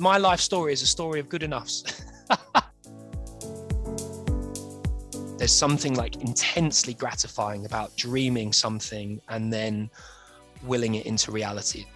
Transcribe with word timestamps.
my 0.00 0.16
life 0.16 0.40
story 0.40 0.72
is 0.72 0.82
a 0.82 0.86
story 0.86 1.18
of 1.18 1.28
good 1.28 1.42
enoughs. 1.42 1.84
There's 5.38 5.52
something 5.52 5.94
like 5.94 6.16
intensely 6.16 6.94
gratifying 6.94 7.66
about 7.66 7.96
dreaming 7.96 8.52
something 8.52 9.20
and 9.28 9.52
then 9.52 9.90
willing 10.62 10.94
it 10.94 11.06
into 11.06 11.32
reality. 11.32 11.86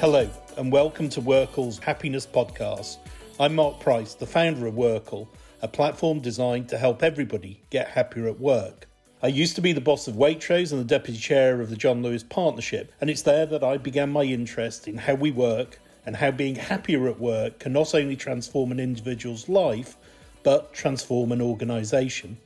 Hello, 0.00 0.28
and 0.56 0.72
welcome 0.72 1.08
to 1.10 1.20
WorkL's 1.20 1.78
Happiness 1.78 2.26
Podcast. 2.26 2.98
I'm 3.38 3.54
Mark 3.54 3.78
Price, 3.78 4.14
the 4.14 4.26
founder 4.26 4.66
of 4.66 4.74
WorkL, 4.74 5.28
a 5.62 5.68
platform 5.68 6.18
designed 6.20 6.68
to 6.70 6.78
help 6.78 7.04
everybody 7.04 7.62
get 7.70 7.88
happier 7.88 8.26
at 8.26 8.40
work. 8.40 8.88
I 9.24 9.28
used 9.28 9.54
to 9.54 9.62
be 9.62 9.72
the 9.72 9.80
boss 9.80 10.08
of 10.08 10.16
Waitrose 10.16 10.72
and 10.72 10.80
the 10.80 10.84
deputy 10.84 11.16
chair 11.16 11.60
of 11.60 11.70
the 11.70 11.76
John 11.76 12.02
Lewis 12.02 12.24
Partnership, 12.24 12.92
and 13.00 13.08
it's 13.08 13.22
there 13.22 13.46
that 13.46 13.62
I 13.62 13.76
began 13.76 14.10
my 14.10 14.24
interest 14.24 14.88
in 14.88 14.98
how 14.98 15.14
we 15.14 15.30
work 15.30 15.78
and 16.04 16.16
how 16.16 16.32
being 16.32 16.56
happier 16.56 17.06
at 17.06 17.20
work 17.20 17.60
can 17.60 17.72
not 17.72 17.94
only 17.94 18.16
transform 18.16 18.72
an 18.72 18.80
individual's 18.80 19.48
life, 19.48 19.96
but 20.42 20.74
transform 20.74 21.30
an 21.30 21.40
organisation. 21.40 22.36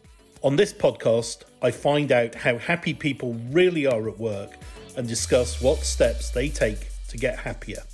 On 0.43 0.55
this 0.55 0.75
podcast, 0.75 1.45
I 1.63 1.71
find 1.71 2.13
out 2.13 2.35
how 2.35 2.59
happy 2.59 2.93
people 2.93 3.33
really 3.49 3.87
are 3.87 4.07
at 4.07 4.19
work 4.19 4.51
and 4.99 5.09
discuss 5.09 5.63
what 5.63 5.79
steps 5.79 6.29
they 6.29 6.51
take 6.51 6.89
to 7.09 7.17
get 7.17 7.39
happier. 7.39 7.85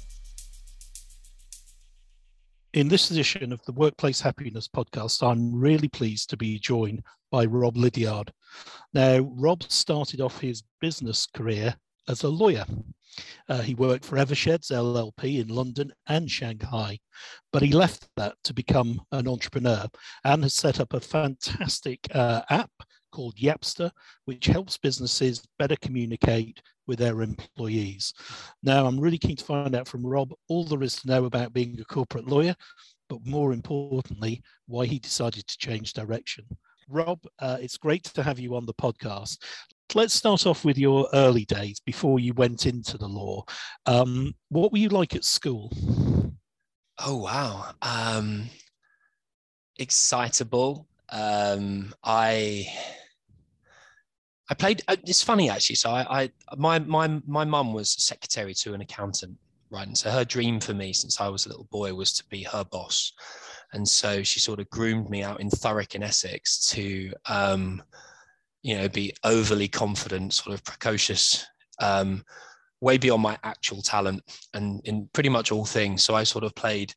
In 2.75 2.89
this 2.89 3.13
edition 3.13 3.53
of 3.53 3.65
the 3.65 3.73
Workplace 3.73 4.21
Happiness 4.21 4.67
Podcast, 4.67 5.23
I'm 5.23 5.55
really 5.55 5.89
pleased 5.89 6.31
to 6.31 6.37
be 6.37 6.59
joined 6.59 7.05
by 7.33 7.47
Rob 7.47 7.77
Lydiard. 7.77 8.31
Now, 8.93 9.21
Rob 9.21 9.65
started 9.65 10.21
off 10.21 10.39
his 10.39 10.63
business 10.83 11.27
career 11.27 11.75
as 12.09 12.23
a 12.23 12.29
lawyer. 12.29 12.67
Uh, 13.49 13.63
he 13.63 13.75
worked 13.75 14.05
for 14.05 14.17
Eversheds 14.17 14.71
LLP 14.71 15.41
in 15.41 15.49
London 15.49 15.93
and 16.07 16.31
Shanghai, 16.31 16.99
but 17.51 17.63
he 17.63 17.73
left 17.73 18.07
that 18.17 18.35
to 18.45 18.55
become 18.55 19.01
an 19.13 19.27
entrepreneur 19.27 19.87
and 20.25 20.43
has 20.43 20.55
set 20.55 20.79
up 20.79 20.93
a 20.93 21.01
fantastic 21.01 22.01
uh, 22.15 22.43
app 22.51 22.71
called 23.13 23.37
Yapster, 23.37 23.91
which 24.27 24.47
helps 24.47 24.79
businesses 24.79 25.43
better 25.59 25.77
communicate 25.81 26.61
with 26.87 26.99
their 26.99 27.23
employees. 27.23 28.13
Now, 28.63 28.87
I'm 28.87 29.01
really 29.01 29.19
keen 29.19 29.37
to 29.37 29.45
find 29.45 29.75
out 29.75 29.89
from 29.89 30.07
Rob 30.07 30.33
all 30.49 30.65
there 30.65 30.83
is 30.83 30.97
to 30.97 31.09
know 31.09 31.25
about 31.25 31.53
being 31.53 31.79
a 31.81 31.85
corporate 31.85 32.27
lawyer, 32.27 32.55
but 33.09 33.27
more 33.27 33.53
importantly, 33.53 34.43
why 34.67 34.87
he 34.87 34.99
decided 34.99 35.47
to 35.47 35.59
change 35.59 35.93
direction. 35.93 36.45
Rob, 36.93 37.21
uh, 37.39 37.57
it's 37.61 37.79
great 37.79 38.05
to 38.05 38.23
have 38.23 38.39
you 38.39 38.55
on 38.55 38.67
the 38.67 38.75
podcast. 38.75 39.39
Let's 39.95 40.15
start 40.15 40.47
off 40.47 40.65
with 40.65 40.79
your 40.79 41.09
early 41.13 41.45
days 41.45 41.81
before 41.81 42.21
you 42.21 42.35
went 42.35 42.67
into 42.67 42.99
the 42.99 43.09
law. 43.09 43.45
Um, 43.87 44.35
what 44.49 44.73
were 44.73 44.79
you 44.79 44.89
like 44.89 45.15
at 45.15 45.25
school? 45.25 45.73
Oh, 46.99 47.17
wow. 47.17 47.73
Um, 47.83 48.49
excitable. 49.79 50.87
Um, 51.09 51.95
I. 52.05 52.67
I 54.51 54.55
played. 54.55 54.83
Uh, 54.87 54.97
it's 55.05 55.23
funny 55.23 55.49
actually. 55.49 55.77
So 55.77 55.91
I, 55.91 56.25
I 56.25 56.31
my 56.57 56.79
my 56.81 57.21
my 57.27 57.45
mum 57.45 57.73
was 57.73 57.93
secretary 57.93 58.53
to 58.55 58.75
an 58.75 58.83
accountant, 58.83 59.39
right? 59.71 59.87
And 59.87 59.97
so 59.97 60.11
her 60.11 60.25
dream 60.27 60.61
for 60.61 60.75
me 60.75 60.93
since 60.93 61.21
I 61.21 61.29
was 61.29 61.47
a 61.47 61.49
little 61.49 61.69
boy 61.71 61.95
was 61.95 62.13
to 62.15 62.25
be 62.29 62.43
her 62.43 62.65
boss. 62.65 63.13
And 63.73 63.89
so 63.89 64.23
she 64.23 64.41
sort 64.41 64.61
of 64.61 64.69
groomed 64.71 65.09
me 65.09 65.23
out 65.23 65.41
in 65.41 65.49
Thurrock 65.49 65.95
in 65.95 66.03
Essex 66.03 66.67
to, 66.71 67.13
um, 67.27 67.83
you 68.63 68.77
know, 68.77 68.89
be 68.89 69.15
overly 69.25 69.69
confident, 69.69 70.35
sort 70.35 70.55
of 70.55 70.65
precocious, 70.65 71.47
um, 71.81 72.25
way 72.81 72.99
beyond 72.99 73.23
my 73.23 73.39
actual 73.45 73.81
talent 73.81 74.23
and 74.55 74.81
in 74.85 75.09
pretty 75.13 75.29
much 75.29 75.53
all 75.53 75.65
things. 75.65 76.03
So 76.03 76.15
I 76.15 76.25
sort 76.25 76.45
of 76.45 76.55
played 76.55 76.93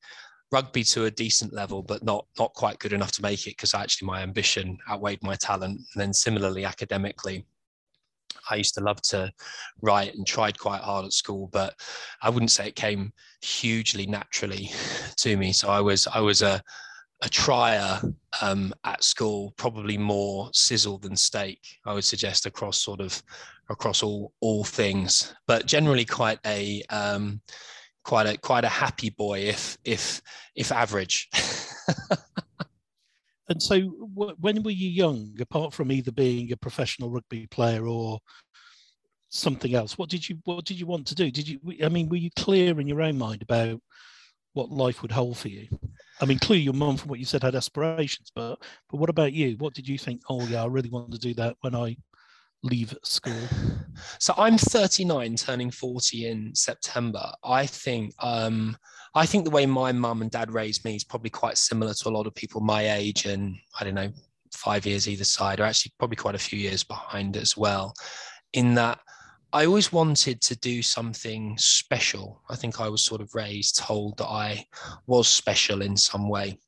rugby 0.51 0.83
to 0.83 1.05
a 1.05 1.11
decent 1.11 1.53
level, 1.53 1.81
but 1.81 2.03
not 2.03 2.25
not 2.39 2.53
quite 2.53 2.79
good 2.79 2.93
enough 2.93 3.11
to 3.13 3.21
make 3.21 3.47
it 3.47 3.51
because 3.51 3.73
actually 3.73 4.07
my 4.07 4.21
ambition 4.21 4.77
outweighed 4.89 5.21
my 5.23 5.35
talent. 5.35 5.79
And 5.93 6.01
then 6.01 6.13
similarly 6.13 6.65
academically, 6.65 7.45
I 8.49 8.55
used 8.55 8.73
to 8.75 8.81
love 8.81 9.01
to 9.03 9.31
write 9.81 10.15
and 10.15 10.25
tried 10.25 10.57
quite 10.59 10.81
hard 10.81 11.05
at 11.05 11.13
school, 11.13 11.49
but 11.51 11.75
I 12.21 12.29
wouldn't 12.29 12.51
say 12.51 12.67
it 12.67 12.75
came 12.75 13.11
hugely 13.41 14.05
naturally 14.05 14.71
to 15.17 15.37
me. 15.37 15.53
So 15.53 15.69
I 15.69 15.81
was 15.81 16.07
I 16.07 16.19
was 16.19 16.41
a 16.41 16.61
a 17.21 17.29
trier 17.29 18.01
um, 18.41 18.73
at 18.83 19.03
school, 19.03 19.53
probably 19.57 19.97
more 19.97 20.49
sizzle 20.53 20.97
than 20.97 21.15
steak. 21.15 21.59
I 21.85 21.93
would 21.93 22.03
suggest 22.03 22.45
across 22.45 22.81
sort 22.81 22.99
of 22.99 23.21
across 23.69 24.03
all 24.03 24.33
all 24.41 24.63
things, 24.63 25.33
but 25.47 25.65
generally 25.65 26.05
quite 26.05 26.39
a 26.45 26.83
um, 26.89 27.41
quite 28.03 28.27
a 28.27 28.37
quite 28.37 28.63
a 28.63 28.69
happy 28.69 29.09
boy, 29.09 29.39
if 29.39 29.77
if 29.83 30.21
if 30.55 30.71
average. 30.71 31.29
And 33.49 33.61
so, 33.61 33.79
when 33.79 34.63
were 34.63 34.71
you 34.71 34.89
young, 34.89 35.35
apart 35.39 35.73
from 35.73 35.91
either 35.91 36.11
being 36.11 36.51
a 36.51 36.57
professional 36.57 37.11
rugby 37.11 37.47
player 37.47 37.85
or 37.85 38.19
something 39.29 39.75
else, 39.75 39.97
what 39.97 40.09
did 40.09 40.27
you 40.27 40.39
what 40.45 40.65
did 40.65 40.79
you 40.79 40.87
want 40.87 41.07
to 41.07 41.15
do? 41.15 41.29
Did 41.29 41.47
you? 41.47 41.59
I 41.83 41.89
mean, 41.89 42.09
were 42.09 42.15
you 42.15 42.31
clear 42.35 42.79
in 42.79 42.87
your 42.87 43.01
own 43.01 43.17
mind 43.17 43.43
about 43.43 43.79
what 44.53 44.71
life 44.71 45.01
would 45.01 45.11
hold 45.11 45.37
for 45.37 45.49
you? 45.49 45.67
I 46.21 46.25
mean, 46.25 46.39
clearly 46.39 46.63
your 46.63 46.73
mum, 46.73 46.97
from 46.97 47.09
what 47.09 47.19
you 47.19 47.25
said, 47.25 47.43
had 47.43 47.55
aspirations, 47.55 48.31
but 48.33 48.55
but 48.89 48.97
what 48.97 49.09
about 49.09 49.33
you? 49.33 49.55
What 49.57 49.73
did 49.73 49.87
you 49.87 49.97
think? 49.97 50.21
Oh, 50.29 50.45
yeah, 50.47 50.63
I 50.63 50.67
really 50.67 50.89
want 50.89 51.11
to 51.11 51.19
do 51.19 51.33
that 51.35 51.57
when 51.61 51.75
I 51.75 51.97
leave 52.65 52.97
school? 53.03 53.47
So 54.19 54.33
I'm 54.37 54.57
39, 54.57 55.35
turning 55.35 55.71
40 55.71 56.27
in 56.27 56.55
September. 56.55 57.31
I 57.43 57.65
think 57.65 58.13
um, 58.19 58.75
I 59.15 59.25
think 59.25 59.45
the 59.45 59.51
way 59.51 59.65
my 59.65 59.93
mum 59.93 60.21
and 60.21 60.29
dad 60.29 60.51
raised 60.51 60.83
me 60.83 60.95
is 60.95 61.05
probably 61.05 61.29
quite 61.29 61.57
similar 61.57 61.93
to 61.93 62.09
a 62.09 62.11
lot 62.11 62.27
of 62.27 62.35
people 62.35 62.59
my 62.59 62.91
age 62.91 63.25
and 63.25 63.55
I 63.79 63.85
don't 63.85 63.95
know 63.95 64.11
five 64.53 64.85
years 64.85 65.07
either 65.07 65.23
side, 65.23 65.59
or 65.59 65.63
actually 65.63 65.93
probably 65.97 66.17
quite 66.17 66.35
a 66.35 66.39
few 66.39 66.59
years 66.59 66.83
behind 66.83 67.37
as 67.37 67.55
well. 67.55 67.93
In 68.53 68.75
that 68.75 68.99
I 69.53 69.65
always 69.65 69.93
wanted 69.93 70.41
to 70.41 70.55
do 70.57 70.81
something 70.81 71.55
special. 71.57 72.41
I 72.49 72.57
think 72.57 72.81
I 72.81 72.89
was 72.89 73.05
sort 73.05 73.21
of 73.21 73.33
raised, 73.33 73.77
told 73.77 74.17
that 74.17 74.27
I 74.27 74.65
was 75.07 75.29
special 75.29 75.81
in 75.81 75.95
some 75.95 76.27
way. 76.27 76.59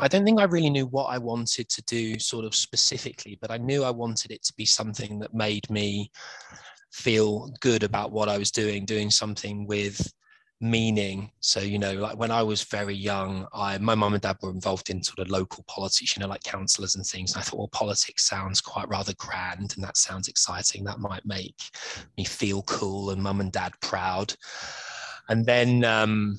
I 0.00 0.08
don't 0.08 0.24
think 0.24 0.40
I 0.40 0.44
really 0.44 0.70
knew 0.70 0.86
what 0.86 1.06
I 1.06 1.18
wanted 1.18 1.68
to 1.68 1.82
do 1.82 2.18
sort 2.18 2.46
of 2.46 2.54
specifically, 2.54 3.36
but 3.42 3.50
I 3.50 3.58
knew 3.58 3.84
I 3.84 3.90
wanted 3.90 4.30
it 4.30 4.42
to 4.44 4.54
be 4.56 4.64
something 4.64 5.18
that 5.18 5.34
made 5.34 5.68
me 5.68 6.10
feel 6.92 7.52
good 7.60 7.82
about 7.82 8.10
what 8.10 8.30
I 8.30 8.38
was 8.38 8.50
doing, 8.50 8.86
doing 8.86 9.10
something 9.10 9.66
with 9.66 10.10
meaning. 10.62 11.30
So, 11.40 11.60
you 11.60 11.78
know, 11.78 11.92
like 11.94 12.16
when 12.16 12.30
I 12.30 12.42
was 12.42 12.62
very 12.62 12.94
young, 12.94 13.46
I 13.52 13.76
my 13.78 13.94
mum 13.94 14.14
and 14.14 14.22
dad 14.22 14.38
were 14.40 14.50
involved 14.50 14.88
in 14.88 15.02
sort 15.02 15.18
of 15.18 15.28
local 15.28 15.64
politics, 15.66 16.16
you 16.16 16.20
know, 16.20 16.28
like 16.28 16.44
councillors 16.44 16.94
and 16.94 17.04
things. 17.04 17.32
And 17.32 17.40
I 17.40 17.44
thought, 17.44 17.58
well, 17.58 17.68
politics 17.68 18.24
sounds 18.24 18.60
quite 18.60 18.88
rather 18.88 19.12
grand 19.14 19.74
and 19.74 19.84
that 19.84 19.96
sounds 19.96 20.28
exciting. 20.28 20.84
That 20.84 21.00
might 21.00 21.26
make 21.26 21.60
me 22.16 22.24
feel 22.24 22.62
cool 22.62 23.10
and 23.10 23.22
mum 23.22 23.40
and 23.40 23.52
dad 23.52 23.72
proud. 23.80 24.34
And 25.28 25.44
then 25.44 25.84
um, 25.84 26.38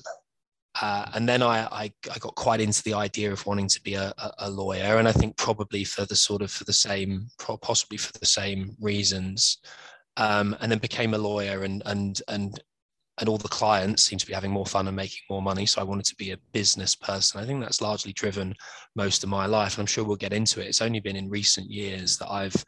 uh, 0.80 1.06
and 1.14 1.28
then 1.28 1.40
I, 1.42 1.66
I, 1.66 1.92
I 2.12 2.18
got 2.18 2.34
quite 2.34 2.60
into 2.60 2.82
the 2.82 2.94
idea 2.94 3.30
of 3.30 3.46
wanting 3.46 3.68
to 3.68 3.82
be 3.82 3.94
a, 3.94 4.12
a, 4.38 4.50
lawyer, 4.50 4.96
and 4.96 5.06
I 5.06 5.12
think 5.12 5.36
probably 5.36 5.84
for 5.84 6.04
the 6.04 6.16
sort 6.16 6.42
of 6.42 6.50
for 6.50 6.64
the 6.64 6.72
same, 6.72 7.28
possibly 7.38 7.96
for 7.96 8.12
the 8.18 8.26
same 8.26 8.76
reasons, 8.80 9.58
um, 10.16 10.56
and 10.60 10.72
then 10.72 10.80
became 10.80 11.14
a 11.14 11.18
lawyer, 11.18 11.62
and 11.62 11.80
and 11.86 12.20
and 12.26 12.60
and 13.18 13.28
all 13.28 13.38
the 13.38 13.48
clients 13.48 14.02
seem 14.02 14.18
to 14.18 14.26
be 14.26 14.32
having 14.32 14.50
more 14.50 14.66
fun 14.66 14.88
and 14.88 14.96
making 14.96 15.20
more 15.30 15.42
money. 15.42 15.66
So 15.66 15.80
I 15.80 15.84
wanted 15.84 16.06
to 16.06 16.16
be 16.16 16.32
a 16.32 16.38
business 16.52 16.96
person. 16.96 17.40
I 17.40 17.46
think 17.46 17.60
that's 17.60 17.80
largely 17.80 18.12
driven 18.12 18.54
most 18.96 19.22
of 19.22 19.28
my 19.28 19.46
life, 19.46 19.74
and 19.74 19.82
I'm 19.82 19.86
sure 19.86 20.04
we'll 20.04 20.16
get 20.16 20.32
into 20.32 20.60
it. 20.60 20.66
It's 20.66 20.82
only 20.82 21.00
been 21.00 21.16
in 21.16 21.30
recent 21.30 21.70
years 21.70 22.18
that 22.18 22.30
I've 22.30 22.64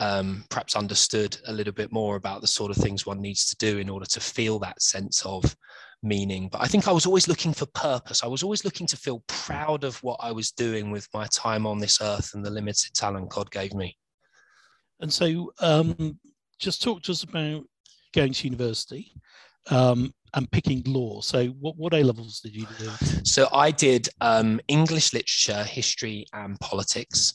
um, 0.00 0.44
perhaps 0.50 0.76
understood 0.76 1.36
a 1.46 1.52
little 1.52 1.72
bit 1.72 1.92
more 1.92 2.16
about 2.16 2.40
the 2.40 2.46
sort 2.46 2.70
of 2.70 2.76
things 2.76 3.06
one 3.06 3.20
needs 3.20 3.48
to 3.48 3.56
do 3.56 3.78
in 3.78 3.88
order 3.88 4.06
to 4.06 4.20
feel 4.20 4.58
that 4.60 4.82
sense 4.82 5.24
of 5.24 5.56
meaning. 6.02 6.48
But 6.50 6.62
I 6.62 6.66
think 6.66 6.86
I 6.86 6.92
was 6.92 7.06
always 7.06 7.28
looking 7.28 7.52
for 7.52 7.66
purpose. 7.66 8.22
I 8.22 8.28
was 8.28 8.42
always 8.42 8.64
looking 8.64 8.86
to 8.88 8.96
feel 8.96 9.22
proud 9.26 9.84
of 9.84 10.00
what 10.02 10.18
I 10.20 10.32
was 10.32 10.52
doing 10.52 10.90
with 10.90 11.08
my 11.12 11.26
time 11.26 11.66
on 11.66 11.78
this 11.78 12.00
earth 12.00 12.34
and 12.34 12.44
the 12.44 12.50
limited 12.50 12.94
talent 12.94 13.30
God 13.30 13.50
gave 13.50 13.74
me. 13.74 13.96
And 15.00 15.12
so, 15.12 15.52
um, 15.60 16.18
just 16.58 16.82
talk 16.82 17.02
to 17.02 17.12
us 17.12 17.22
about 17.22 17.64
going 18.12 18.32
to 18.32 18.48
university 18.48 19.12
um, 19.70 20.12
and 20.34 20.50
picking 20.50 20.82
law. 20.86 21.20
So, 21.20 21.46
what, 21.60 21.76
what 21.76 21.94
A 21.94 22.02
levels 22.02 22.40
did 22.40 22.54
you 22.54 22.66
do? 22.78 22.90
So, 23.24 23.48
I 23.52 23.70
did 23.70 24.08
um, 24.20 24.60
English 24.68 25.12
literature, 25.12 25.64
history, 25.64 26.26
and 26.32 26.58
politics. 26.60 27.34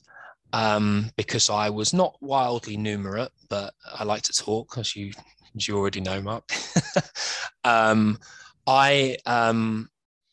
Um, 0.52 1.10
because 1.18 1.50
I 1.50 1.72
was 1.72 1.96
not 1.96 2.16
wildly 2.22 2.78
numerate, 2.78 3.32
but 3.50 3.74
I 3.92 4.04
like 4.04 4.22
to 4.22 4.34
talk, 4.34 4.78
as 4.78 4.96
you 4.96 5.12
as 5.56 5.68
you 5.68 5.78
already 5.78 6.00
know, 6.00 6.22
Mark. 6.22 6.44
um, 7.64 8.20
I 8.68 9.18
um, 9.26 9.90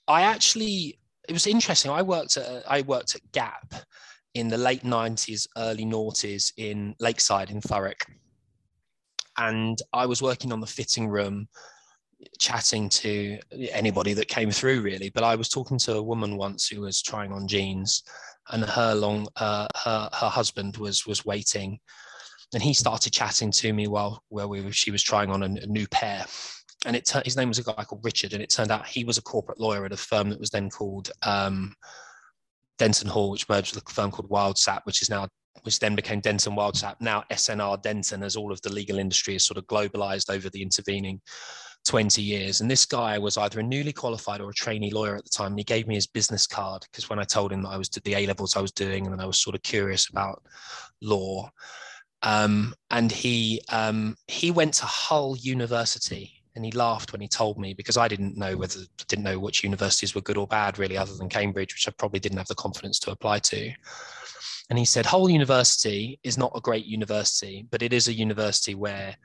I 0.09 0.23
actually 0.23 0.99
it 1.29 1.33
was 1.33 1.47
interesting. 1.47 1.91
I 1.91 2.03
worked 2.03 2.37
at 2.37 2.65
I 2.69 2.83
worked 2.83 3.15
at 3.15 3.33
Gap 3.33 3.75
in 4.35 4.49
the 4.49 4.59
late 4.59 4.85
nineties, 4.85 5.49
early 5.57 5.85
noughties 5.85 6.53
in 6.57 6.95
Lakeside 7.01 7.51
in 7.51 7.61
Thurrock, 7.61 8.03
and 9.37 9.81
I 9.93 10.07
was 10.07 10.23
working 10.23 10.53
on 10.53 10.61
the 10.61 10.67
fitting 10.67 11.09
room 11.09 11.49
chatting 12.39 12.89
to 12.89 13.39
anybody 13.71 14.13
that 14.15 14.29
came 14.29 14.51
through 14.51 14.83
really. 14.83 15.11
But 15.11 15.25
i 15.25 15.35
was 15.35 15.49
talking 15.49 15.79
to 15.81 15.97
a 15.97 16.03
woman 16.03 16.37
once 16.37 16.69
who 16.69 16.83
was 16.83 17.03
trying 17.03 17.33
on 17.33 17.49
jeans 17.49 18.03
and 18.51 18.65
her 18.65 18.95
long 18.95 19.29
uh, 19.37 19.67
her 19.85 20.09
her 20.13 20.29
husband 20.29 20.77
was 20.77 21.07
was 21.07 21.25
waiting. 21.25 21.79
And 22.53 22.63
he 22.63 22.75
started 22.75 23.13
chatting 23.13 23.53
to 23.53 23.73
me 23.73 23.87
while 23.87 24.25
where 24.29 24.49
we 24.49 24.61
were, 24.61 24.73
she 24.73 24.91
was 24.91 25.05
trying 25.05 25.31
on 25.31 25.45
a, 25.45 25.47
a 25.47 25.67
new 25.67 25.87
pair. 25.87 26.27
And 26.85 26.97
it 26.97 27.13
his 27.25 27.37
name 27.37 27.49
was 27.49 27.59
a 27.59 27.63
guy 27.63 27.85
called 27.85 28.05
richard 28.05 28.33
and 28.33 28.43
it 28.43 28.51
turned 28.51 28.71
out 28.71 28.87
he 28.87 29.05
was 29.05 29.19
a 29.19 29.23
corporate 29.23 29.61
lawyer 29.61 29.85
at 29.85 29.93
a 29.93 29.97
firm 29.97 30.31
that 30.31 30.41
was 30.41 30.51
then 30.51 30.71
called 30.71 31.11
um, 31.23 31.75
denton 32.79 33.09
hall 33.09 33.31
which 33.31 33.49
merged 33.51 33.75
with 33.75 33.85
a 33.87 33.93
firm 33.93 34.11
called 34.11 34.31
Wilde 34.31 34.57
Sapte 34.57 34.87
which 34.87 35.03
is 35.03 35.11
now 35.11 35.29
which 35.63 35.79
then 35.79 35.95
became 35.95 36.21
denton 36.21 36.55
Wilde 36.55 36.77
Sapte 36.77 37.03
now 37.03 37.23
snr 37.33 37.83
denton 37.83 38.23
as 38.23 38.35
all 38.35 38.51
of 38.51 38.63
the 38.63 38.73
legal 38.73 38.99
industry 38.99 39.35
is 39.35 39.45
sort 39.45 39.59
of 39.59 39.67
globalized 39.67 40.35
over 40.35 40.49
the 40.49 40.63
intervening 40.63 41.21
20 41.87 42.23
years. 42.23 42.61
And 42.61 42.71
this 42.71 42.85
guy 42.85 43.19
was 43.19 43.37
either 43.37 43.61
a 43.61 43.63
newly 43.63 43.93
qualified 43.93 44.41
or 44.41 44.51
a 44.51 44.55
trainee 44.55 44.91
lawyer 44.91 45.17
at 45.17 45.25
the 45.25 45.31
time. 45.31 45.53
And 45.53 45.59
he 45.59 45.65
gave 45.65 45.87
me 45.87 45.95
his 45.95 46.07
business 46.07 46.47
card 46.47 46.87
because 46.91 47.09
when 47.09 47.19
I 47.19 47.25
told 47.25 47.53
him 47.53 47.63
that 47.63 47.71
I 47.71 47.77
was 47.77 47.89
the 47.89 48.15
A 48.15 48.27
levels 48.27 48.57
I 48.57 48.61
was 48.61 48.73
doing, 48.73 49.07
and 49.07 49.21
I 49.21 49.27
was 49.27 49.39
sort 49.39 49.57
of 49.57 49.63
curious 49.63 50.09
about 50.09 50.43
law. 51.01 51.51
Um, 52.23 52.75
and 52.91 53.11
he 53.11 53.63
um, 53.71 54.17
he 54.29 54.51
went 54.51 54.75
to 54.75 54.85
Hull 54.85 55.37
University, 55.39 56.43
and 56.55 56.65
he 56.65 56.71
laughed 56.73 57.13
when 57.13 57.21
he 57.21 57.29
told 57.29 57.59
me 57.59 57.73
because 57.73 57.97
I 57.97 58.09
didn't 58.09 58.37
know 58.37 58.57
whether 58.57 58.81
didn't 59.09 59.25
know 59.25 59.39
which 59.39 59.65
universities 59.65 60.15
were 60.15 60.21
good 60.21 60.37
or 60.37 60.47
bad 60.47 60.79
really, 60.79 60.99
other 60.99 61.15
than 61.15 61.29
Cambridge, 61.29 61.75
which 61.75 61.89
I 61.89 61.93
probably 61.93 62.21
didn't 62.21 62.39
have 62.39 62.49
the 62.49 62.55
confidence 62.55 62.99
to 63.01 63.11
apply 63.11 63.39
to. 63.39 63.73
And 64.69 64.79
he 64.79 64.85
said, 64.85 65.05
Hull 65.05 65.29
University 65.29 66.21
is 66.23 66.39
not 66.39 66.53
a 66.55 66.61
great 66.61 66.87
university, 66.87 67.67
but 67.71 67.83
it 67.83 67.93
is 67.93 68.07
a 68.07 68.13
university 68.13 68.77
where 68.77 69.17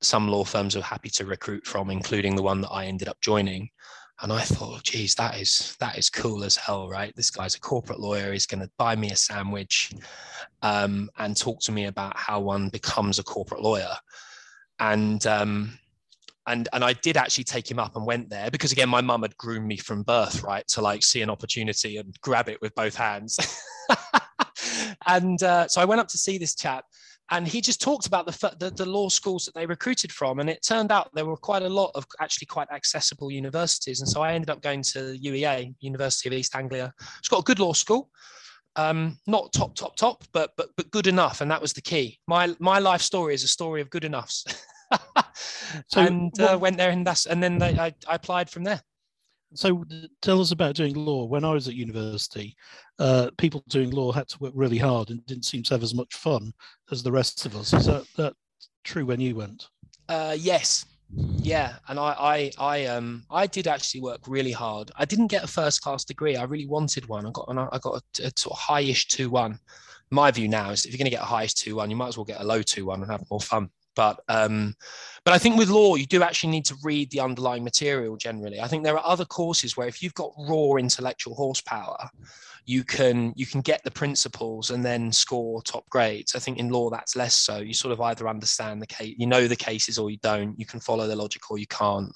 some 0.00 0.28
law 0.28 0.44
firms 0.44 0.76
were 0.76 0.82
happy 0.82 1.10
to 1.10 1.26
recruit 1.26 1.66
from, 1.66 1.90
including 1.90 2.36
the 2.36 2.42
one 2.42 2.60
that 2.60 2.70
I 2.70 2.86
ended 2.86 3.08
up 3.08 3.20
joining. 3.20 3.68
And 4.22 4.32
I 4.32 4.40
thought, 4.40 4.82
geez, 4.84 5.14
that 5.16 5.38
is 5.38 5.76
that 5.78 5.98
is 5.98 6.08
cool 6.08 6.42
as 6.42 6.56
hell, 6.56 6.88
right? 6.88 7.14
This 7.16 7.30
guy's 7.30 7.54
a 7.54 7.60
corporate 7.60 8.00
lawyer. 8.00 8.32
He's 8.32 8.46
going 8.46 8.62
to 8.62 8.70
buy 8.78 8.96
me 8.96 9.10
a 9.10 9.16
sandwich 9.16 9.92
um, 10.62 11.10
and 11.18 11.36
talk 11.36 11.60
to 11.60 11.72
me 11.72 11.86
about 11.86 12.16
how 12.16 12.40
one 12.40 12.70
becomes 12.70 13.18
a 13.18 13.24
corporate 13.24 13.60
lawyer. 13.60 13.94
And 14.78 15.26
um, 15.26 15.78
and 16.46 16.68
and 16.72 16.84
I 16.84 16.94
did 16.94 17.16
actually 17.16 17.44
take 17.44 17.70
him 17.70 17.78
up 17.78 17.96
and 17.96 18.06
went 18.06 18.30
there 18.30 18.50
because 18.50 18.72
again, 18.72 18.88
my 18.88 19.00
mum 19.00 19.22
had 19.22 19.36
groomed 19.36 19.66
me 19.66 19.76
from 19.76 20.02
birth, 20.02 20.42
right, 20.42 20.66
to 20.68 20.80
like 20.80 21.02
see 21.02 21.20
an 21.22 21.30
opportunity 21.30 21.98
and 21.98 22.18
grab 22.20 22.48
it 22.48 22.60
with 22.62 22.74
both 22.74 22.94
hands. 22.94 23.38
and 25.06 25.42
uh, 25.42 25.68
so 25.68 25.80
I 25.80 25.84
went 25.84 26.00
up 26.00 26.08
to 26.08 26.18
see 26.18 26.38
this 26.38 26.54
chap, 26.54 26.84
and 27.30 27.46
he 27.48 27.60
just 27.60 27.80
talked 27.80 28.06
about 28.06 28.26
the, 28.26 28.56
the, 28.58 28.70
the 28.70 28.86
law 28.86 29.08
schools 29.08 29.44
that 29.44 29.54
they 29.54 29.66
recruited 29.66 30.12
from 30.12 30.38
and 30.38 30.48
it 30.48 30.62
turned 30.62 30.92
out 30.92 31.10
there 31.14 31.26
were 31.26 31.36
quite 31.36 31.62
a 31.62 31.68
lot 31.68 31.90
of 31.94 32.06
actually 32.20 32.46
quite 32.46 32.70
accessible 32.70 33.30
universities. 33.30 34.00
And 34.00 34.08
so 34.08 34.22
i 34.22 34.32
ended 34.32 34.50
up 34.50 34.62
going 34.62 34.82
to 34.82 35.18
uea 35.18 35.74
university 35.80 36.28
of 36.28 36.32
east 36.32 36.54
anglia. 36.54 36.94
It's 37.18 37.28
got 37.28 37.40
a 37.40 37.44
good 37.44 37.58
law 37.58 37.72
school. 37.72 38.10
Um, 38.76 39.18
not 39.26 39.54
top 39.54 39.74
top 39.74 39.96
top 39.96 40.22
but 40.32 40.52
but 40.56 40.68
but 40.76 40.90
good 40.90 41.06
enough 41.06 41.40
and 41.40 41.50
that 41.50 41.62
was 41.62 41.72
the 41.72 41.80
key. 41.80 42.18
My 42.26 42.54
my 42.60 42.78
life 42.78 43.00
story 43.00 43.34
is 43.34 43.42
a 43.42 43.48
story 43.48 43.80
of 43.80 43.90
good 43.90 44.04
enoughs. 44.04 44.44
So 45.88 46.00
and 46.00 46.40
uh, 46.40 46.56
went 46.58 46.78
there 46.78 46.90
and 46.90 47.06
that's 47.06 47.26
and 47.26 47.42
then 47.42 47.58
they, 47.58 47.78
I, 47.78 47.92
I 48.08 48.14
applied 48.14 48.48
from 48.48 48.64
there 48.64 48.80
so 49.54 49.84
tell 50.22 50.40
us 50.40 50.52
about 50.52 50.74
doing 50.74 50.94
law. 50.94 51.24
When 51.24 51.44
I 51.44 51.52
was 51.52 51.68
at 51.68 51.74
university, 51.74 52.56
uh, 52.98 53.30
people 53.38 53.62
doing 53.68 53.90
law 53.90 54.12
had 54.12 54.28
to 54.28 54.38
work 54.38 54.52
really 54.54 54.78
hard 54.78 55.10
and 55.10 55.24
didn't 55.26 55.44
seem 55.44 55.62
to 55.64 55.74
have 55.74 55.82
as 55.82 55.94
much 55.94 56.14
fun 56.14 56.52
as 56.90 57.02
the 57.02 57.12
rest 57.12 57.46
of 57.46 57.56
us. 57.56 57.72
Is 57.72 57.86
that, 57.86 58.04
that 58.16 58.34
true 58.84 59.06
when 59.06 59.20
you 59.20 59.36
went? 59.36 59.68
Uh, 60.08 60.36
yes. 60.38 60.86
Yeah, 61.14 61.74
and 61.88 62.00
I, 62.00 62.16
I, 62.18 62.50
I, 62.58 62.86
um, 62.86 63.24
I 63.30 63.46
did 63.46 63.68
actually 63.68 64.00
work 64.00 64.22
really 64.26 64.50
hard. 64.50 64.90
I 64.96 65.04
didn't 65.04 65.28
get 65.28 65.44
a 65.44 65.46
first 65.46 65.80
class 65.82 66.04
degree. 66.04 66.36
I 66.36 66.42
really 66.42 66.66
wanted 66.66 67.06
one. 67.06 67.26
I 67.26 67.30
got, 67.30 67.48
an, 67.48 67.58
I 67.58 67.78
got 67.80 68.02
a, 68.18 68.26
a 68.26 68.32
sort 68.36 68.58
of 68.58 68.58
highish 68.58 69.06
two 69.06 69.30
one. 69.30 69.58
My 70.10 70.30
view 70.32 70.48
now 70.48 70.70
is 70.70 70.84
if 70.84 70.90
you're 70.90 70.98
going 70.98 71.10
to 71.10 71.16
get 71.16 71.22
a 71.22 71.26
highish 71.26 71.54
two 71.54 71.76
one, 71.76 71.90
you 71.90 71.96
might 71.96 72.08
as 72.08 72.16
well 72.16 72.24
get 72.24 72.40
a 72.40 72.44
low 72.44 72.60
two 72.60 72.86
one 72.86 73.02
and 73.02 73.10
have 73.10 73.22
more 73.30 73.40
fun. 73.40 73.70
But 73.96 74.20
um, 74.28 74.76
but 75.24 75.34
I 75.34 75.38
think 75.38 75.56
with 75.56 75.70
law, 75.70 75.96
you 75.96 76.06
do 76.06 76.22
actually 76.22 76.50
need 76.50 76.66
to 76.66 76.76
read 76.84 77.10
the 77.10 77.20
underlying 77.20 77.64
material 77.64 78.16
generally. 78.16 78.60
I 78.60 78.68
think 78.68 78.84
there 78.84 78.96
are 78.96 79.04
other 79.04 79.24
courses 79.24 79.76
where 79.76 79.88
if 79.88 80.02
you've 80.02 80.14
got 80.14 80.30
raw 80.38 80.74
intellectual 80.76 81.34
horsepower, 81.34 82.08
you 82.66 82.84
can 82.84 83.32
you 83.36 83.46
can 83.46 83.60
get 83.60 83.82
the 83.84 83.90
principles 83.90 84.70
and 84.70 84.84
then 84.84 85.10
score 85.10 85.62
top 85.62 85.88
grades. 85.88 86.34
I 86.34 86.38
think 86.38 86.58
in 86.58 86.68
law 86.68 86.90
that's 86.90 87.16
less 87.16 87.34
so. 87.34 87.58
You 87.58 87.74
sort 87.74 87.92
of 87.92 88.00
either 88.00 88.28
understand 88.28 88.82
the 88.82 88.86
case, 88.86 89.14
you 89.18 89.26
know 89.26 89.48
the 89.48 89.56
cases, 89.56 89.98
or 89.98 90.10
you 90.10 90.18
don't. 90.22 90.58
You 90.58 90.66
can 90.66 90.80
follow 90.80 91.06
the 91.06 91.16
logic 91.16 91.50
or 91.50 91.58
you 91.58 91.66
can't. 91.66 92.12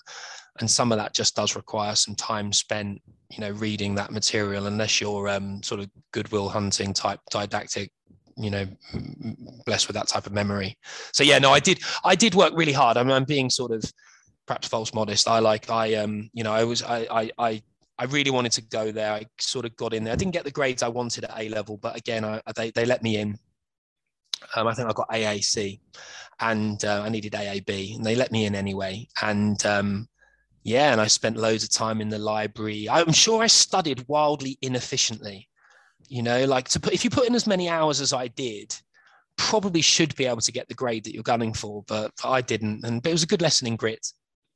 And 0.58 0.70
some 0.70 0.92
of 0.92 0.98
that 0.98 1.14
just 1.14 1.36
does 1.36 1.56
require 1.56 1.94
some 1.94 2.14
time 2.14 2.52
spent, 2.52 3.00
you 3.30 3.38
know, 3.38 3.52
reading 3.52 3.94
that 3.94 4.10
material. 4.10 4.66
Unless 4.66 5.00
you're 5.00 5.28
um, 5.28 5.62
sort 5.62 5.80
of 5.80 5.88
Good 6.12 6.30
Will 6.32 6.48
Hunting 6.48 6.92
type 6.92 7.20
didactic 7.30 7.92
you 8.36 8.50
know 8.50 8.66
blessed 9.66 9.86
with 9.88 9.94
that 9.94 10.08
type 10.08 10.26
of 10.26 10.32
memory. 10.32 10.76
So 11.12 11.22
yeah 11.24 11.38
no 11.38 11.50
i 11.50 11.60
did 11.60 11.80
i 12.04 12.14
did 12.14 12.34
work 12.34 12.52
really 12.54 12.72
hard. 12.72 12.96
I 12.96 13.02
mean 13.02 13.12
i'm 13.12 13.24
being 13.24 13.50
sort 13.50 13.72
of 13.72 13.82
perhaps 14.46 14.68
false 14.68 14.94
modest. 14.94 15.28
I 15.28 15.38
like 15.38 15.70
i 15.70 15.94
um 15.94 16.30
you 16.32 16.44
know 16.44 16.52
i 16.52 16.64
was 16.64 16.82
i 16.82 17.06
i 17.10 17.30
i, 17.38 17.62
I 17.98 18.04
really 18.04 18.30
wanted 18.30 18.52
to 18.52 18.62
go 18.62 18.90
there. 18.92 19.12
I 19.12 19.26
sort 19.38 19.64
of 19.64 19.76
got 19.76 19.94
in 19.94 20.04
there. 20.04 20.12
I 20.12 20.16
didn't 20.16 20.32
get 20.32 20.44
the 20.44 20.50
grades 20.50 20.82
i 20.82 20.88
wanted 20.88 21.24
at 21.24 21.38
a 21.38 21.48
level 21.48 21.76
but 21.76 21.96
again 21.96 22.24
I, 22.24 22.40
they, 22.56 22.70
they 22.70 22.84
let 22.84 23.02
me 23.02 23.16
in. 23.16 23.38
Um, 24.56 24.66
i 24.66 24.74
think 24.74 24.88
i 24.88 24.92
got 24.92 25.10
aac 25.10 25.80
and 26.40 26.82
uh, 26.84 27.02
i 27.04 27.08
needed 27.10 27.34
aab 27.34 27.96
and 27.96 28.04
they 28.04 28.14
let 28.14 28.32
me 28.32 28.46
in 28.46 28.54
anyway. 28.54 29.06
And 29.22 29.64
um 29.66 30.08
yeah 30.62 30.92
and 30.92 31.00
i 31.00 31.06
spent 31.06 31.36
loads 31.36 31.64
of 31.64 31.72
time 31.72 32.00
in 32.00 32.08
the 32.08 32.18
library. 32.18 32.88
I'm 32.88 33.12
sure 33.12 33.42
i 33.42 33.46
studied 33.46 34.04
wildly 34.08 34.58
inefficiently 34.62 35.49
you 36.10 36.22
know 36.22 36.44
like 36.44 36.68
to 36.68 36.78
put 36.78 36.92
if 36.92 37.04
you 37.04 37.10
put 37.10 37.26
in 37.26 37.34
as 37.34 37.46
many 37.46 37.68
hours 37.68 38.00
as 38.00 38.12
i 38.12 38.26
did 38.28 38.76
probably 39.36 39.80
should 39.80 40.14
be 40.16 40.26
able 40.26 40.40
to 40.40 40.52
get 40.52 40.68
the 40.68 40.74
grade 40.74 41.04
that 41.04 41.14
you're 41.14 41.22
gunning 41.22 41.54
for 41.54 41.82
but 41.86 42.12
i 42.24 42.42
didn't 42.42 42.84
and 42.84 43.02
but 43.02 43.08
it 43.08 43.12
was 43.12 43.22
a 43.22 43.28
good 43.28 43.40
lesson 43.40 43.66
in 43.66 43.76
grit. 43.76 44.06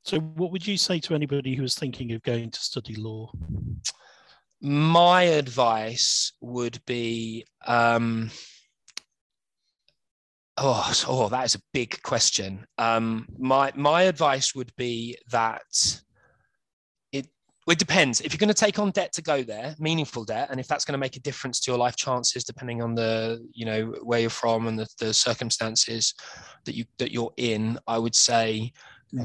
So 0.05 0.19
what 0.19 0.51
would 0.51 0.65
you 0.65 0.77
say 0.77 0.99
to 0.99 1.15
anybody 1.15 1.55
who 1.55 1.63
was 1.63 1.73
thinking 1.73 2.11
of 2.11 2.21
going 2.21 2.51
to 2.51 2.59
study 2.59 2.93
law? 2.95 3.31
My 4.61 5.23
advice 5.23 6.33
would 6.41 6.79
be 6.85 7.45
um, 7.65 8.29
oh, 10.57 10.93
oh 11.07 11.29
that 11.29 11.45
is 11.45 11.55
a 11.55 11.61
big 11.73 12.03
question. 12.03 12.67
Um, 12.77 13.27
my 13.39 13.71
my 13.75 14.03
advice 14.03 14.53
would 14.53 14.71
be 14.75 15.17
that 15.31 16.01
well, 17.65 17.73
it 17.73 17.79
depends. 17.79 18.21
If 18.21 18.31
you're 18.31 18.37
going 18.37 18.49
to 18.49 18.53
take 18.53 18.77
on 18.77 18.91
debt 18.91 19.11
to 19.13 19.23
go 19.23 19.41
there, 19.41 19.75
meaningful 19.79 20.23
debt, 20.23 20.49
and 20.51 20.59
if 20.59 20.67
that's 20.67 20.85
going 20.85 20.93
to 20.93 20.99
make 20.99 21.15
a 21.15 21.21
difference 21.21 21.59
to 21.61 21.71
your 21.71 21.79
life 21.79 21.95
chances, 21.95 22.43
depending 22.43 22.81
on 22.81 22.93
the 22.93 23.43
you 23.53 23.65
know 23.65 23.95
where 24.03 24.19
you're 24.19 24.29
from 24.29 24.67
and 24.67 24.77
the, 24.77 24.87
the 24.99 25.13
circumstances 25.13 26.13
that 26.65 26.75
you 26.75 26.85
that 26.99 27.11
you're 27.11 27.33
in, 27.37 27.79
I 27.87 27.97
would 27.97 28.13
say 28.13 28.71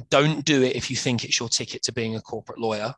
don't 0.08 0.44
do 0.44 0.62
it 0.62 0.74
if 0.74 0.90
you 0.90 0.96
think 0.96 1.22
it's 1.24 1.38
your 1.38 1.50
ticket 1.50 1.82
to 1.82 1.92
being 1.92 2.16
a 2.16 2.20
corporate 2.20 2.58
lawyer 2.58 2.94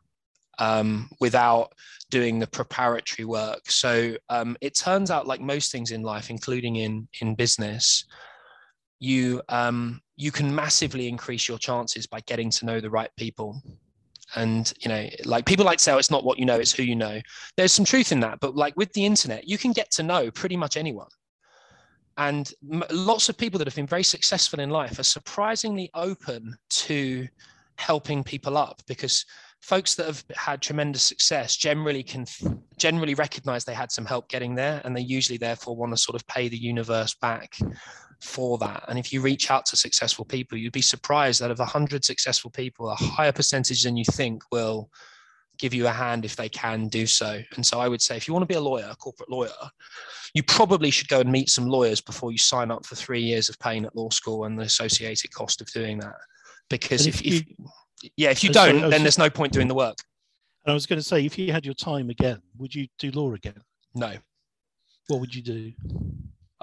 um, 0.59 1.09
without 1.19 1.73
doing 2.09 2.39
the 2.39 2.47
preparatory 2.47 3.25
work. 3.25 3.69
So 3.69 4.15
um, 4.29 4.55
it 4.61 4.77
turns 4.77 5.11
out, 5.11 5.27
like 5.27 5.41
most 5.41 5.71
things 5.73 5.91
in 5.91 6.03
life, 6.03 6.29
including 6.29 6.77
in 6.77 7.07
in 7.19 7.35
business, 7.35 8.05
you 8.99 9.41
um, 9.49 9.99
you 10.15 10.31
can 10.31 10.55
massively 10.55 11.09
increase 11.09 11.49
your 11.49 11.57
chances 11.57 12.07
by 12.07 12.21
getting 12.21 12.49
to 12.51 12.65
know 12.65 12.79
the 12.79 12.89
right 12.89 13.09
people 13.17 13.61
and 14.35 14.73
you 14.79 14.89
know 14.89 15.07
like 15.25 15.45
people 15.45 15.65
like 15.65 15.77
to 15.77 15.83
say 15.83 15.91
oh, 15.91 15.97
it's 15.97 16.11
not 16.11 16.23
what 16.23 16.39
you 16.39 16.45
know 16.45 16.55
it's 16.55 16.71
who 16.71 16.83
you 16.83 16.95
know. 16.95 17.19
There's 17.57 17.71
some 17.71 17.85
truth 17.85 18.11
in 18.11 18.19
that 18.21 18.39
but 18.39 18.55
like 18.55 18.75
with 18.77 18.91
the 18.93 19.05
internet 19.05 19.47
you 19.47 19.57
can 19.57 19.71
get 19.71 19.91
to 19.91 20.03
know 20.03 20.31
pretty 20.31 20.57
much 20.57 20.77
anyone. 20.77 21.09
And 22.17 22.51
m- 22.71 22.83
lots 22.91 23.29
of 23.29 23.37
people 23.37 23.57
that 23.57 23.67
have 23.67 23.75
been 23.75 23.87
very 23.87 24.03
successful 24.03 24.59
in 24.59 24.69
life 24.69 24.99
are 24.99 25.03
surprisingly 25.03 25.89
open 25.93 26.55
to 26.69 27.27
helping 27.77 28.23
people 28.23 28.57
up 28.57 28.81
because 28.87 29.25
folks 29.61 29.95
that 29.95 30.05
have 30.05 30.23
had 30.35 30.61
tremendous 30.61 31.03
success 31.03 31.55
generally 31.55 32.03
can 32.03 32.25
generally 32.77 33.15
recognize 33.15 33.63
they 33.63 33.73
had 33.73 33.91
some 33.91 34.05
help 34.05 34.27
getting 34.27 34.53
there 34.53 34.81
and 34.83 34.95
they 34.95 35.01
usually 35.01 35.37
therefore 35.37 35.75
want 35.75 35.91
to 35.91 35.97
sort 35.97 36.15
of 36.15 36.27
pay 36.27 36.49
the 36.49 36.57
universe 36.57 37.15
back 37.15 37.57
for 38.23 38.57
that. 38.57 38.85
And 38.87 38.97
if 38.97 39.11
you 39.11 39.21
reach 39.21 39.51
out 39.51 39.65
to 39.67 39.75
successful 39.75 40.25
people, 40.25 40.57
you'd 40.57 40.73
be 40.73 40.81
surprised 40.81 41.41
that 41.41 41.51
of 41.51 41.59
100 41.59 42.05
successful 42.05 42.49
people, 42.49 42.89
a 42.89 42.95
higher 42.95 43.31
percentage 43.31 43.83
than 43.83 43.97
you 43.97 44.05
think 44.05 44.41
will 44.51 44.89
give 45.59 45.73
you 45.73 45.87
a 45.87 45.91
hand 45.91 46.25
if 46.25 46.35
they 46.35 46.49
can 46.49 46.87
do 46.87 47.05
so. 47.05 47.41
And 47.55 47.65
so 47.65 47.79
I 47.79 47.87
would 47.87 48.01
say 48.01 48.17
if 48.17 48.27
you 48.27 48.33
want 48.33 48.43
to 48.43 48.47
be 48.47 48.57
a 48.57 48.61
lawyer, 48.61 48.87
a 48.89 48.95
corporate 48.95 49.29
lawyer, 49.29 49.51
you 50.33 50.41
probably 50.43 50.89
should 50.89 51.09
go 51.09 51.19
and 51.19 51.31
meet 51.31 51.49
some 51.49 51.67
lawyers 51.67 52.01
before 52.01 52.31
you 52.31 52.37
sign 52.37 52.71
up 52.71 52.85
for 52.85 52.95
three 52.95 53.21
years 53.21 53.49
of 53.49 53.59
paying 53.59 53.85
at 53.85 53.95
law 53.95 54.09
school 54.09 54.45
and 54.45 54.57
the 54.57 54.63
associated 54.63 55.33
cost 55.33 55.61
of 55.61 55.71
doing 55.71 55.99
that. 55.99 56.15
Because 56.69 57.05
if, 57.05 57.19
if, 57.21 57.25
you, 57.25 57.41
if, 58.03 58.11
yeah, 58.17 58.29
if 58.29 58.43
you 58.43 58.49
don't, 58.49 58.89
then 58.89 59.03
there's 59.03 59.19
no 59.19 59.29
point 59.29 59.53
doing 59.53 59.67
the 59.67 59.75
work. 59.75 59.97
And 60.65 60.71
I 60.71 60.73
was 60.73 60.85
going 60.85 60.99
to 60.99 61.05
say, 61.05 61.25
if 61.25 61.37
you 61.37 61.51
had 61.51 61.65
your 61.65 61.75
time 61.75 62.09
again, 62.09 62.41
would 62.57 62.73
you 62.73 62.87
do 62.97 63.11
law 63.11 63.33
again? 63.33 63.61
No. 63.93 64.15
What 65.07 65.19
would 65.19 65.35
you 65.35 65.41
do? 65.41 65.73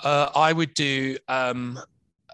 Uh, 0.03 0.31
I 0.35 0.53
would 0.53 0.75
do 0.75 1.17
um, 1.29 1.79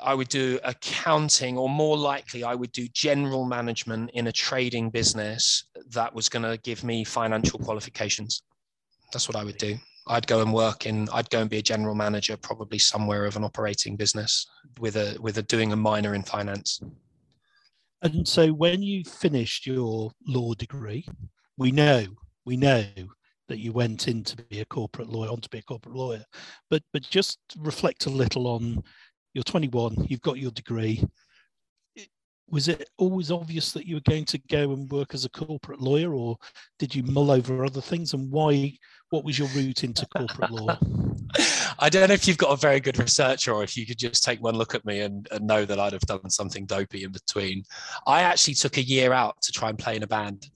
I 0.02 0.14
would 0.14 0.28
do 0.28 0.58
accounting, 0.64 1.56
or 1.56 1.68
more 1.68 1.96
likely, 1.96 2.44
I 2.44 2.54
would 2.54 2.72
do 2.72 2.86
general 2.88 3.44
management 3.44 4.10
in 4.12 4.26
a 4.26 4.32
trading 4.32 4.90
business 4.90 5.64
that 5.90 6.14
was 6.14 6.28
going 6.28 6.42
to 6.42 6.58
give 6.58 6.84
me 6.84 7.04
financial 7.04 7.58
qualifications. 7.58 8.42
That's 9.12 9.28
what 9.28 9.36
I 9.36 9.44
would 9.44 9.58
do. 9.58 9.76
I'd 10.08 10.26
go 10.26 10.42
and 10.42 10.52
work 10.52 10.86
in. 10.86 11.08
I'd 11.12 11.30
go 11.30 11.40
and 11.40 11.50
be 11.50 11.58
a 11.58 11.62
general 11.62 11.94
manager, 11.94 12.36
probably 12.36 12.78
somewhere 12.78 13.24
of 13.24 13.36
an 13.36 13.44
operating 13.44 13.96
business 13.96 14.46
with 14.78 14.96
a 14.96 15.16
with 15.20 15.38
a 15.38 15.42
doing 15.42 15.72
a 15.72 15.76
minor 15.76 16.14
in 16.14 16.22
finance. 16.22 16.80
And 18.02 18.28
so, 18.28 18.52
when 18.52 18.82
you 18.82 19.02
finished 19.04 19.66
your 19.66 20.12
law 20.26 20.54
degree, 20.54 21.06
we 21.56 21.72
know 21.72 22.06
we 22.44 22.56
know 22.56 22.84
that 23.48 23.58
you 23.58 23.72
went 23.72 24.08
in 24.08 24.24
to 24.24 24.36
be 24.36 24.60
a 24.60 24.64
corporate 24.64 25.08
lawyer, 25.08 25.30
on 25.30 25.40
to 25.40 25.48
be 25.48 25.58
a 25.58 25.62
corporate 25.62 25.94
lawyer, 25.94 26.24
but 26.70 26.82
but 26.92 27.02
just 27.02 27.38
reflect 27.58 28.06
a 28.06 28.10
little 28.10 28.46
on 28.46 28.82
you're 29.36 29.42
21, 29.42 30.06
you've 30.08 30.22
got 30.22 30.38
your 30.38 30.50
degree. 30.52 31.04
Was 32.48 32.68
it 32.68 32.88
always 32.96 33.30
obvious 33.30 33.70
that 33.72 33.86
you 33.86 33.96
were 33.96 34.08
going 34.08 34.24
to 34.24 34.38
go 34.48 34.72
and 34.72 34.90
work 34.90 35.12
as 35.12 35.26
a 35.26 35.28
corporate 35.28 35.82
lawyer, 35.82 36.14
or 36.14 36.38
did 36.78 36.94
you 36.94 37.02
mull 37.02 37.30
over 37.30 37.62
other 37.62 37.82
things? 37.82 38.14
And 38.14 38.32
why? 38.32 38.72
What 39.10 39.24
was 39.24 39.38
your 39.38 39.48
route 39.48 39.84
into 39.84 40.06
corporate 40.06 40.50
law? 40.50 40.78
I 41.78 41.90
don't 41.90 42.08
know 42.08 42.14
if 42.14 42.26
you've 42.26 42.38
got 42.38 42.52
a 42.52 42.56
very 42.56 42.80
good 42.80 42.98
researcher 42.98 43.52
or 43.52 43.62
if 43.62 43.76
you 43.76 43.84
could 43.84 43.98
just 43.98 44.24
take 44.24 44.42
one 44.42 44.54
look 44.54 44.74
at 44.74 44.86
me 44.86 45.00
and, 45.00 45.28
and 45.30 45.46
know 45.46 45.66
that 45.66 45.78
I'd 45.78 45.92
have 45.92 46.00
done 46.02 46.30
something 46.30 46.64
dopey 46.64 47.04
in 47.04 47.12
between. 47.12 47.62
I 48.06 48.22
actually 48.22 48.54
took 48.54 48.78
a 48.78 48.82
year 48.82 49.12
out 49.12 49.36
to 49.42 49.52
try 49.52 49.68
and 49.68 49.78
play 49.78 49.96
in 49.96 50.02
a 50.02 50.06
band. 50.06 50.48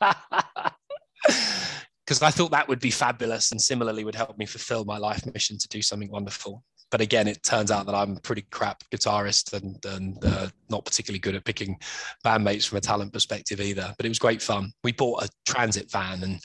because 2.10 2.22
I 2.22 2.32
thought 2.32 2.50
that 2.50 2.66
would 2.66 2.80
be 2.80 2.90
fabulous 2.90 3.52
and 3.52 3.62
similarly 3.62 4.02
would 4.02 4.16
help 4.16 4.36
me 4.36 4.44
fulfill 4.44 4.84
my 4.84 4.98
life 4.98 5.24
mission 5.32 5.56
to 5.58 5.68
do 5.68 5.80
something 5.80 6.10
wonderful 6.10 6.64
but 6.90 7.00
again, 7.00 7.28
it 7.28 7.42
turns 7.42 7.70
out 7.70 7.86
that 7.86 7.94
I'm 7.94 8.16
a 8.16 8.20
pretty 8.20 8.42
crap 8.50 8.82
guitarist 8.92 9.52
and, 9.52 9.84
and 9.84 10.18
uh, 10.24 10.48
not 10.68 10.84
particularly 10.84 11.20
good 11.20 11.36
at 11.36 11.44
picking 11.44 11.78
bandmates 12.24 12.68
from 12.68 12.78
a 12.78 12.80
talent 12.80 13.12
perspective 13.12 13.60
either. 13.60 13.94
But 13.96 14.06
it 14.06 14.08
was 14.08 14.18
great 14.18 14.42
fun. 14.42 14.72
We 14.82 14.90
bought 14.90 15.22
a 15.22 15.28
transit 15.46 15.90
van 15.90 16.24
and 16.24 16.40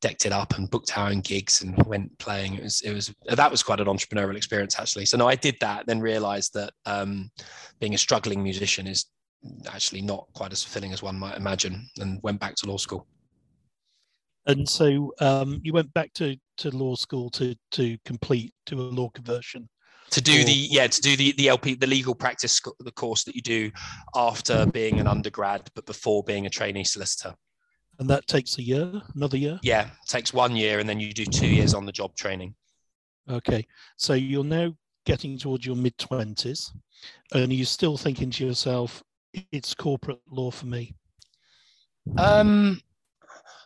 decked 0.00 0.26
it 0.26 0.32
up 0.32 0.58
and 0.58 0.68
booked 0.68 0.98
our 0.98 1.10
own 1.10 1.20
gigs 1.20 1.62
and 1.62 1.80
went 1.86 2.18
playing. 2.18 2.54
It 2.54 2.64
was 2.64 2.80
it 2.80 2.92
was 2.92 3.14
that 3.26 3.50
was 3.50 3.62
quite 3.62 3.78
an 3.78 3.86
entrepreneurial 3.86 4.36
experience 4.36 4.76
actually. 4.78 5.06
So 5.06 5.16
no, 5.16 5.28
I 5.28 5.36
did 5.36 5.56
that, 5.60 5.86
then 5.86 6.00
realised 6.00 6.54
that 6.54 6.72
um, 6.86 7.30
being 7.78 7.94
a 7.94 7.98
struggling 7.98 8.42
musician 8.42 8.88
is 8.88 9.06
actually 9.72 10.02
not 10.02 10.26
quite 10.34 10.52
as 10.52 10.64
fulfilling 10.64 10.92
as 10.92 11.02
one 11.02 11.18
might 11.18 11.36
imagine, 11.36 11.88
and 12.00 12.20
went 12.24 12.40
back 12.40 12.56
to 12.56 12.66
law 12.66 12.78
school. 12.78 13.06
And 14.46 14.68
so 14.68 15.12
um, 15.20 15.60
you 15.62 15.72
went 15.72 15.92
back 15.94 16.12
to, 16.14 16.36
to 16.58 16.70
law 16.70 16.94
school 16.94 17.30
to 17.30 17.54
to 17.72 17.96
complete 18.04 18.52
to 18.66 18.80
a 18.80 18.82
law 18.82 19.08
conversion 19.08 19.68
to 20.10 20.20
do 20.20 20.40
or, 20.40 20.44
the 20.44 20.52
yeah 20.52 20.86
to 20.86 21.00
do 21.00 21.16
the 21.16 21.32
the 21.32 21.48
LP 21.48 21.74
the 21.74 21.86
legal 21.86 22.14
practice 22.14 22.60
the 22.80 22.92
course 22.92 23.24
that 23.24 23.34
you 23.34 23.42
do 23.42 23.70
after 24.14 24.66
being 24.66 25.00
an 25.00 25.06
undergrad 25.06 25.68
but 25.74 25.86
before 25.86 26.22
being 26.22 26.46
a 26.46 26.50
trainee 26.50 26.84
solicitor. 26.84 27.34
And 27.98 28.10
that 28.10 28.26
takes 28.26 28.58
a 28.58 28.62
year, 28.62 28.90
another 29.14 29.36
year. 29.36 29.60
Yeah, 29.62 29.88
takes 30.08 30.32
one 30.32 30.56
year, 30.56 30.80
and 30.80 30.88
then 30.88 30.98
you 30.98 31.12
do 31.12 31.24
two 31.24 31.46
years 31.46 31.74
on 31.74 31.86
the 31.86 31.92
job 31.92 32.16
training. 32.16 32.54
Okay, 33.30 33.64
so 33.96 34.14
you're 34.14 34.42
now 34.42 34.74
getting 35.06 35.38
towards 35.38 35.64
your 35.64 35.76
mid 35.76 35.96
twenties, 35.96 36.72
and 37.32 37.52
you're 37.52 37.66
still 37.66 37.96
thinking 37.96 38.30
to 38.32 38.46
yourself, 38.46 39.02
"It's 39.52 39.74
corporate 39.74 40.20
law 40.28 40.50
for 40.50 40.66
me." 40.66 40.94
Um, 42.18 42.80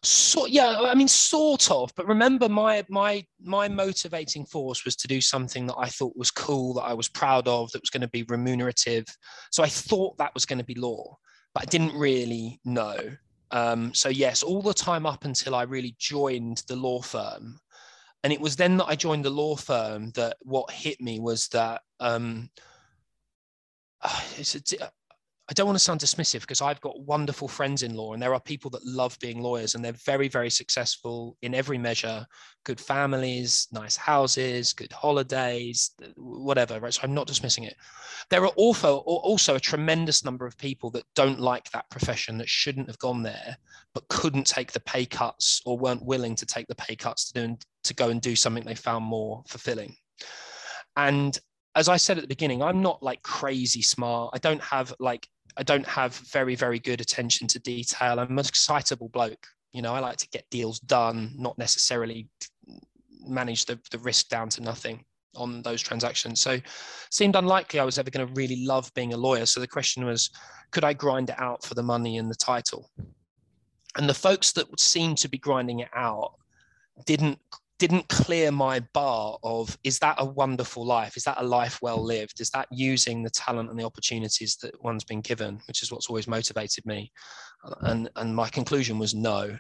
so 0.02 0.46
yeah 0.46 0.78
i 0.80 0.94
mean 0.94 1.08
sort 1.08 1.70
of 1.70 1.92
but 1.96 2.06
remember 2.06 2.48
my 2.48 2.84
my 2.88 3.24
my 3.42 3.68
motivating 3.68 4.44
force 4.46 4.84
was 4.84 4.94
to 4.96 5.08
do 5.08 5.20
something 5.20 5.66
that 5.66 5.76
i 5.78 5.88
thought 5.88 6.16
was 6.16 6.30
cool 6.30 6.74
that 6.74 6.82
i 6.82 6.94
was 6.94 7.08
proud 7.08 7.48
of 7.48 7.70
that 7.72 7.82
was 7.82 7.90
going 7.90 8.00
to 8.00 8.08
be 8.08 8.24
remunerative. 8.24 9.04
So 9.50 9.62
i 9.62 9.68
thought 9.68 10.16
that 10.18 10.34
was 10.34 10.46
going 10.46 10.58
to 10.58 10.64
be 10.64 10.74
law 10.74 11.16
but 11.54 11.62
i 11.62 11.66
didn't 11.66 11.94
really 11.94 12.60
know. 12.64 12.96
Um, 13.50 13.94
so 13.94 14.10
yes 14.10 14.42
all 14.42 14.60
the 14.60 14.74
time 14.74 15.06
up 15.06 15.24
until 15.24 15.54
i 15.54 15.62
really 15.62 15.96
joined 15.98 16.62
the 16.68 16.76
law 16.76 17.00
firm 17.00 17.58
and 18.22 18.30
it 18.30 18.40
was 18.40 18.56
then 18.56 18.76
that 18.76 18.86
i 18.86 18.94
joined 18.94 19.24
the 19.24 19.30
law 19.30 19.56
firm 19.56 20.10
that 20.10 20.36
what 20.42 20.70
hit 20.70 21.00
me 21.00 21.18
was 21.18 21.48
that 21.48 21.80
um, 21.98 22.50
it's 24.36 24.54
a, 24.54 24.90
I 25.50 25.54
don't 25.54 25.66
want 25.66 25.78
to 25.78 25.84
sound 25.84 26.00
dismissive 26.00 26.42
because 26.42 26.60
I've 26.60 26.80
got 26.82 27.00
wonderful 27.00 27.48
friends 27.48 27.82
in 27.82 27.94
law 27.94 28.12
and 28.12 28.22
there 28.22 28.34
are 28.34 28.40
people 28.40 28.70
that 28.72 28.84
love 28.84 29.18
being 29.18 29.40
lawyers 29.40 29.74
and 29.74 29.82
they're 29.82 29.92
very, 30.04 30.28
very 30.28 30.50
successful 30.50 31.38
in 31.40 31.54
every 31.54 31.78
measure 31.78 32.26
good 32.64 32.78
families, 32.78 33.66
nice 33.72 33.96
houses, 33.96 34.74
good 34.74 34.92
holidays, 34.92 35.92
whatever. 36.16 36.78
Right. 36.78 36.92
So 36.92 37.00
I'm 37.02 37.14
not 37.14 37.26
dismissing 37.26 37.64
it. 37.64 37.76
There 38.28 38.42
are 38.42 38.52
also, 38.56 38.98
also 38.98 39.54
a 39.54 39.60
tremendous 39.60 40.22
number 40.22 40.44
of 40.44 40.58
people 40.58 40.90
that 40.90 41.04
don't 41.14 41.40
like 41.40 41.70
that 41.70 41.88
profession 41.88 42.36
that 42.38 42.48
shouldn't 42.48 42.88
have 42.88 42.98
gone 42.98 43.22
there, 43.22 43.56
but 43.94 44.06
couldn't 44.08 44.46
take 44.46 44.72
the 44.72 44.80
pay 44.80 45.06
cuts 45.06 45.62
or 45.64 45.78
weren't 45.78 46.04
willing 46.04 46.34
to 46.34 46.44
take 46.44 46.66
the 46.66 46.74
pay 46.74 46.94
cuts 46.94 47.32
to, 47.32 47.46
do, 47.46 47.56
to 47.84 47.94
go 47.94 48.10
and 48.10 48.20
do 48.20 48.36
something 48.36 48.64
they 48.64 48.74
found 48.74 49.06
more 49.06 49.42
fulfilling. 49.46 49.96
And 50.94 51.38
as 51.74 51.88
I 51.88 51.96
said 51.96 52.18
at 52.18 52.22
the 52.22 52.28
beginning, 52.28 52.62
I'm 52.62 52.82
not 52.82 53.02
like 53.02 53.22
crazy 53.22 53.80
smart. 53.80 54.32
I 54.34 54.38
don't 54.38 54.62
have 54.62 54.92
like 54.98 55.26
I 55.58 55.64
don't 55.64 55.86
have 55.86 56.14
very, 56.14 56.54
very 56.54 56.78
good 56.78 57.00
attention 57.00 57.48
to 57.48 57.58
detail. 57.58 58.20
I'm 58.20 58.30
an 58.30 58.38
excitable 58.38 59.08
bloke. 59.08 59.46
You 59.72 59.82
know, 59.82 59.92
I 59.92 59.98
like 59.98 60.16
to 60.18 60.28
get 60.28 60.48
deals 60.50 60.78
done, 60.80 61.32
not 61.36 61.58
necessarily 61.58 62.28
manage 63.26 63.64
the, 63.64 63.78
the 63.90 63.98
risk 63.98 64.28
down 64.28 64.48
to 64.50 64.62
nothing 64.62 65.04
on 65.36 65.62
those 65.62 65.82
transactions. 65.82 66.40
So 66.40 66.58
seemed 67.10 67.36
unlikely 67.36 67.80
I 67.80 67.84
was 67.84 67.98
ever 67.98 68.10
going 68.10 68.26
to 68.26 68.32
really 68.34 68.64
love 68.64 68.92
being 68.94 69.12
a 69.12 69.16
lawyer. 69.16 69.46
So 69.46 69.60
the 69.60 69.66
question 69.66 70.04
was, 70.04 70.30
could 70.70 70.84
I 70.84 70.92
grind 70.92 71.30
it 71.30 71.40
out 71.40 71.64
for 71.64 71.74
the 71.74 71.82
money 71.82 72.18
and 72.18 72.30
the 72.30 72.36
title? 72.36 72.90
And 73.96 74.08
the 74.08 74.14
folks 74.14 74.52
that 74.52 74.78
seemed 74.78 75.18
to 75.18 75.28
be 75.28 75.38
grinding 75.38 75.80
it 75.80 75.90
out 75.94 76.34
didn't 77.04 77.40
didn't 77.78 78.08
clear 78.08 78.50
my 78.50 78.80
bar 78.92 79.38
of 79.42 79.78
is 79.85 79.99
that 80.00 80.16
a 80.18 80.25
wonderful 80.25 80.85
life? 80.85 81.16
Is 81.16 81.25
that 81.25 81.40
a 81.40 81.44
life 81.44 81.80
well 81.80 82.02
lived? 82.02 82.40
Is 82.40 82.50
that 82.50 82.66
using 82.70 83.23
the 83.23 83.30
talent 83.30 83.70
and 83.70 83.78
the 83.78 83.85
opportunities 83.85 84.56
that 84.62 84.82
one's 84.82 85.04
been 85.04 85.20
given? 85.20 85.61
Which 85.68 85.82
is 85.82 85.92
what's 85.92 86.08
always 86.08 86.26
motivated 86.26 86.85
me. 86.87 87.12
And 87.82 88.11
and 88.16 88.35
my 88.35 88.49
conclusion 88.49 88.99
was 88.99 89.14
no. 89.14 89.56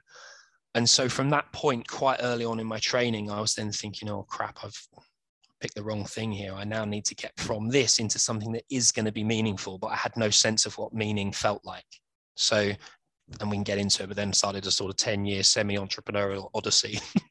And 0.74 0.88
so 0.88 1.08
from 1.08 1.30
that 1.30 1.50
point 1.52 1.86
quite 1.86 2.20
early 2.22 2.44
on 2.44 2.60
in 2.60 2.66
my 2.66 2.78
training 2.78 3.30
i 3.30 3.40
was 3.40 3.54
then 3.54 3.72
thinking 3.72 4.10
oh 4.10 4.24
crap 4.28 4.58
i've 4.62 4.78
picked 5.60 5.74
the 5.74 5.82
wrong 5.82 6.04
thing 6.04 6.30
here. 6.30 6.54
I 6.54 6.64
now 6.64 6.84
need 6.84 7.04
to 7.06 7.14
get 7.14 7.32
from 7.36 7.68
this 7.68 7.98
into 7.98 8.18
something 8.18 8.52
that 8.52 8.64
is 8.70 8.92
going 8.92 9.06
to 9.06 9.12
be 9.12 9.24
meaningful. 9.24 9.78
But 9.78 9.88
i 9.88 9.96
had 9.96 10.16
no 10.16 10.30
sense 10.30 10.66
of 10.66 10.76
what 10.78 10.92
meaning 10.92 11.32
felt 11.32 11.64
like. 11.64 11.86
So 12.36 12.72
and 13.40 13.50
we 13.50 13.56
can 13.56 13.64
get 13.64 13.78
into 13.78 14.02
it 14.02 14.06
but 14.06 14.16
then 14.16 14.32
started 14.32 14.66
a 14.66 14.70
sort 14.70 14.90
of 14.90 14.96
10 14.96 15.24
year 15.26 15.42
semi 15.42 15.76
entrepreneurial 15.76 16.50
odyssey 16.54 16.98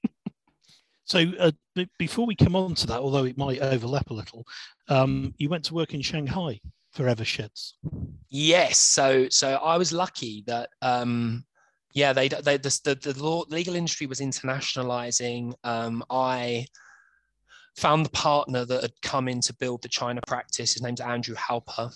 So 1.07 1.23
uh, 1.39 1.51
b- 1.73 1.89
before 1.97 2.25
we 2.25 2.35
come 2.35 2.55
on 2.55 2.75
to 2.75 2.87
that, 2.87 2.99
although 2.99 3.23
it 3.23 3.37
might 3.37 3.61
overlap 3.61 4.09
a 4.09 4.13
little, 4.13 4.45
um, 4.89 5.33
you 5.37 5.47
went 5.47 5.63
to 5.65 5.73
work 5.73 5.93
in 5.93 6.01
Shanghai 6.01 6.59
for 6.91 7.05
Eversheds. 7.05 7.73
Yes. 8.29 8.77
So 8.77 9.27
so 9.29 9.55
I 9.55 9.77
was 9.77 9.93
lucky 9.93 10.43
that 10.47 10.69
um, 10.81 11.45
yeah 11.93 12.11
they, 12.11 12.27
they 12.27 12.57
the, 12.57 12.79
the, 12.83 13.13
the 13.13 13.23
law, 13.23 13.45
legal 13.47 13.75
industry 13.75 14.05
was 14.05 14.19
internationalizing. 14.19 15.53
Um, 15.63 16.03
I 16.09 16.65
found 17.77 18.05
the 18.05 18.09
partner 18.11 18.65
that 18.65 18.81
had 18.81 19.01
come 19.01 19.29
in 19.29 19.39
to 19.41 19.55
build 19.55 19.83
the 19.83 19.89
China 19.89 20.19
practice. 20.27 20.73
His 20.73 20.81
name's 20.81 21.01
Andrew 21.01 21.35
Halper. 21.35 21.89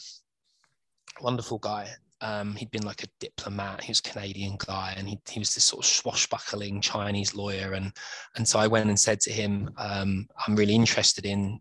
Wonderful 1.19 1.57
guy 1.57 1.89
um, 2.21 2.55
he'd 2.55 2.71
been 2.71 2.85
like 2.85 3.03
a 3.03 3.07
diplomat. 3.19 3.83
He 3.83 3.91
was 3.91 3.99
a 3.99 4.03
Canadian 4.03 4.57
guy, 4.65 4.93
and 4.95 5.09
he, 5.09 5.19
he 5.29 5.39
was 5.39 5.53
this 5.53 5.65
sort 5.65 5.83
of 5.83 5.89
swashbuckling 5.89 6.79
Chinese 6.81 7.33
lawyer. 7.35 7.73
And 7.73 7.91
and 8.35 8.47
so 8.47 8.59
I 8.59 8.67
went 8.67 8.89
and 8.89 8.99
said 8.99 9.19
to 9.21 9.31
him, 9.31 9.71
um, 9.77 10.27
"I'm 10.47 10.55
really 10.55 10.75
interested 10.75 11.25
in 11.25 11.59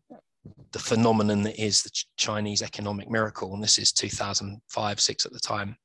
the 0.72 0.78
phenomenon 0.78 1.42
that 1.42 1.62
is 1.62 1.82
the 1.82 1.90
Chinese 2.16 2.62
economic 2.62 3.10
miracle." 3.10 3.54
And 3.54 3.62
this 3.62 3.78
is 3.78 3.92
2005, 3.92 5.00
six 5.00 5.24
at 5.24 5.32
the 5.32 5.40
time. 5.40 5.76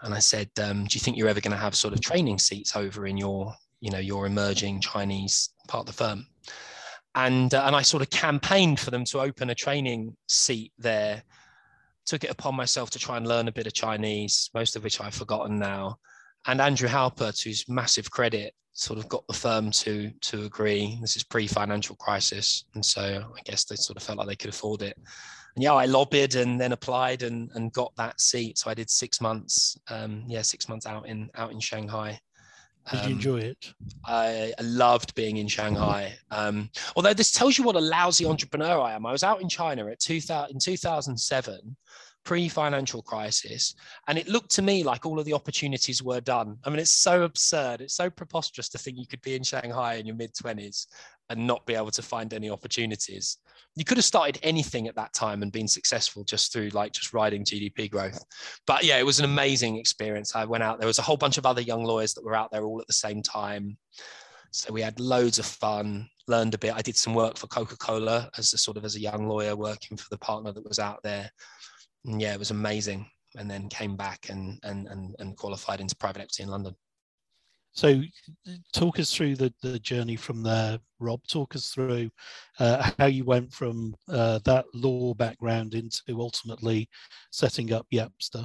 And 0.00 0.14
I 0.14 0.18
said, 0.18 0.50
um, 0.62 0.84
"Do 0.86 0.96
you 0.96 1.00
think 1.00 1.16
you're 1.16 1.28
ever 1.28 1.40
going 1.40 1.52
to 1.52 1.62
have 1.62 1.74
sort 1.74 1.94
of 1.94 2.00
training 2.00 2.38
seats 2.38 2.74
over 2.74 3.06
in 3.06 3.18
your, 3.18 3.54
you 3.80 3.90
know, 3.90 3.98
your 3.98 4.26
emerging 4.26 4.80
Chinese 4.80 5.50
part 5.68 5.82
of 5.82 5.94
the 5.94 6.04
firm?" 6.04 6.26
And 7.14 7.52
uh, 7.52 7.64
and 7.66 7.76
I 7.76 7.82
sort 7.82 8.02
of 8.02 8.08
campaigned 8.08 8.80
for 8.80 8.90
them 8.90 9.04
to 9.06 9.20
open 9.20 9.50
a 9.50 9.54
training 9.54 10.16
seat 10.28 10.72
there 10.78 11.22
took 12.12 12.24
it 12.24 12.30
upon 12.30 12.54
myself 12.54 12.90
to 12.90 12.98
try 12.98 13.16
and 13.16 13.26
learn 13.26 13.48
a 13.48 13.52
bit 13.52 13.66
of 13.66 13.72
Chinese, 13.72 14.50
most 14.52 14.76
of 14.76 14.84
which 14.84 15.00
I've 15.00 15.14
forgotten 15.14 15.58
now. 15.58 15.96
And 16.46 16.60
Andrew 16.60 16.86
Halper, 16.86 17.32
his 17.42 17.66
massive 17.70 18.10
credit, 18.10 18.52
sort 18.74 18.98
of 18.98 19.08
got 19.08 19.26
the 19.26 19.32
firm 19.32 19.70
to 19.70 20.10
to 20.10 20.44
agree. 20.44 20.98
This 21.00 21.16
is 21.16 21.22
pre-financial 21.24 21.96
crisis, 21.96 22.66
and 22.74 22.84
so 22.84 23.02
I 23.34 23.40
guess 23.46 23.64
they 23.64 23.76
sort 23.76 23.96
of 23.96 24.02
felt 24.02 24.18
like 24.18 24.28
they 24.28 24.36
could 24.36 24.50
afford 24.50 24.82
it. 24.82 24.94
And 25.54 25.62
yeah, 25.62 25.72
I 25.72 25.86
lobbied 25.86 26.34
and 26.34 26.60
then 26.60 26.72
applied 26.72 27.22
and 27.22 27.50
and 27.54 27.72
got 27.72 27.96
that 27.96 28.20
seat. 28.20 28.58
So 28.58 28.68
I 28.70 28.74
did 28.74 28.90
six 28.90 29.22
months, 29.22 29.78
um, 29.88 30.24
yeah, 30.26 30.42
six 30.42 30.68
months 30.68 30.84
out 30.84 31.06
in 31.06 31.30
out 31.34 31.52
in 31.52 31.60
Shanghai, 31.60 32.20
Did 32.90 33.00
um, 33.00 33.08
you 33.08 33.14
enjoy 33.14 33.38
it? 33.40 33.72
I, 34.04 34.52
I 34.58 34.62
loved 34.62 35.14
being 35.14 35.36
in 35.36 35.48
Shanghai. 35.48 36.14
Um, 36.30 36.70
although 36.96 37.14
this 37.14 37.30
tells 37.30 37.56
you 37.56 37.64
what 37.64 37.76
a 37.76 37.80
lousy 37.80 38.26
entrepreneur 38.26 38.80
I 38.80 38.92
am. 38.92 39.06
I 39.06 39.12
was 39.12 39.22
out 39.22 39.40
in 39.40 39.48
China 39.48 39.86
at 39.86 40.00
2000, 40.00 40.54
in 40.54 40.58
2007 40.58 41.76
pre-financial 42.24 43.02
crisis 43.02 43.74
and 44.06 44.16
it 44.16 44.28
looked 44.28 44.50
to 44.50 44.62
me 44.62 44.84
like 44.84 45.04
all 45.04 45.18
of 45.18 45.24
the 45.24 45.32
opportunities 45.32 46.02
were 46.02 46.20
done. 46.20 46.56
I 46.64 46.70
mean 46.70 46.78
it's 46.78 46.92
so 46.92 47.22
absurd. 47.22 47.80
It's 47.80 47.94
so 47.94 48.10
preposterous 48.10 48.68
to 48.70 48.78
think 48.78 48.98
you 48.98 49.06
could 49.06 49.22
be 49.22 49.34
in 49.34 49.42
shanghai 49.42 49.94
in 49.94 50.06
your 50.06 50.16
mid-20s 50.16 50.86
and 51.30 51.46
not 51.46 51.66
be 51.66 51.74
able 51.74 51.90
to 51.90 52.02
find 52.02 52.32
any 52.32 52.50
opportunities. 52.50 53.38
You 53.74 53.84
could 53.84 53.96
have 53.96 54.04
started 54.04 54.38
anything 54.42 54.86
at 54.86 54.94
that 54.96 55.14
time 55.14 55.42
and 55.42 55.50
been 55.50 55.68
successful 55.68 56.24
just 56.24 56.52
through 56.52 56.68
like 56.70 56.92
just 56.92 57.12
riding 57.12 57.44
gdp 57.44 57.90
growth. 57.90 58.24
But 58.66 58.84
yeah 58.84 58.98
it 58.98 59.06
was 59.06 59.18
an 59.18 59.24
amazing 59.24 59.78
experience. 59.78 60.36
I 60.36 60.44
went 60.44 60.62
out 60.62 60.78
there 60.78 60.86
was 60.86 60.98
a 60.98 61.02
whole 61.02 61.16
bunch 61.16 61.38
of 61.38 61.46
other 61.46 61.62
young 61.62 61.84
lawyers 61.84 62.14
that 62.14 62.24
were 62.24 62.36
out 62.36 62.52
there 62.52 62.64
all 62.64 62.80
at 62.80 62.86
the 62.86 62.92
same 62.92 63.22
time. 63.22 63.76
So 64.52 64.72
we 64.72 64.82
had 64.82 65.00
loads 65.00 65.38
of 65.38 65.46
fun 65.46 66.08
learned 66.28 66.54
a 66.54 66.58
bit. 66.58 66.74
I 66.74 66.82
did 66.82 66.96
some 66.96 67.14
work 67.14 67.36
for 67.36 67.46
coca-cola 67.46 68.30
as 68.36 68.52
a 68.52 68.58
sort 68.58 68.76
of 68.76 68.84
as 68.84 68.96
a 68.96 69.00
young 69.00 69.26
lawyer 69.26 69.56
working 69.56 69.96
for 69.96 70.08
the 70.10 70.18
partner 70.18 70.52
that 70.52 70.68
was 70.68 70.78
out 70.78 71.02
there 71.02 71.30
yeah, 72.04 72.32
it 72.32 72.38
was 72.38 72.50
amazing. 72.50 73.06
And 73.36 73.50
then 73.50 73.70
came 73.70 73.96
back 73.96 74.26
and 74.28 74.58
and 74.62 74.86
and, 74.88 75.16
and 75.18 75.36
qualified 75.36 75.80
into 75.80 75.96
private 75.96 76.20
equity 76.20 76.42
in 76.42 76.50
London. 76.50 76.74
So, 77.74 78.02
talk 78.74 78.98
us 78.98 79.14
through 79.14 79.36
the, 79.36 79.52
the 79.62 79.78
journey 79.78 80.14
from 80.16 80.42
there, 80.42 80.78
Rob. 81.00 81.26
Talk 81.26 81.56
us 81.56 81.70
through 81.70 82.10
uh, 82.58 82.90
how 82.98 83.06
you 83.06 83.24
went 83.24 83.50
from 83.50 83.94
uh, 84.10 84.40
that 84.44 84.66
law 84.74 85.14
background 85.14 85.72
into 85.72 86.02
ultimately 86.10 86.88
setting 87.30 87.72
up 87.72 87.86
Yapster. 87.90 88.44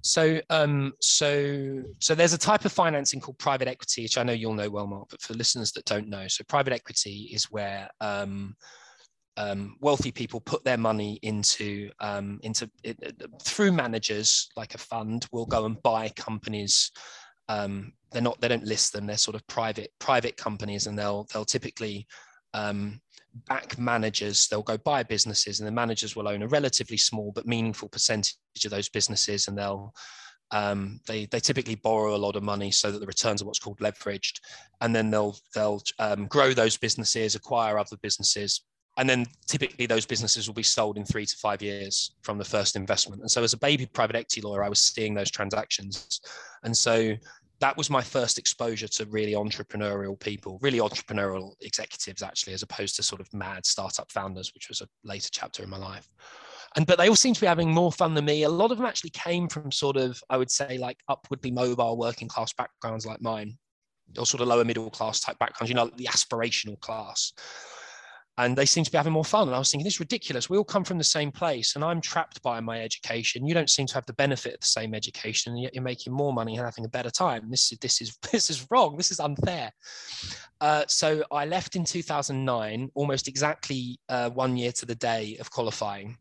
So, 0.00 0.40
um, 0.48 0.94
so, 1.00 1.82
so 1.98 2.14
there's 2.14 2.32
a 2.32 2.38
type 2.38 2.64
of 2.64 2.72
financing 2.72 3.20
called 3.20 3.38
private 3.38 3.68
equity, 3.68 4.04
which 4.04 4.16
I 4.16 4.22
know 4.22 4.32
you'll 4.32 4.54
know 4.54 4.70
well, 4.70 4.86
Mark. 4.86 5.08
But 5.10 5.20
for 5.20 5.34
listeners 5.34 5.72
that 5.72 5.84
don't 5.84 6.08
know, 6.08 6.26
so 6.28 6.42
private 6.48 6.72
equity 6.72 7.30
is 7.30 7.50
where 7.50 7.90
um, 8.00 8.56
um, 9.36 9.76
wealthy 9.80 10.12
people 10.12 10.40
put 10.40 10.64
their 10.64 10.76
money 10.76 11.18
into 11.22 11.90
um, 12.00 12.38
into 12.42 12.70
it, 12.84 12.98
through 13.42 13.72
managers 13.72 14.48
like 14.56 14.74
a 14.74 14.78
fund 14.78 15.26
will 15.32 15.46
go 15.46 15.64
and 15.64 15.82
buy 15.82 16.10
companies. 16.10 16.90
Um, 17.48 17.92
they're 18.10 18.22
not 18.22 18.40
they 18.40 18.48
don't 18.48 18.64
list 18.64 18.92
them. 18.92 19.06
They're 19.06 19.16
sort 19.16 19.34
of 19.34 19.46
private 19.46 19.90
private 19.98 20.36
companies 20.36 20.86
and 20.86 20.98
they'll 20.98 21.26
they'll 21.32 21.44
typically 21.44 22.06
um, 22.52 23.00
back 23.48 23.78
managers. 23.78 24.48
They'll 24.48 24.62
go 24.62 24.76
buy 24.78 25.02
businesses 25.02 25.60
and 25.60 25.66
the 25.66 25.72
managers 25.72 26.14
will 26.14 26.28
own 26.28 26.42
a 26.42 26.48
relatively 26.48 26.98
small 26.98 27.32
but 27.34 27.46
meaningful 27.46 27.88
percentage 27.88 28.36
of 28.64 28.70
those 28.70 28.90
businesses 28.90 29.48
and 29.48 29.56
they'll 29.56 29.94
um, 30.50 31.00
they 31.06 31.24
they 31.26 31.40
typically 31.40 31.76
borrow 31.76 32.14
a 32.14 32.18
lot 32.18 32.36
of 32.36 32.42
money 32.42 32.70
so 32.70 32.90
that 32.90 32.98
the 32.98 33.06
returns 33.06 33.40
are 33.40 33.46
what's 33.46 33.58
called 33.58 33.78
leveraged, 33.78 34.38
and 34.82 34.94
then 34.94 35.10
they'll 35.10 35.34
they'll 35.54 35.82
um, 35.98 36.26
grow 36.26 36.52
those 36.52 36.76
businesses, 36.76 37.34
acquire 37.34 37.78
other 37.78 37.96
businesses, 38.02 38.62
and 38.98 39.08
then 39.08 39.24
typically 39.46 39.86
those 39.86 40.04
businesses 40.04 40.46
will 40.46 40.54
be 40.54 40.62
sold 40.62 40.98
in 40.98 41.04
three 41.04 41.24
to 41.24 41.36
five 41.36 41.62
years 41.62 42.12
from 42.22 42.38
the 42.38 42.44
first 42.44 42.76
investment. 42.76 43.22
And 43.22 43.30
so, 43.30 43.42
as 43.42 43.52
a 43.52 43.58
baby 43.58 43.86
private 43.86 44.16
equity 44.16 44.40
lawyer, 44.40 44.62
I 44.62 44.68
was 44.68 44.82
seeing 44.82 45.14
those 45.14 45.30
transactions, 45.30 46.20
and 46.62 46.76
so 46.76 47.16
that 47.62 47.76
was 47.76 47.88
my 47.88 48.02
first 48.02 48.38
exposure 48.38 48.88
to 48.88 49.06
really 49.06 49.34
entrepreneurial 49.34 50.18
people, 50.18 50.58
really 50.62 50.80
entrepreneurial 50.80 51.52
executives, 51.60 52.20
actually, 52.20 52.52
as 52.52 52.62
opposed 52.62 52.96
to 52.96 53.04
sort 53.04 53.20
of 53.20 53.32
mad 53.32 53.64
startup 53.64 54.10
founders, 54.10 54.52
which 54.52 54.68
was 54.68 54.80
a 54.80 54.88
later 55.04 55.28
chapter 55.30 55.62
in 55.62 55.70
my 55.70 55.76
life. 55.76 56.08
And 56.74 56.86
but 56.86 56.98
they 56.98 57.08
all 57.08 57.14
seem 57.14 57.34
to 57.34 57.40
be 57.40 57.46
having 57.46 57.70
more 57.70 57.92
fun 57.92 58.14
than 58.14 58.24
me. 58.24 58.42
A 58.42 58.48
lot 58.48 58.72
of 58.72 58.78
them 58.78 58.86
actually 58.86 59.10
came 59.10 59.48
from 59.48 59.70
sort 59.70 59.96
of, 59.96 60.20
I 60.28 60.38
would 60.38 60.50
say, 60.50 60.76
like 60.76 60.98
upwardly 61.08 61.52
mobile 61.52 61.96
working 61.96 62.26
class 62.26 62.52
backgrounds 62.52 63.06
like 63.06 63.22
mine, 63.22 63.56
or 64.18 64.26
sort 64.26 64.40
of 64.40 64.48
lower 64.48 64.64
middle 64.64 64.90
class 64.90 65.20
type 65.20 65.38
backgrounds, 65.38 65.70
you 65.70 65.76
know, 65.76 65.88
the 65.96 66.06
aspirational 66.06 66.80
class 66.80 67.32
and 68.38 68.56
they 68.56 68.64
seem 68.64 68.82
to 68.82 68.90
be 68.90 68.96
having 68.96 69.12
more 69.12 69.24
fun. 69.24 69.48
And 69.48 69.54
I 69.54 69.58
was 69.58 69.70
thinking, 69.70 69.84
this 69.84 69.94
is 69.94 70.00
ridiculous. 70.00 70.48
We 70.48 70.56
all 70.56 70.64
come 70.64 70.84
from 70.84 70.98
the 70.98 71.04
same 71.04 71.30
place, 71.30 71.74
and 71.74 71.84
I'm 71.84 72.00
trapped 72.00 72.42
by 72.42 72.60
my 72.60 72.80
education. 72.80 73.46
You 73.46 73.54
don't 73.54 73.68
seem 73.68 73.86
to 73.86 73.94
have 73.94 74.06
the 74.06 74.14
benefit 74.14 74.54
of 74.54 74.60
the 74.60 74.66
same 74.66 74.94
education, 74.94 75.52
and 75.52 75.62
yet 75.62 75.74
you're 75.74 75.84
making 75.84 76.12
more 76.12 76.32
money 76.32 76.56
and 76.56 76.64
having 76.64 76.84
a 76.84 76.88
better 76.88 77.10
time. 77.10 77.50
This 77.50 77.72
is 77.72 77.78
this 77.78 78.00
is 78.00 78.16
this 78.32 78.48
is 78.50 78.66
wrong. 78.70 78.96
This 78.96 79.10
is 79.10 79.20
unfair. 79.20 79.72
Uh, 80.60 80.84
so 80.86 81.24
I 81.30 81.44
left 81.44 81.76
in 81.76 81.84
2009, 81.84 82.90
almost 82.94 83.28
exactly 83.28 83.98
uh, 84.08 84.30
one 84.30 84.56
year 84.56 84.72
to 84.72 84.86
the 84.86 84.94
day 84.94 85.36
of 85.40 85.50
qualifying. 85.50 86.16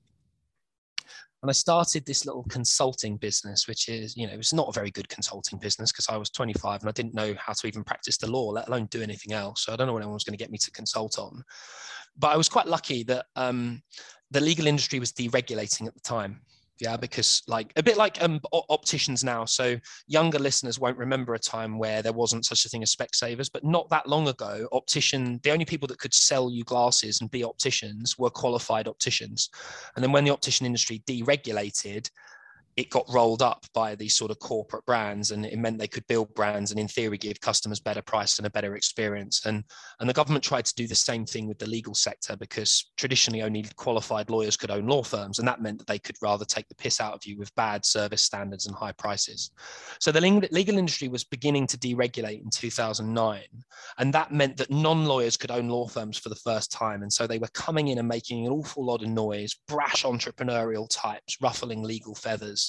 And 1.44 1.50
I 1.50 1.54
started 1.54 2.06
this 2.06 2.26
little 2.26 2.44
consulting 2.50 3.18
business, 3.18 3.68
which 3.68 3.90
is, 3.90 4.16
you 4.16 4.28
know, 4.28 4.34
it's 4.34 4.54
not 4.54 4.68
a 4.68 4.72
very 4.72 4.92
good 4.92 5.10
consulting 5.10 5.58
business 5.58 5.92
because 5.92 6.08
I 6.08 6.16
was 6.16 6.30
25 6.30 6.82
and 6.82 6.90
I 6.90 6.92
didn't 6.92 7.16
know 7.16 7.34
how 7.40 7.54
to 7.54 7.68
even 7.68 7.84
practice 7.84 8.18
the 8.18 8.30
law, 8.30 8.50
let 8.50 8.68
alone 8.68 8.86
do 8.92 9.02
anything 9.02 9.34
else. 9.34 9.66
So 9.66 9.74
I 9.74 9.76
don't 9.76 9.88
know 9.88 9.94
what 9.94 10.00
anyone 10.00 10.14
was 10.14 10.24
going 10.24 10.38
to 10.38 10.44
get 10.44 10.52
me 10.52 10.60
to 10.60 10.72
consult 10.72 11.18
on. 11.18 11.44
But 12.18 12.30
I 12.30 12.38
was 12.38 12.50
quite 12.50 12.68
lucky 12.68 13.04
that 13.04 13.26
um, 13.36 13.82
the 14.32 14.42
legal 14.42 14.68
industry 14.68 15.00
was 15.00 15.12
deregulating 15.12 15.88
at 15.88 15.94
the 15.94 16.02
time. 16.02 16.42
Yeah, 16.80 16.98
because 16.98 17.44
like 17.48 17.72
a 17.76 17.84
bit 17.84 17.96
like 17.96 18.24
um, 18.24 18.40
opticians 18.70 19.24
now. 19.24 19.46
So 19.46 19.78
younger 20.08 20.40
listeners 20.40 20.80
won't 20.80 20.98
remember 20.98 21.36
a 21.36 21.40
time 21.40 21.78
where 21.78 22.02
there 22.02 22.12
wasn't 22.12 22.46
such 22.46 22.66
a 22.66 22.70
thing 22.70 22.82
as 22.82 22.96
Specsavers, 22.96 23.52
but 23.54 23.64
not 23.64 23.88
that 23.90 24.10
long 24.10 24.28
ago, 24.28 24.68
optician, 24.72 25.40
the 25.44 25.52
only 25.52 25.64
people 25.64 25.88
that 25.90 26.00
could 26.00 26.14
sell 26.14 26.50
you 26.50 26.64
glasses 26.64 27.22
and 27.22 27.30
be 27.30 27.44
opticians 27.44 28.18
were 28.18 28.32
qualified 28.32 28.88
opticians. 28.88 29.50
And 29.96 30.04
then 30.04 30.12
when 30.12 30.24
the 30.24 30.32
optician 30.32 30.66
industry 30.66 31.04
deregulated, 31.08 32.10
it 32.78 32.90
got 32.90 33.06
rolled 33.10 33.42
up 33.42 33.66
by 33.74 33.96
these 33.96 34.16
sort 34.16 34.32
of 34.32 34.40
corporate 34.40 34.86
brands 34.86 35.32
and 35.32 35.46
it 35.46 35.58
meant 35.58 35.78
they 35.78 35.88
could 35.88 36.08
build 36.08 36.34
brands 36.34 36.72
and 36.72 36.80
in 36.80 36.88
theory 36.88 37.18
give 37.18 37.40
customers 37.42 37.80
better 37.80 38.02
price 38.02 38.38
and 38.38 38.48
a 38.48 38.52
better 38.52 38.76
experience. 38.76 39.46
And 39.46 39.64
and 40.00 40.10
the 40.10 40.14
government 40.14 40.44
tried 40.44 40.66
to 40.66 40.76
do 40.76 40.88
the 40.88 40.96
same 40.96 41.26
thing 41.26 41.48
with 41.48 41.60
the 41.60 41.68
legal 41.68 41.94
sector 41.94 42.36
because 42.38 42.92
traditionally 42.98 43.42
only 43.42 43.66
qualified 43.76 44.30
lawyers 44.30 44.56
could 44.56 44.72
own 44.72 44.88
law 44.88 45.04
firms 45.04 45.40
and 45.40 45.48
that 45.48 45.62
meant 45.62 45.80
that 45.80 45.88
they 45.88 46.00
could 46.00 46.16
rather 46.22 46.46
take 46.46 46.68
the 46.70 46.76
piss 46.76 47.02
out 47.02 47.14
of 47.14 47.26
you 47.26 47.38
with 47.38 47.54
bad 47.56 47.86
service 47.86 48.22
standards 48.22 48.68
and 48.68 48.76
high 48.76 48.94
prices. 48.94 49.52
So 50.00 50.12
the 50.12 50.22
legal 50.22 50.78
industry 50.78 51.10
was 51.10 51.24
beginning 51.24 51.68
to 51.68 51.78
deregulate 51.78 52.42
in 52.42 52.50
2009 52.50 53.42
and 53.98 54.14
that 54.14 54.32
meant 54.32 54.58
that 54.58 54.72
non-lawyers 54.72 55.36
could 55.36 55.52
own 55.52 55.68
law 55.68 55.88
firms 55.88 56.18
for 56.18 56.30
the 56.30 56.36
first 56.36 56.72
time. 56.72 57.02
And 57.02 57.12
so 57.12 57.28
they 57.28 57.40
were 57.40 57.50
coming 57.54 57.90
in 57.90 57.98
and 57.98 58.08
making 58.08 58.46
an 58.46 58.54
awful 58.54 58.86
lot 58.86 59.02
of 59.02 59.10
noise 59.10 59.56
brash 59.68 60.04
entrepreneurial 60.04 60.88
types 60.90 61.38
ruffling 61.42 61.84
legal 61.84 62.16
feathers 62.16 62.61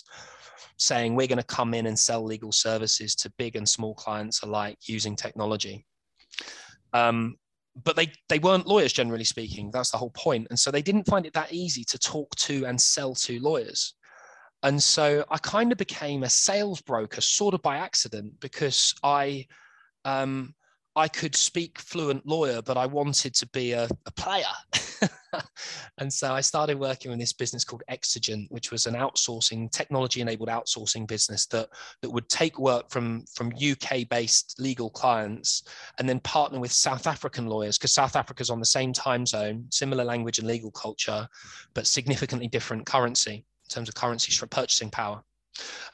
saying 0.76 1.14
we're 1.14 1.26
going 1.26 1.38
to 1.38 1.44
come 1.44 1.74
in 1.74 1.86
and 1.86 1.98
sell 1.98 2.24
legal 2.24 2.52
services 2.52 3.14
to 3.14 3.32
big 3.38 3.56
and 3.56 3.68
small 3.68 3.94
clients 3.94 4.42
alike 4.42 4.78
using 4.86 5.16
technology. 5.16 5.84
Um, 6.92 7.36
but 7.84 7.96
they 7.96 8.12
they 8.28 8.38
weren't 8.38 8.66
lawyers 8.66 8.92
generally 8.92 9.24
speaking. 9.24 9.70
That's 9.70 9.90
the 9.90 9.96
whole 9.96 10.10
point. 10.10 10.46
And 10.50 10.58
so 10.58 10.70
they 10.70 10.82
didn't 10.82 11.06
find 11.06 11.24
it 11.24 11.32
that 11.32 11.52
easy 11.52 11.84
to 11.84 11.98
talk 11.98 12.34
to 12.36 12.66
and 12.66 12.78
sell 12.78 13.14
to 13.14 13.40
lawyers. 13.40 13.94
And 14.62 14.80
so 14.80 15.24
I 15.30 15.38
kind 15.38 15.72
of 15.72 15.78
became 15.78 16.22
a 16.22 16.30
sales 16.30 16.80
broker, 16.82 17.20
sort 17.20 17.54
of 17.54 17.62
by 17.62 17.78
accident, 17.78 18.38
because 18.40 18.94
I 19.02 19.46
um, 20.04 20.54
I 20.94 21.08
could 21.08 21.34
speak 21.34 21.78
fluent 21.78 22.26
lawyer, 22.26 22.60
but 22.60 22.76
I 22.76 22.84
wanted 22.84 23.34
to 23.34 23.46
be 23.48 23.72
a, 23.72 23.88
a 24.04 24.10
player. 24.10 24.44
and 25.98 26.12
so 26.12 26.34
I 26.34 26.42
started 26.42 26.78
working 26.78 27.12
in 27.12 27.18
this 27.18 27.32
business 27.32 27.64
called 27.64 27.82
Exigent, 27.88 28.50
which 28.50 28.70
was 28.70 28.86
an 28.86 28.94
outsourcing, 28.94 29.70
technology-enabled 29.70 30.50
outsourcing 30.50 31.06
business 31.06 31.46
that, 31.46 31.70
that 32.02 32.10
would 32.10 32.28
take 32.28 32.58
work 32.58 32.90
from, 32.90 33.24
from 33.34 33.52
UK-based 33.54 34.56
legal 34.58 34.90
clients 34.90 35.62
and 35.98 36.06
then 36.06 36.20
partner 36.20 36.60
with 36.60 36.72
South 36.72 37.06
African 37.06 37.46
lawyers, 37.46 37.78
because 37.78 37.94
South 37.94 38.14
Africa's 38.14 38.50
on 38.50 38.60
the 38.60 38.66
same 38.66 38.92
time 38.92 39.24
zone, 39.24 39.64
similar 39.70 40.04
language 40.04 40.38
and 40.38 40.46
legal 40.46 40.70
culture, 40.70 41.26
but 41.72 41.86
significantly 41.86 42.48
different 42.48 42.84
currency 42.84 43.36
in 43.36 43.68
terms 43.68 43.88
of 43.88 43.94
currency 43.94 44.30
for 44.32 44.46
purchasing 44.46 44.90
power. 44.90 45.22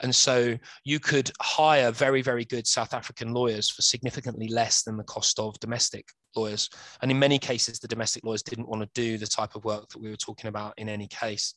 And 0.01 0.15
so 0.15 0.57
you 0.85 1.01
could 1.01 1.31
hire 1.41 1.91
very, 1.91 2.23
very 2.23 2.45
good 2.45 2.67
South 2.67 2.95
African 2.95 3.33
lawyers 3.33 3.71
for 3.71 3.83
significantly 3.83 4.49
less 4.49 4.83
than 4.83 4.97
the 4.97 5.05
cost 5.05 5.39
of 5.39 5.59
domestic 5.61 6.07
lawyers. 6.37 6.69
And 7.03 7.11
in 7.11 7.19
many 7.19 7.39
cases, 7.39 7.79
the 7.79 7.89
domestic 7.89 8.25
lawyers 8.25 8.43
didn't 8.43 8.69
want 8.69 8.83
to 8.83 8.89
do 8.95 9.19
the 9.19 9.27
type 9.27 9.55
of 9.55 9.65
work 9.65 9.89
that 9.89 10.01
we 10.01 10.11
were 10.11 10.17
talking 10.17 10.49
about 10.49 10.75
in 10.77 10.89
any 10.89 11.09
case. 11.09 11.55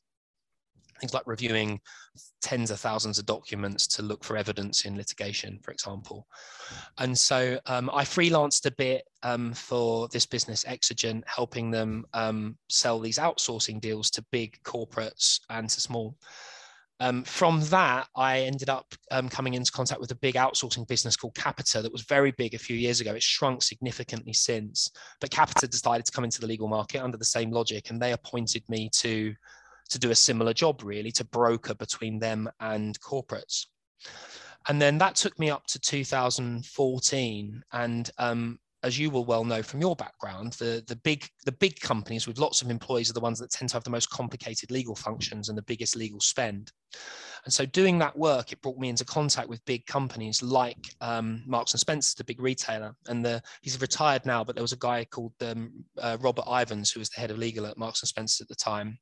Things 0.99 1.13
like 1.15 1.25
reviewing 1.25 1.79
tens 2.43 2.69
of 2.69 2.79
thousands 2.79 3.17
of 3.17 3.25
documents 3.25 3.87
to 3.87 4.03
look 4.03 4.23
for 4.23 4.37
evidence 4.37 4.85
in 4.85 4.95
litigation, 4.95 5.57
for 5.63 5.71
example. 5.71 6.27
And 6.99 7.17
so 7.17 7.59
um, 7.65 7.89
I 7.91 8.03
freelanced 8.03 8.67
a 8.67 8.71
bit 8.71 9.03
um, 9.23 9.53
for 9.53 10.07
this 10.09 10.27
business, 10.27 10.63
Exigent, 10.65 11.23
helping 11.25 11.71
them 11.71 12.05
um, 12.13 12.55
sell 12.69 12.99
these 12.99 13.17
outsourcing 13.17 13.81
deals 13.81 14.11
to 14.11 14.25
big 14.31 14.59
corporates 14.63 15.39
and 15.49 15.67
to 15.69 15.81
small. 15.81 16.15
Um, 17.01 17.23
from 17.23 17.61
that, 17.61 18.07
I 18.15 18.41
ended 18.41 18.69
up 18.69 18.93
um, 19.09 19.27
coming 19.27 19.55
into 19.55 19.71
contact 19.71 19.99
with 19.99 20.11
a 20.11 20.15
big 20.15 20.35
outsourcing 20.35 20.87
business 20.87 21.15
called 21.15 21.33
Capita 21.33 21.81
that 21.81 21.91
was 21.91 22.03
very 22.03 22.29
big 22.31 22.53
a 22.53 22.59
few 22.59 22.77
years 22.77 23.01
ago. 23.01 23.15
It's 23.15 23.25
shrunk 23.25 23.63
significantly 23.63 24.33
since, 24.33 24.91
but 25.19 25.31
Capita 25.31 25.67
decided 25.67 26.05
to 26.05 26.11
come 26.11 26.23
into 26.23 26.39
the 26.39 26.45
legal 26.45 26.67
market 26.67 27.01
under 27.01 27.17
the 27.17 27.25
same 27.25 27.49
logic, 27.49 27.89
and 27.89 27.99
they 27.99 28.13
appointed 28.13 28.63
me 28.69 28.87
to 28.93 29.33
to 29.89 29.99
do 29.99 30.11
a 30.11 30.15
similar 30.15 30.53
job, 30.53 30.83
really, 30.83 31.11
to 31.11 31.25
broker 31.25 31.73
between 31.73 32.19
them 32.19 32.47
and 32.61 32.97
corporates. 33.01 33.65
And 34.69 34.81
then 34.81 34.97
that 34.99 35.15
took 35.15 35.37
me 35.39 35.49
up 35.49 35.65
to 35.67 35.79
2014. 35.79 37.63
And 37.73 38.11
um, 38.17 38.59
as 38.83 38.97
you 38.97 39.09
will 39.09 39.25
well 39.25 39.43
know 39.43 39.61
from 39.61 39.81
your 39.81 39.95
background, 39.95 40.53
the, 40.53 40.83
the 40.87 40.95
big 40.97 41.27
the 41.45 41.51
big 41.51 41.79
companies 41.79 42.27
with 42.27 42.39
lots 42.39 42.61
of 42.61 42.69
employees 42.69 43.09
are 43.09 43.13
the 43.13 43.19
ones 43.19 43.39
that 43.39 43.51
tend 43.51 43.69
to 43.69 43.75
have 43.75 43.83
the 43.83 43.89
most 43.89 44.09
complicated 44.09 44.71
legal 44.71 44.95
functions 44.95 45.49
and 45.49 45.57
the 45.57 45.63
biggest 45.63 45.95
legal 45.95 46.19
spend. 46.19 46.71
And 47.45 47.53
so 47.53 47.65
doing 47.65 47.97
that 47.99 48.17
work, 48.17 48.51
it 48.51 48.61
brought 48.61 48.77
me 48.77 48.89
into 48.89 49.05
contact 49.05 49.49
with 49.49 49.65
big 49.65 49.85
companies 49.85 50.43
like 50.43 50.93
um, 50.99 51.43
Marks 51.47 51.73
and 51.73 51.79
Spencer, 51.79 52.15
the 52.17 52.23
big 52.23 52.39
retailer. 52.39 52.93
And 53.07 53.25
the, 53.25 53.41
he's 53.61 53.81
retired 53.81 54.25
now, 54.25 54.43
but 54.43 54.55
there 54.55 54.63
was 54.63 54.73
a 54.73 54.77
guy 54.77 55.05
called 55.05 55.33
um, 55.41 55.71
uh, 55.97 56.17
Robert 56.21 56.45
Ivans, 56.47 56.91
who 56.91 56.99
was 56.99 57.09
the 57.09 57.19
head 57.19 57.31
of 57.31 57.39
legal 57.39 57.65
at 57.65 57.77
Marks 57.77 58.01
and 58.01 58.09
Spencer 58.09 58.43
at 58.43 58.47
the 58.47 58.55
time, 58.55 58.99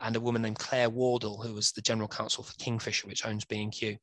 and 0.00 0.16
a 0.16 0.20
woman 0.20 0.42
named 0.42 0.58
Claire 0.58 0.90
Wardle, 0.90 1.40
who 1.40 1.54
was 1.54 1.70
the 1.70 1.82
general 1.82 2.08
counsel 2.08 2.42
for 2.42 2.54
Kingfisher, 2.54 3.06
which 3.06 3.24
owns 3.24 3.44
B&Q. 3.44 3.96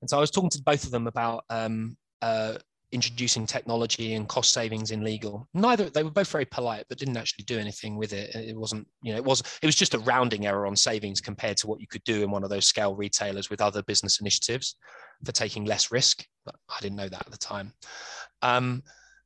And 0.00 0.08
so 0.08 0.16
I 0.16 0.20
was 0.20 0.30
talking 0.30 0.50
to 0.50 0.62
both 0.62 0.84
of 0.84 0.90
them 0.90 1.06
about 1.06 1.44
um, 1.50 1.96
uh, 2.22 2.54
introducing 2.92 3.46
technology 3.46 4.14
and 4.14 4.28
cost 4.28 4.52
savings 4.52 4.90
in 4.90 5.02
legal. 5.02 5.48
Neither 5.54 5.90
they 5.90 6.02
were 6.02 6.10
both 6.10 6.30
very 6.30 6.44
polite, 6.44 6.84
but 6.88 6.98
didn't 6.98 7.16
actually 7.16 7.44
do 7.44 7.58
anything 7.58 7.96
with 7.96 8.12
it. 8.12 8.34
It 8.34 8.56
wasn't, 8.56 8.86
you 9.02 9.12
know, 9.12 9.18
it 9.18 9.24
was 9.24 9.42
it 9.62 9.66
was 9.66 9.74
just 9.74 9.94
a 9.94 9.98
rounding 10.00 10.46
error 10.46 10.66
on 10.66 10.76
savings 10.76 11.20
compared 11.20 11.56
to 11.58 11.66
what 11.66 11.80
you 11.80 11.86
could 11.86 12.04
do 12.04 12.22
in 12.22 12.30
one 12.30 12.44
of 12.44 12.50
those 12.50 12.68
scale 12.68 12.94
retailers 12.94 13.50
with 13.50 13.60
other 13.60 13.82
business 13.82 14.20
initiatives 14.20 14.76
for 15.24 15.32
taking 15.32 15.64
less 15.64 15.90
risk. 15.90 16.24
But 16.44 16.54
I 16.68 16.80
didn't 16.80 16.96
know 16.96 17.08
that 17.08 17.26
at 17.26 17.32
the 17.32 17.38
time. 17.38 17.72
Um, 18.42 18.82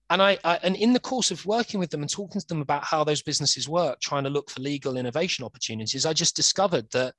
and 0.09 0.23
I, 0.23 0.39
I, 0.45 0.61
and 0.63 0.77
in 0.77 0.93
the 0.93 1.01
course 1.01 1.33
of 1.33 1.45
working 1.47 1.81
with 1.81 1.91
them 1.91 2.03
and 2.03 2.11
talking 2.11 2.41
to 2.41 2.47
them 2.47 2.61
about 2.61 2.85
how 2.85 3.03
those 3.03 3.23
businesses 3.23 3.69
work, 3.69 4.01
trying 4.01 4.23
to 4.25 4.31
look 4.31 4.51
for 4.51 4.61
legal 4.61 4.97
innovation 4.97 5.45
opportunities, 5.45 6.07
I 6.07 6.13
just 6.13 6.37
discovered 6.37 6.89
that 6.93 7.15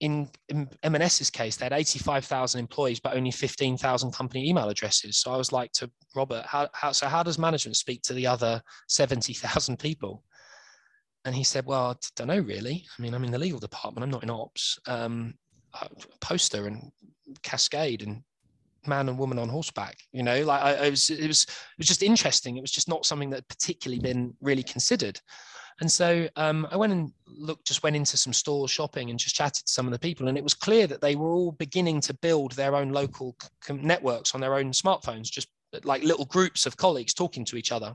in, 0.00 0.28
in 0.48 0.68
M&S's 0.82 1.30
case, 1.30 1.56
they 1.56 1.64
had 1.64 1.72
85,000 1.72 2.60
employees, 2.60 3.00
but 3.00 3.16
only 3.16 3.30
15,000 3.30 4.12
company 4.12 4.48
email 4.48 4.68
addresses. 4.68 5.18
So 5.18 5.32
I 5.32 5.36
was 5.36 5.52
like 5.52 5.72
to 5.72 5.90
Robert, 6.14 6.44
how, 6.46 6.68
how 6.72 6.92
so 6.92 7.06
how 7.06 7.22
does 7.22 7.38
management 7.38 7.76
speak 7.76 8.02
to 8.02 8.14
the 8.14 8.26
other 8.26 8.62
70,000 8.88 9.78
people? 9.78 10.22
And 11.24 11.34
he 11.34 11.44
said, 11.44 11.66
well, 11.66 11.90
I 11.90 11.94
don't 12.14 12.28
know 12.28 12.40
really. 12.40 12.86
I 12.98 13.02
mean, 13.02 13.14
I'm 13.14 13.24
in 13.24 13.32
the 13.32 13.38
legal 13.38 13.58
department. 13.58 14.04
I'm 14.04 14.10
not 14.10 14.22
in 14.22 14.30
ops. 14.30 14.78
Um, 14.86 15.34
poster 16.20 16.66
and 16.66 16.90
cascade 17.42 18.02
and 18.02 18.22
man 18.86 19.08
and 19.08 19.18
woman 19.18 19.38
on 19.38 19.48
horseback. 19.48 19.96
You 20.12 20.22
know, 20.22 20.42
like 20.44 20.62
I, 20.62 20.86
I 20.86 20.90
was, 20.90 21.10
it 21.10 21.26
was, 21.26 21.42
it 21.42 21.78
was 21.78 21.88
just 21.88 22.02
interesting. 22.02 22.56
It 22.56 22.60
was 22.62 22.70
just 22.70 22.88
not 22.88 23.06
something 23.06 23.30
that 23.30 23.36
had 23.36 23.48
particularly 23.48 24.00
been 24.00 24.34
really 24.40 24.62
considered. 24.62 25.20
And 25.80 25.90
so 25.90 26.28
um, 26.36 26.66
I 26.70 26.76
went 26.76 26.92
and 26.92 27.12
looked, 27.26 27.66
just 27.66 27.82
went 27.82 27.96
into 27.96 28.16
some 28.16 28.32
stores 28.32 28.70
shopping 28.70 29.10
and 29.10 29.18
just 29.18 29.34
chatted 29.34 29.66
to 29.66 29.72
some 29.72 29.86
of 29.86 29.92
the 29.92 29.98
people. 29.98 30.28
And 30.28 30.38
it 30.38 30.44
was 30.44 30.54
clear 30.54 30.86
that 30.86 31.02
they 31.02 31.16
were 31.16 31.32
all 31.32 31.52
beginning 31.52 32.00
to 32.02 32.14
build 32.14 32.52
their 32.52 32.74
own 32.74 32.90
local 32.90 33.36
networks 33.68 34.34
on 34.34 34.40
their 34.40 34.54
own 34.54 34.72
smartphones, 34.72 35.24
just 35.24 35.48
like 35.84 36.02
little 36.02 36.24
groups 36.24 36.64
of 36.64 36.76
colleagues 36.76 37.12
talking 37.12 37.44
to 37.44 37.56
each 37.56 37.72
other. 37.72 37.94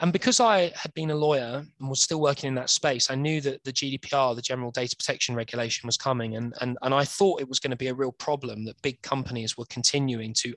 And 0.00 0.12
because 0.12 0.38
I 0.38 0.70
had 0.76 0.94
been 0.94 1.10
a 1.10 1.16
lawyer 1.16 1.64
and 1.80 1.88
was 1.88 2.00
still 2.00 2.20
working 2.20 2.48
in 2.48 2.54
that 2.54 2.70
space, 2.70 3.10
I 3.10 3.16
knew 3.16 3.40
that 3.40 3.64
the 3.64 3.72
GDPR, 3.72 4.36
the 4.36 4.42
General 4.42 4.70
Data 4.70 4.94
Protection 4.94 5.34
Regulation, 5.34 5.88
was 5.88 5.96
coming. 5.96 6.36
And, 6.36 6.54
and, 6.60 6.78
and 6.82 6.94
I 6.94 7.04
thought 7.04 7.40
it 7.40 7.48
was 7.48 7.58
going 7.58 7.72
to 7.72 7.76
be 7.76 7.88
a 7.88 7.94
real 7.94 8.12
problem 8.12 8.64
that 8.66 8.80
big 8.82 9.00
companies 9.02 9.56
were 9.56 9.64
continuing 9.68 10.34
to 10.34 10.54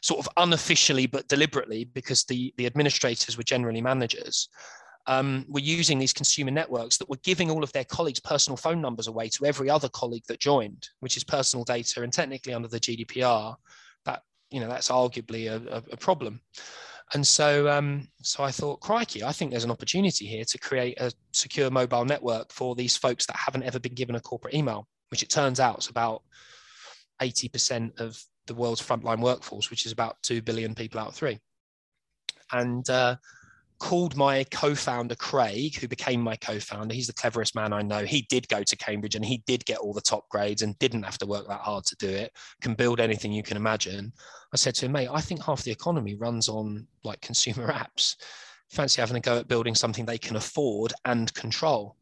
sort 0.00 0.20
of 0.20 0.28
unofficially 0.36 1.06
but 1.06 1.26
deliberately, 1.26 1.84
because 1.86 2.24
the, 2.24 2.54
the 2.56 2.66
administrators 2.66 3.36
were 3.36 3.42
generally 3.42 3.80
managers, 3.80 4.48
um, 5.08 5.46
were 5.48 5.58
using 5.58 5.98
these 5.98 6.12
consumer 6.12 6.50
networks 6.50 6.98
that 6.98 7.08
were 7.08 7.16
giving 7.24 7.50
all 7.50 7.64
of 7.64 7.72
their 7.72 7.84
colleagues' 7.84 8.20
personal 8.20 8.58
phone 8.58 8.80
numbers 8.80 9.08
away 9.08 9.30
to 9.30 9.46
every 9.46 9.70
other 9.70 9.88
colleague 9.88 10.24
that 10.28 10.38
joined, 10.38 10.86
which 11.00 11.16
is 11.16 11.24
personal 11.24 11.64
data, 11.64 12.02
and 12.02 12.12
technically 12.12 12.52
under 12.52 12.68
the 12.68 12.78
GDPR, 12.78 13.56
that 14.04 14.22
you 14.50 14.60
know 14.60 14.68
that's 14.68 14.90
arguably 14.90 15.50
a, 15.50 15.82
a 15.90 15.96
problem. 15.96 16.40
And 17.14 17.26
so, 17.26 17.70
um, 17.70 18.06
so 18.20 18.44
I 18.44 18.50
thought, 18.50 18.80
crikey, 18.80 19.24
I 19.24 19.32
think 19.32 19.50
there's 19.50 19.64
an 19.64 19.70
opportunity 19.70 20.26
here 20.26 20.44
to 20.44 20.58
create 20.58 21.00
a 21.00 21.10
secure 21.32 21.70
mobile 21.70 22.04
network 22.04 22.52
for 22.52 22.74
these 22.74 22.98
folks 22.98 23.24
that 23.26 23.36
haven't 23.36 23.62
ever 23.62 23.80
been 23.80 23.94
given 23.94 24.16
a 24.16 24.20
corporate 24.20 24.52
email, 24.52 24.86
which 25.10 25.22
it 25.22 25.30
turns 25.30 25.58
out 25.58 25.78
is 25.78 25.88
about 25.88 26.22
80% 27.22 27.98
of 27.98 28.22
the 28.46 28.52
world's 28.52 28.82
frontline 28.82 29.20
workforce, 29.20 29.70
which 29.70 29.86
is 29.86 29.92
about 29.92 30.22
2 30.22 30.42
billion 30.42 30.74
people 30.74 31.00
out 31.00 31.08
of 31.08 31.14
three. 31.14 31.38
And 32.52 32.88
uh, 32.90 33.16
called 33.78 34.16
my 34.16 34.44
co-founder 34.44 35.14
Craig, 35.14 35.76
who 35.76 35.86
became 35.86 36.20
my 36.20 36.36
co-founder. 36.36 36.94
He's 36.94 37.06
the 37.06 37.12
cleverest 37.12 37.54
man 37.54 37.72
I 37.72 37.82
know. 37.82 38.04
He 38.04 38.22
did 38.22 38.48
go 38.48 38.62
to 38.62 38.76
Cambridge 38.76 39.14
and 39.14 39.24
he 39.24 39.42
did 39.46 39.64
get 39.64 39.78
all 39.78 39.92
the 39.92 40.00
top 40.00 40.28
grades 40.28 40.62
and 40.62 40.78
didn't 40.78 41.04
have 41.04 41.18
to 41.18 41.26
work 41.26 41.46
that 41.48 41.60
hard 41.60 41.84
to 41.86 41.96
do 41.96 42.08
it. 42.08 42.32
Can 42.60 42.74
build 42.74 43.00
anything 43.00 43.32
you 43.32 43.42
can 43.42 43.56
imagine. 43.56 44.12
I 44.52 44.56
said 44.56 44.74
to 44.76 44.86
him, 44.86 44.92
mate, 44.92 45.08
I 45.10 45.20
think 45.20 45.42
half 45.42 45.62
the 45.62 45.70
economy 45.70 46.16
runs 46.16 46.48
on 46.48 46.86
like 47.04 47.20
consumer 47.20 47.72
apps. 47.72 48.16
Fancy 48.70 49.00
having 49.00 49.16
a 49.16 49.20
go 49.20 49.38
at 49.38 49.48
building 49.48 49.74
something 49.74 50.04
they 50.04 50.18
can 50.18 50.36
afford 50.36 50.92
and 51.04 51.32
control. 51.34 51.96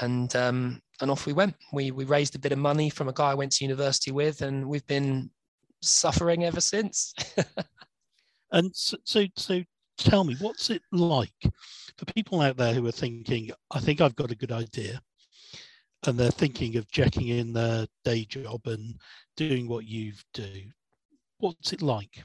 And 0.00 0.34
um, 0.36 0.82
and 1.00 1.10
off 1.10 1.26
we 1.26 1.32
went. 1.32 1.54
We 1.72 1.90
we 1.90 2.04
raised 2.04 2.34
a 2.34 2.38
bit 2.38 2.52
of 2.52 2.58
money 2.58 2.90
from 2.90 3.08
a 3.08 3.12
guy 3.12 3.30
I 3.30 3.34
went 3.34 3.52
to 3.52 3.64
university 3.64 4.10
with, 4.10 4.42
and 4.42 4.68
we've 4.68 4.86
been 4.86 5.30
suffering 5.80 6.44
ever 6.44 6.60
since. 6.60 7.14
and 8.52 8.70
so, 8.74 8.98
so 9.04 9.24
so 9.36 9.62
tell 9.96 10.24
me, 10.24 10.36
what's 10.40 10.70
it 10.70 10.82
like 10.92 11.30
for 11.96 12.04
people 12.14 12.40
out 12.40 12.56
there 12.56 12.74
who 12.74 12.86
are 12.86 12.92
thinking, 12.92 13.50
I 13.70 13.80
think 13.80 14.00
I've 14.00 14.16
got 14.16 14.30
a 14.30 14.36
good 14.36 14.52
idea, 14.52 15.00
and 16.06 16.18
they're 16.18 16.30
thinking 16.30 16.76
of 16.76 16.90
checking 16.90 17.28
in 17.28 17.52
their 17.52 17.86
day 18.04 18.24
job 18.24 18.60
and 18.66 18.94
doing 19.36 19.68
what 19.68 19.86
you 19.86 20.12
do? 20.34 20.62
What's 21.38 21.72
it 21.72 21.82
like? 21.82 22.22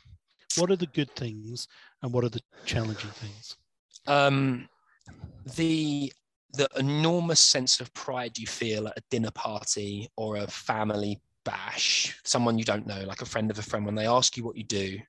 What 0.58 0.72
are 0.72 0.76
the 0.76 0.88
good 0.88 1.10
things 1.16 1.68
and 2.02 2.12
what 2.14 2.24
are 2.24 2.30
the 2.30 2.42
challenging 2.66 3.12
things? 3.12 3.58
Um, 4.08 4.68
the 5.56 6.12
the 6.54 6.68
enormous 6.76 7.40
sense 7.40 7.80
of 7.80 7.94
pride 7.94 8.38
you 8.38 8.46
feel 8.46 8.88
at 8.88 8.98
a 8.98 9.04
dinner 9.10 9.32
party 9.32 10.10
or 10.18 10.36
a 10.36 10.48
family 10.48 11.22
bash, 11.46 12.20
someone 12.26 12.58
you 12.58 12.66
don't 12.66 12.86
know, 12.86 13.04
like 13.06 13.22
a 13.22 13.26
friend 13.26 13.50
of 13.50 13.58
a 13.58 13.62
friend, 13.62 13.86
when 13.86 13.96
they 13.96 14.06
ask 14.06 14.36
you 14.36 14.44
what 14.44 14.58
you 14.58 14.66
do, 14.66 15.00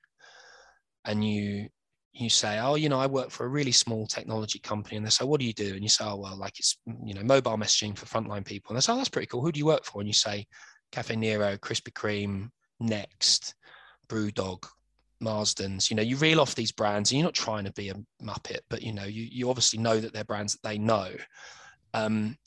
and 1.03 1.23
you 1.25 1.67
you 2.13 2.29
say, 2.29 2.59
oh, 2.59 2.75
you 2.75 2.89
know, 2.89 2.99
I 2.99 3.07
work 3.07 3.31
for 3.31 3.45
a 3.45 3.49
really 3.49 3.71
small 3.71 4.05
technology 4.05 4.59
company. 4.59 4.97
And 4.97 5.05
they 5.05 5.09
say, 5.09 5.25
what 5.25 5.39
do 5.39 5.47
you 5.47 5.53
do? 5.53 5.73
And 5.73 5.81
you 5.81 5.89
say, 5.89 6.05
oh, 6.05 6.17
well, 6.17 6.37
like 6.37 6.59
it's, 6.59 6.77
you 7.03 7.13
know, 7.15 7.23
mobile 7.23 7.57
messaging 7.57 7.97
for 7.97 8.05
frontline 8.05 8.45
people. 8.45 8.69
And 8.69 8.77
they 8.77 8.81
say, 8.81 8.93
oh, 8.93 8.97
that's 8.97 9.09
pretty 9.09 9.27
cool. 9.27 9.41
Who 9.41 9.51
do 9.51 9.59
you 9.59 9.65
work 9.65 9.83
for? 9.83 9.99
And 9.99 10.07
you 10.07 10.13
say, 10.13 10.45
Caffè 10.91 11.17
Nero, 11.17 11.57
Krispy 11.57 11.91
Kreme, 11.91 12.49
Next, 12.79 13.55
Brewdog, 14.07 14.63
Marston's. 15.21 15.89
You 15.89 15.97
know, 15.97 16.03
you 16.03 16.17
reel 16.17 16.39
off 16.39 16.53
these 16.53 16.71
brands 16.71 17.11
and 17.11 17.19
you're 17.19 17.25
not 17.25 17.33
trying 17.33 17.65
to 17.65 17.73
be 17.73 17.89
a 17.89 17.95
muppet, 18.21 18.59
but, 18.69 18.83
you 18.83 18.93
know, 18.93 19.05
you, 19.05 19.23
you 19.23 19.49
obviously 19.49 19.79
know 19.79 19.99
that 19.99 20.13
they're 20.13 20.23
brands 20.23 20.53
that 20.53 20.67
they 20.67 20.77
know. 20.77 21.09
Um, 21.95 22.37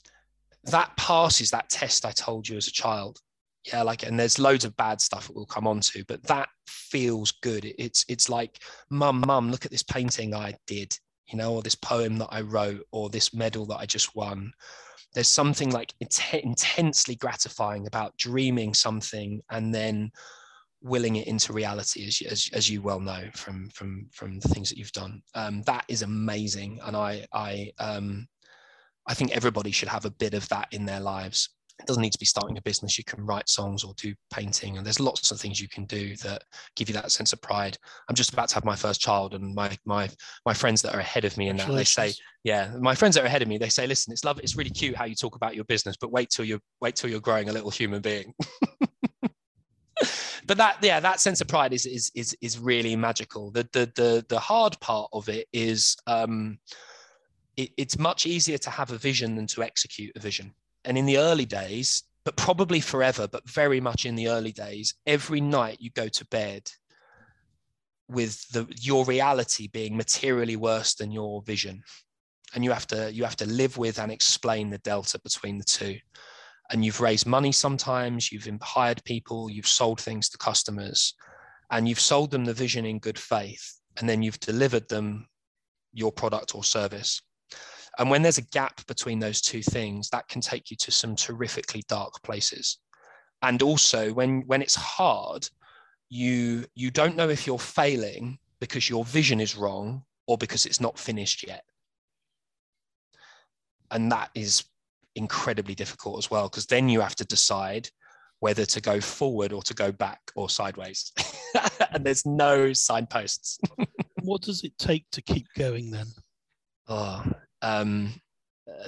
that 0.63 0.95
passes 0.95 1.51
that 1.51 1.69
test 1.69 2.05
I 2.05 2.11
told 2.11 2.47
you 2.47 2.55
as 2.55 2.67
a 2.67 2.71
child 2.71 3.19
yeah 3.67 3.83
like 3.83 4.03
and 4.03 4.19
there's 4.19 4.39
loads 4.39 4.65
of 4.65 4.75
bad 4.77 4.99
stuff 5.01 5.27
that 5.27 5.35
we'll 5.35 5.45
come 5.45 5.67
on 5.67 5.79
to 5.79 6.03
but 6.07 6.23
that 6.23 6.49
feels 6.67 7.31
good. 7.41 7.73
It's 7.77 8.05
it's 8.07 8.29
like 8.29 8.59
mum 8.89 9.23
mum 9.25 9.51
look 9.51 9.65
at 9.65 9.71
this 9.71 9.83
painting 9.83 10.33
i 10.33 10.53
did 10.65 10.97
you 11.27 11.37
know 11.37 11.53
or 11.55 11.61
this 11.61 11.75
poem 11.75 12.17
that 12.17 12.29
i 12.31 12.41
wrote 12.41 12.85
or 12.91 13.09
this 13.09 13.33
medal 13.33 13.65
that 13.67 13.77
i 13.77 13.85
just 13.85 14.15
won. 14.15 14.51
There's 15.13 15.27
something 15.27 15.71
like 15.71 15.93
int- 15.99 16.43
intensely 16.43 17.15
gratifying 17.15 17.87
about 17.87 18.17
dreaming 18.17 18.73
something 18.73 19.41
and 19.49 19.73
then 19.73 20.11
willing 20.81 21.15
it 21.15 21.27
into 21.27 21.53
reality 21.53 22.05
as, 22.05 22.21
as, 22.29 22.49
as 22.53 22.69
you 22.69 22.81
well 22.81 22.99
know 22.99 23.29
from 23.33 23.69
from 23.69 24.07
from 24.11 24.39
the 24.39 24.49
things 24.49 24.69
that 24.69 24.77
you've 24.77 24.91
done. 24.91 25.21
Um, 25.33 25.61
that 25.63 25.85
is 25.87 26.01
amazing 26.01 26.79
and 26.85 26.95
i 26.95 27.25
i 27.33 27.71
um 27.79 28.27
i 29.07 29.13
think 29.13 29.31
everybody 29.31 29.71
should 29.71 29.89
have 29.89 30.05
a 30.05 30.11
bit 30.11 30.33
of 30.33 30.47
that 30.49 30.67
in 30.71 30.85
their 30.85 30.99
lives 30.99 31.49
it 31.79 31.85
doesn't 31.85 32.01
need 32.01 32.13
to 32.13 32.19
be 32.19 32.25
starting 32.25 32.57
a 32.57 32.61
business. 32.61 32.97
You 32.97 33.03
can 33.03 33.25
write 33.25 33.47
songs 33.47 33.83
or 33.83 33.93
do 33.97 34.13
painting, 34.31 34.77
and 34.77 34.85
there's 34.85 34.99
lots 34.99 35.31
of 35.31 35.39
things 35.39 35.59
you 35.61 35.69
can 35.69 35.85
do 35.85 36.15
that 36.17 36.43
give 36.75 36.89
you 36.89 36.93
that 36.93 37.11
sense 37.11 37.33
of 37.33 37.41
pride. 37.41 37.77
I'm 38.09 38.15
just 38.15 38.33
about 38.33 38.49
to 38.49 38.55
have 38.55 38.65
my 38.65 38.75
first 38.75 38.99
child, 38.99 39.33
and 39.35 39.53
my 39.53 39.77
my 39.85 40.09
my 40.45 40.53
friends 40.53 40.81
that 40.81 40.95
are 40.95 40.99
ahead 40.99 41.25
of 41.25 41.37
me 41.37 41.49
in 41.49 41.57
that 41.57 41.71
they 41.71 41.83
say, 41.83 42.13
yeah, 42.43 42.71
my 42.79 42.95
friends 42.95 43.15
that 43.15 43.23
are 43.23 43.27
ahead 43.27 43.41
of 43.41 43.47
me, 43.47 43.57
they 43.57 43.69
say, 43.69 43.85
listen, 43.85 44.11
it's 44.11 44.23
love, 44.23 44.39
it's 44.39 44.55
really 44.55 44.69
cute 44.71 44.95
how 44.95 45.05
you 45.05 45.15
talk 45.15 45.35
about 45.35 45.55
your 45.55 45.65
business, 45.65 45.95
but 45.99 46.11
wait 46.11 46.29
till 46.29 46.45
you're 46.45 46.61
wait 46.81 46.95
till 46.95 47.09
you're 47.09 47.19
growing 47.19 47.49
a 47.49 47.53
little 47.53 47.69
human 47.69 48.01
being. 48.01 48.33
but 50.47 50.57
that 50.57 50.77
yeah 50.81 50.99
that 50.99 51.19
sense 51.19 51.41
of 51.41 51.47
pride 51.47 51.73
is 51.73 51.85
is 51.85 52.11
is, 52.15 52.35
is 52.41 52.57
really 52.57 52.95
magical 52.95 53.51
the, 53.51 53.67
the 53.73 53.91
the 53.95 54.25
the 54.29 54.39
hard 54.39 54.79
part 54.79 55.09
of 55.11 55.27
it 55.27 55.47
is 55.51 55.95
um 56.07 56.57
it, 57.57 57.71
it's 57.77 57.97
much 57.97 58.25
easier 58.25 58.57
to 58.57 58.69
have 58.69 58.91
a 58.91 58.97
vision 58.97 59.35
than 59.35 59.47
to 59.47 59.63
execute 59.63 60.11
a 60.15 60.19
vision 60.19 60.53
and 60.87 60.97
in 60.97 61.05
the 61.05 61.19
early 61.19 61.45
days, 61.45 62.01
but 62.25 62.35
probably 62.35 62.79
forever, 62.79 63.27
but 63.27 63.47
very 63.47 63.79
much 63.79 64.07
in 64.07 64.15
the 64.15 64.29
early 64.29 64.51
days, 64.51 64.95
every 65.05 65.39
night 65.39 65.77
you 65.79 65.91
go 65.91 66.07
to 66.07 66.25
bed 66.25 66.63
with 68.09 68.47
the 68.49 68.65
your 68.81 69.05
reality 69.05 69.67
being 69.67 69.95
materially 69.95 70.55
worse 70.55 70.95
than 70.95 71.11
your 71.11 71.43
vision 71.43 71.83
and 72.55 72.63
you 72.63 72.71
have 72.71 72.87
to 72.87 73.11
you 73.11 73.25
have 73.25 73.35
to 73.35 73.45
live 73.45 73.77
with 73.77 73.99
and 73.99 74.13
explain 74.13 74.69
the 74.69 74.77
delta 74.77 75.19
between 75.19 75.57
the 75.57 75.63
two 75.65 75.97
and 76.69 76.83
you've 76.83 77.01
raised 77.01 77.25
money 77.25 77.51
sometimes, 77.51 78.31
you've 78.31 78.49
hired 78.61 79.03
people, 79.03 79.49
you've 79.49 79.67
sold 79.67 80.01
things 80.01 80.29
to 80.29 80.37
customers, 80.37 81.13
and 81.71 81.87
you've 81.87 81.99
sold 81.99 82.31
them 82.31 82.45
the 82.45 82.53
vision 82.53 82.85
in 82.85 82.99
good 82.99 83.17
faith, 83.17 83.79
and 83.97 84.07
then 84.09 84.21
you've 84.21 84.39
delivered 84.39 84.87
them 84.89 85.27
your 85.93 86.11
product 86.11 86.55
or 86.55 86.63
service. 86.63 87.21
And 87.97 88.09
when 88.09 88.21
there's 88.21 88.37
a 88.37 88.43
gap 88.43 88.85
between 88.87 89.19
those 89.19 89.41
two 89.41 89.63
things, 89.63 90.09
that 90.09 90.27
can 90.27 90.41
take 90.41 90.69
you 90.69 90.77
to 90.77 90.91
some 90.91 91.15
terrifically 91.15 91.83
dark 91.87 92.21
places. 92.21 92.77
And 93.41 93.61
also 93.61 94.13
when 94.13 94.41
when 94.41 94.61
it's 94.61 94.75
hard, 94.75 95.47
you 96.09 96.65
you 96.75 96.91
don't 96.91 97.15
know 97.15 97.29
if 97.29 97.45
you're 97.45 97.59
failing 97.59 98.37
because 98.59 98.89
your 98.89 99.05
vision 99.05 99.39
is 99.39 99.55
wrong 99.55 100.03
or 100.27 100.37
because 100.37 100.65
it's 100.65 100.81
not 100.81 100.99
finished 100.99 101.45
yet. 101.47 101.63
And 103.91 104.11
that 104.11 104.29
is 104.35 104.63
incredibly 105.15 105.75
difficult 105.75 106.17
as 106.17 106.29
well, 106.29 106.49
because 106.49 106.65
then 106.65 106.89
you 106.89 107.01
have 107.01 107.15
to 107.15 107.25
decide 107.25 107.89
whether 108.39 108.65
to 108.65 108.81
go 108.81 109.01
forward 109.01 109.51
or 109.51 109.63
to 109.63 109.73
go 109.73 109.91
back 109.91 110.19
or 110.35 110.49
sideways. 110.49 111.11
and 111.91 112.05
there's 112.05 112.25
no 112.25 112.73
signposts. 112.73 113.59
what 114.21 114.41
does 114.41 114.63
it 114.63 114.77
take 114.77 115.09
to 115.11 115.21
keep 115.21 115.47
going 115.55 115.89
then? 115.89 116.07
Oh, 116.87 117.23
um, 117.61 118.13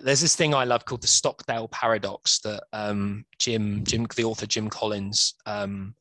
there's 0.03 0.21
this 0.21 0.35
thing 0.35 0.53
I 0.53 0.65
love 0.65 0.85
called 0.85 1.01
the 1.01 1.07
Stockdale 1.07 1.67
paradox 1.69 2.39
that 2.39 2.63
um, 2.73 3.25
Jim, 3.37 3.83
Jim, 3.83 4.07
the 4.15 4.23
author 4.23 4.45
Jim 4.45 4.69
Collins 4.69 5.35
um, 5.45 5.95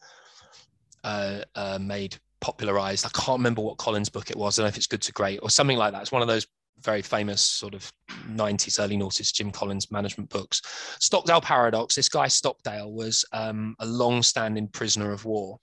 uh, 1.04 1.40
uh, 1.54 1.78
made 1.80 2.16
popularized. 2.40 3.06
I 3.06 3.10
can't 3.10 3.38
remember 3.38 3.62
what 3.62 3.78
Collins 3.78 4.08
book 4.08 4.30
it 4.30 4.36
was. 4.36 4.58
I 4.58 4.62
don't 4.62 4.66
know 4.66 4.70
if 4.70 4.76
it's 4.76 4.86
Good 4.86 5.02
to 5.02 5.12
Great 5.12 5.40
or 5.42 5.50
something 5.50 5.78
like 5.78 5.92
that. 5.92 6.02
It's 6.02 6.12
one 6.12 6.22
of 6.22 6.28
those 6.28 6.46
very 6.82 7.02
famous 7.02 7.40
sort 7.40 7.74
of 7.74 7.90
90s, 8.28 8.82
early 8.82 8.96
noughties 8.96 9.32
Jim 9.32 9.50
Collins 9.50 9.90
management 9.90 10.30
books. 10.30 10.62
Stockdale 11.00 11.40
paradox. 11.40 11.94
This 11.94 12.08
guy 12.08 12.28
Stockdale 12.28 12.92
was 12.92 13.24
um, 13.32 13.74
a 13.80 13.86
long-standing 13.86 14.68
prisoner 14.68 15.10
of 15.12 15.24
war 15.24 15.58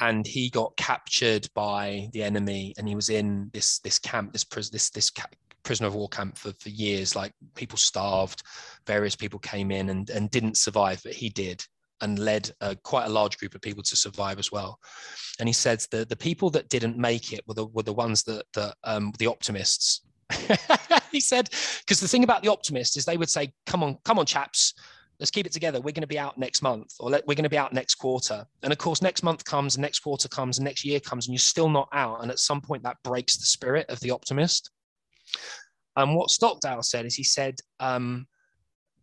and 0.00 0.26
he 0.26 0.50
got 0.50 0.76
captured 0.76 1.46
by 1.54 2.08
the 2.12 2.22
enemy 2.22 2.74
and 2.78 2.88
he 2.88 2.94
was 2.94 3.10
in 3.10 3.50
this 3.52 3.78
this 3.80 3.98
camp 3.98 4.32
this 4.32 4.44
this 4.44 4.90
this 4.90 5.10
prisoner 5.62 5.88
of 5.88 5.94
war 5.94 6.08
camp 6.08 6.38
for, 6.38 6.52
for 6.58 6.70
years. 6.70 7.14
Like 7.14 7.32
people 7.54 7.78
starved 7.78 8.42
various 8.86 9.14
people 9.14 9.38
came 9.38 9.70
in 9.70 9.90
and, 9.90 10.08
and 10.10 10.30
didn't 10.30 10.56
survive 10.56 11.00
but 11.04 11.12
he 11.12 11.28
did 11.28 11.64
and 12.00 12.18
led 12.18 12.50
quite 12.82 13.04
a 13.04 13.10
large 13.10 13.36
group 13.36 13.54
of 13.54 13.60
people 13.60 13.82
to 13.82 13.94
survive 13.94 14.38
as 14.38 14.50
well. 14.50 14.78
And 15.38 15.48
he 15.48 15.52
said 15.52 15.84
the, 15.90 16.06
the 16.06 16.16
people 16.16 16.48
that 16.50 16.70
didn't 16.70 16.96
make 16.96 17.32
it 17.34 17.42
were 17.46 17.54
the, 17.54 17.66
were 17.66 17.82
the 17.82 17.92
ones 17.92 18.22
that, 18.22 18.44
that 18.54 18.74
um, 18.84 19.12
the 19.18 19.26
optimists. 19.26 20.02
He 21.10 21.20
said 21.20 21.50
because 21.80 22.00
the 22.00 22.08
thing 22.08 22.24
about 22.24 22.42
the 22.42 22.50
optimists 22.50 22.96
is 22.96 23.04
they 23.04 23.16
would 23.16 23.30
say 23.30 23.52
come 23.66 23.82
on 23.82 23.98
come 24.04 24.18
on 24.18 24.26
chaps 24.26 24.74
let's 25.20 25.30
keep 25.30 25.46
it 25.46 25.52
together. 25.52 25.78
We're 25.78 25.92
going 25.92 26.00
to 26.00 26.06
be 26.06 26.18
out 26.18 26.38
next 26.38 26.62
month, 26.62 26.94
or 26.98 27.10
let, 27.10 27.26
we're 27.26 27.34
going 27.34 27.44
to 27.44 27.50
be 27.50 27.58
out 27.58 27.72
next 27.72 27.96
quarter. 27.96 28.44
And 28.62 28.72
of 28.72 28.78
course, 28.78 29.02
next 29.02 29.22
month 29.22 29.44
comes, 29.44 29.76
next 29.78 30.00
quarter 30.00 30.28
comes, 30.28 30.58
next 30.58 30.84
year 30.84 30.98
comes, 30.98 31.26
and 31.28 31.34
you're 31.34 31.38
still 31.38 31.68
not 31.68 31.88
out. 31.92 32.22
And 32.22 32.30
at 32.30 32.38
some 32.38 32.60
point, 32.60 32.82
that 32.84 32.96
breaks 33.04 33.36
the 33.36 33.44
spirit 33.44 33.88
of 33.90 34.00
the 34.00 34.10
optimist. 34.10 34.70
And 35.96 36.16
what 36.16 36.30
Stockdale 36.30 36.82
said 36.82 37.04
is 37.04 37.14
he 37.14 37.22
said, 37.22 37.56
um, 37.78 38.26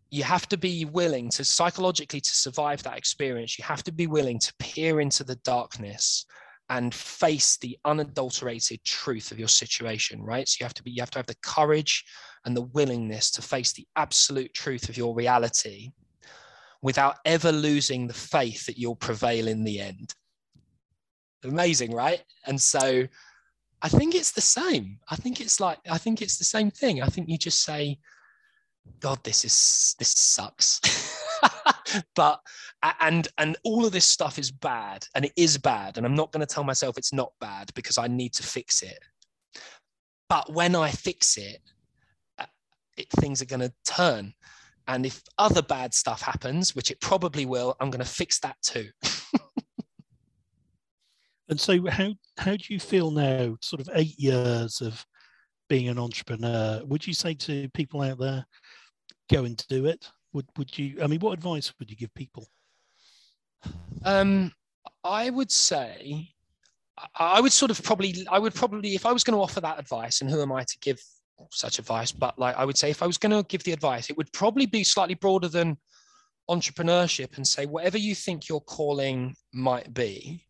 you 0.10 0.23
have 0.23 0.47
to 0.49 0.58
be 0.58 0.86
willing 0.86 1.30
to 1.32 1.43
psychologically 1.43 2.21
to 2.21 2.30
survive 2.30 2.82
that 2.84 2.97
experience. 2.97 3.60
You 3.60 3.65
have 3.65 3.84
to 3.84 3.91
be 3.91 4.08
willing 4.08 4.39
to 4.39 4.53
peer 4.60 4.99
into 4.99 5.23
the 5.23 5.36
darkness 5.38 6.25
and 6.69 6.93
face 6.93 7.58
the 7.58 7.77
unadulterated 7.86 8.84
truth 8.84 9.32
of 9.32 9.39
your 9.39 9.47
situation 9.47 10.21
right 10.21 10.47
so 10.47 10.58
you 10.60 10.65
have 10.65 10.73
to 10.73 10.84
be 10.84 10.91
you 10.91 11.01
have 11.01 11.12
to 11.12 11.19
have 11.19 11.25
the 11.25 11.36
courage 11.41 12.03
and 12.45 12.56
the 12.56 12.62
willingness 12.62 13.32
to 13.32 13.41
face 13.41 13.71
the 13.73 13.88
absolute 13.95 14.53
truth 14.53 14.89
of 14.89 14.97
your 14.97 15.15
reality 15.15 15.91
without 16.81 17.17
ever 17.25 17.51
losing 17.51 18.07
the 18.07 18.13
faith 18.13 18.65
that 18.65 18.77
you'll 18.77 18.95
prevail 18.95 19.47
in 19.47 19.63
the 19.63 19.79
end. 19.79 20.13
Amazing, 21.43 21.93
right? 21.93 22.23
And 22.45 22.59
so 22.59 23.07
I 23.81 23.89
think 23.89 24.15
it's 24.15 24.31
the 24.31 24.41
same. 24.41 24.99
I 25.09 25.15
think 25.15 25.39
it's 25.39 25.59
like, 25.59 25.79
I 25.89 25.97
think 25.97 26.21
it's 26.21 26.37
the 26.37 26.43
same 26.43 26.71
thing. 26.71 27.01
I 27.01 27.07
think 27.07 27.29
you 27.29 27.37
just 27.37 27.63
say, 27.63 27.99
God, 28.99 29.23
this 29.23 29.45
is, 29.45 29.95
this 29.99 30.09
sucks. 30.09 30.81
but, 32.15 32.39
and, 33.01 33.27
and 33.37 33.57
all 33.63 33.85
of 33.85 33.91
this 33.91 34.05
stuff 34.05 34.39
is 34.39 34.51
bad 34.51 35.05
and 35.13 35.25
it 35.25 35.33
is 35.35 35.57
bad. 35.57 35.97
And 35.97 36.05
I'm 36.05 36.15
not 36.15 36.31
going 36.31 36.45
to 36.45 36.53
tell 36.53 36.63
myself 36.63 36.97
it's 36.97 37.13
not 37.13 37.33
bad 37.39 37.71
because 37.75 37.97
I 37.97 38.07
need 38.07 38.33
to 38.33 38.43
fix 38.43 38.81
it. 38.81 38.99
But 40.29 40.51
when 40.51 40.75
I 40.75 40.89
fix 40.89 41.37
it, 41.37 41.61
uh, 42.37 42.45
it 42.97 43.09
things 43.09 43.41
are 43.41 43.45
going 43.45 43.61
to 43.61 43.73
turn 43.85 44.33
and 44.88 45.06
if 45.06 45.21
other 45.38 45.62
bad 45.62 45.93
stuff 45.93 46.21
happens, 46.21 46.76
which 46.76 46.91
it 46.91 47.00
probably 47.02 47.45
will, 47.45 47.76
I'm 47.80 47.89
going 47.89 48.04
to 48.04 48.10
fix 48.10 48.39
that 48.39 48.56
too. 48.62 48.89
and 51.50 51.60
so, 51.60 51.86
how 51.89 52.13
how 52.38 52.56
do 52.56 52.73
you 52.73 52.80
feel 52.80 53.12
now? 53.12 53.56
Sort 53.62 53.82
of 53.82 53.89
eight 53.93 54.17
years 54.17 54.82
of 54.82 55.06
being 55.69 55.89
an 55.89 56.00
entrepreneur. 56.00 56.82
Would 56.86 57.06
you 57.06 57.13
say 57.13 57.34
to 57.34 57.69
people 57.69 58.02
out 58.02 58.19
there, 58.19 58.45
go 59.30 59.43
and 59.43 59.63
do 59.69 59.86
it? 59.86 60.10
Would 60.34 60.47
would 60.58 60.78
you? 60.78 60.97
I 61.02 61.08
mean, 61.08 61.19
what 61.19 61.34
advice 61.34 61.73
would 61.80 61.89
you 61.89 61.97
give 61.97 62.13
people? 62.13 62.47
Um, 64.06 64.52
I 65.04 65.30
would 65.30 65.52
say 65.52 66.30
I 67.15 67.41
would 67.41 67.52
sort 67.52 67.71
of 67.71 67.82
probably, 67.84 68.26
I 68.30 68.39
would 68.39 68.56
probably, 68.56 68.95
if 68.95 69.06
I 69.06 69.12
was 69.12 69.23
going 69.23 69.38
to 69.38 69.41
offer 69.41 69.62
that 69.62 69.80
advice, 69.80 70.21
and 70.21 70.30
who 70.30 70.41
am 70.41 70.52
I 70.52 70.63
to 70.63 70.78
give 70.80 71.00
such 71.52 71.80
advice, 71.80 72.12
but 72.12 72.38
like 72.39 72.56
I 72.56 72.65
would 72.65 72.78
say, 72.78 72.89
if 72.89 73.02
I 73.02 73.08
was 73.08 73.17
going 73.17 73.32
to 73.32 73.47
give 73.47 73.63
the 73.63 73.71
advice, 73.71 74.10
it 74.10 74.17
would 74.17 74.32
probably 74.34 74.65
be 74.65 74.84
slightly 74.84 75.15
broader 75.15 75.47
than 75.47 75.78
entrepreneurship 76.50 77.38
and 77.38 77.45
say 77.45 77.65
whatever 77.65 77.97
you 77.97 78.15
think 78.15 78.47
your 78.47 78.62
calling 78.62 79.36
might 79.54 79.93
be. 79.93 80.43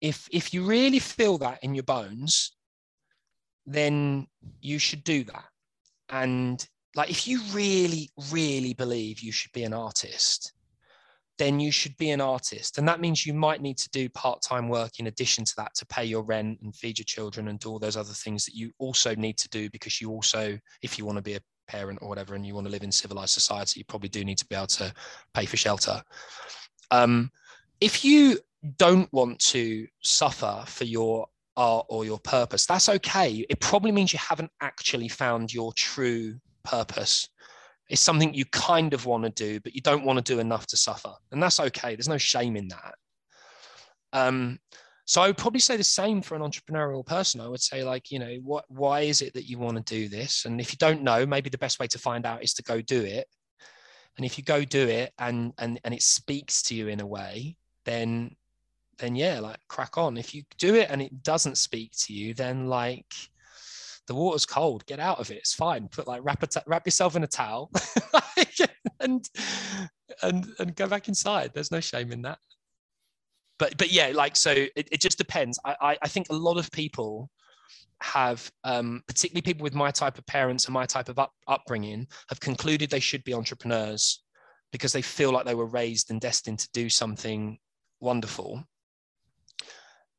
If 0.00 0.28
if 0.32 0.54
you 0.54 0.64
really 0.64 0.98
feel 0.98 1.38
that 1.38 1.62
in 1.62 1.74
your 1.74 1.84
bones, 1.84 2.56
then 3.66 4.26
you 4.60 4.78
should 4.78 5.04
do 5.04 5.24
that. 5.24 5.44
And 6.08 6.66
like 6.96 7.10
if 7.10 7.28
you 7.28 7.40
really, 7.52 8.10
really 8.32 8.74
believe 8.74 9.20
you 9.20 9.32
should 9.32 9.52
be 9.52 9.64
an 9.64 9.74
artist, 9.74 10.52
then 11.40 11.58
you 11.58 11.72
should 11.72 11.96
be 11.96 12.10
an 12.10 12.20
artist. 12.20 12.76
And 12.76 12.86
that 12.86 13.00
means 13.00 13.24
you 13.24 13.32
might 13.32 13.62
need 13.62 13.78
to 13.78 13.88
do 13.88 14.10
part 14.10 14.42
time 14.42 14.68
work 14.68 15.00
in 15.00 15.06
addition 15.06 15.42
to 15.46 15.56
that 15.56 15.74
to 15.76 15.86
pay 15.86 16.04
your 16.04 16.22
rent 16.22 16.58
and 16.60 16.76
feed 16.76 16.98
your 16.98 17.06
children 17.06 17.48
and 17.48 17.58
do 17.58 17.70
all 17.70 17.78
those 17.78 17.96
other 17.96 18.12
things 18.12 18.44
that 18.44 18.54
you 18.54 18.72
also 18.78 19.14
need 19.14 19.38
to 19.38 19.48
do 19.48 19.70
because 19.70 20.02
you 20.02 20.10
also, 20.10 20.58
if 20.82 20.98
you 20.98 21.06
want 21.06 21.16
to 21.16 21.22
be 21.22 21.36
a 21.36 21.40
parent 21.66 21.98
or 22.02 22.10
whatever 22.10 22.34
and 22.34 22.44
you 22.44 22.54
want 22.54 22.66
to 22.66 22.70
live 22.70 22.82
in 22.82 22.92
civilized 22.92 23.32
society, 23.32 23.80
you 23.80 23.84
probably 23.86 24.10
do 24.10 24.22
need 24.22 24.36
to 24.36 24.46
be 24.48 24.54
able 24.54 24.66
to 24.66 24.92
pay 25.32 25.46
for 25.46 25.56
shelter. 25.56 26.02
Um, 26.90 27.30
if 27.80 28.04
you 28.04 28.38
don't 28.76 29.10
want 29.10 29.38
to 29.38 29.86
suffer 30.02 30.62
for 30.66 30.84
your 30.84 31.26
art 31.56 31.86
or 31.88 32.04
your 32.04 32.18
purpose, 32.18 32.66
that's 32.66 32.90
okay. 32.90 33.46
It 33.48 33.60
probably 33.60 33.92
means 33.92 34.12
you 34.12 34.18
haven't 34.18 34.50
actually 34.60 35.08
found 35.08 35.54
your 35.54 35.72
true 35.72 36.38
purpose 36.64 37.30
it's 37.90 38.00
something 38.00 38.32
you 38.32 38.44
kind 38.46 38.94
of 38.94 39.04
want 39.04 39.24
to 39.24 39.30
do, 39.30 39.58
but 39.60 39.74
you 39.74 39.80
don't 39.80 40.04
want 40.04 40.24
to 40.24 40.32
do 40.34 40.38
enough 40.38 40.66
to 40.68 40.76
suffer. 40.76 41.12
And 41.32 41.42
that's 41.42 41.58
okay. 41.58 41.96
There's 41.96 42.08
no 42.08 42.18
shame 42.18 42.56
in 42.56 42.68
that. 42.68 42.94
Um, 44.12 44.60
so 45.06 45.20
I 45.20 45.26
would 45.26 45.36
probably 45.36 45.58
say 45.58 45.76
the 45.76 45.82
same 45.82 46.22
for 46.22 46.36
an 46.36 46.42
entrepreneurial 46.42 47.04
person. 47.04 47.40
I 47.40 47.48
would 47.48 47.60
say, 47.60 47.82
like, 47.82 48.12
you 48.12 48.20
know, 48.20 48.36
what 48.44 48.64
why 48.68 49.00
is 49.00 49.22
it 49.22 49.34
that 49.34 49.48
you 49.48 49.58
want 49.58 49.76
to 49.76 49.82
do 49.94 50.08
this? 50.08 50.44
And 50.44 50.60
if 50.60 50.72
you 50.72 50.78
don't 50.78 51.02
know, 51.02 51.26
maybe 51.26 51.50
the 51.50 51.58
best 51.58 51.80
way 51.80 51.88
to 51.88 51.98
find 51.98 52.24
out 52.24 52.44
is 52.44 52.54
to 52.54 52.62
go 52.62 52.80
do 52.80 53.02
it. 53.02 53.26
And 54.16 54.24
if 54.24 54.38
you 54.38 54.44
go 54.44 54.62
do 54.64 54.86
it 54.86 55.12
and 55.18 55.52
and 55.58 55.80
and 55.82 55.92
it 55.92 56.02
speaks 56.02 56.62
to 56.64 56.76
you 56.76 56.86
in 56.86 57.00
a 57.00 57.06
way, 57.06 57.56
then 57.86 58.36
then 58.98 59.16
yeah, 59.16 59.40
like 59.40 59.58
crack 59.66 59.98
on. 59.98 60.16
If 60.16 60.32
you 60.32 60.44
do 60.58 60.76
it 60.76 60.90
and 60.90 61.02
it 61.02 61.24
doesn't 61.24 61.58
speak 61.58 61.90
to 62.02 62.12
you, 62.12 62.34
then 62.34 62.68
like 62.68 63.12
the 64.10 64.14
water's 64.16 64.44
cold 64.44 64.84
get 64.86 64.98
out 64.98 65.20
of 65.20 65.30
it 65.30 65.36
it's 65.36 65.54
fine. 65.54 65.86
Put 65.86 66.08
like 66.08 66.20
wrap, 66.24 66.42
wrap 66.66 66.84
yourself 66.84 67.14
in 67.14 67.22
a 67.22 67.28
towel 67.28 67.70
and 69.00 69.24
and 70.20 70.46
and 70.58 70.74
go 70.74 70.88
back 70.88 71.06
inside. 71.06 71.52
There's 71.54 71.70
no 71.70 71.78
shame 71.78 72.10
in 72.10 72.22
that. 72.22 72.38
But 73.60 73.78
but 73.78 73.92
yeah 73.92 74.10
like 74.12 74.34
so 74.34 74.50
it, 74.50 74.88
it 74.90 75.00
just 75.00 75.16
depends. 75.16 75.60
I, 75.64 75.96
I 76.02 76.08
think 76.08 76.26
a 76.28 76.34
lot 76.34 76.58
of 76.58 76.72
people 76.72 77.30
have 78.02 78.50
um, 78.64 79.00
particularly 79.06 79.42
people 79.42 79.62
with 79.62 79.76
my 79.76 79.92
type 79.92 80.18
of 80.18 80.26
parents 80.26 80.64
and 80.64 80.74
my 80.74 80.86
type 80.86 81.08
of 81.08 81.20
up, 81.20 81.30
upbringing 81.46 82.08
have 82.30 82.40
concluded 82.40 82.90
they 82.90 82.98
should 82.98 83.22
be 83.22 83.32
entrepreneurs 83.32 84.24
because 84.72 84.92
they 84.92 85.02
feel 85.02 85.30
like 85.30 85.46
they 85.46 85.54
were 85.54 85.66
raised 85.66 86.10
and 86.10 86.20
destined 86.20 86.58
to 86.58 86.68
do 86.72 86.88
something 86.88 87.58
wonderful 88.00 88.64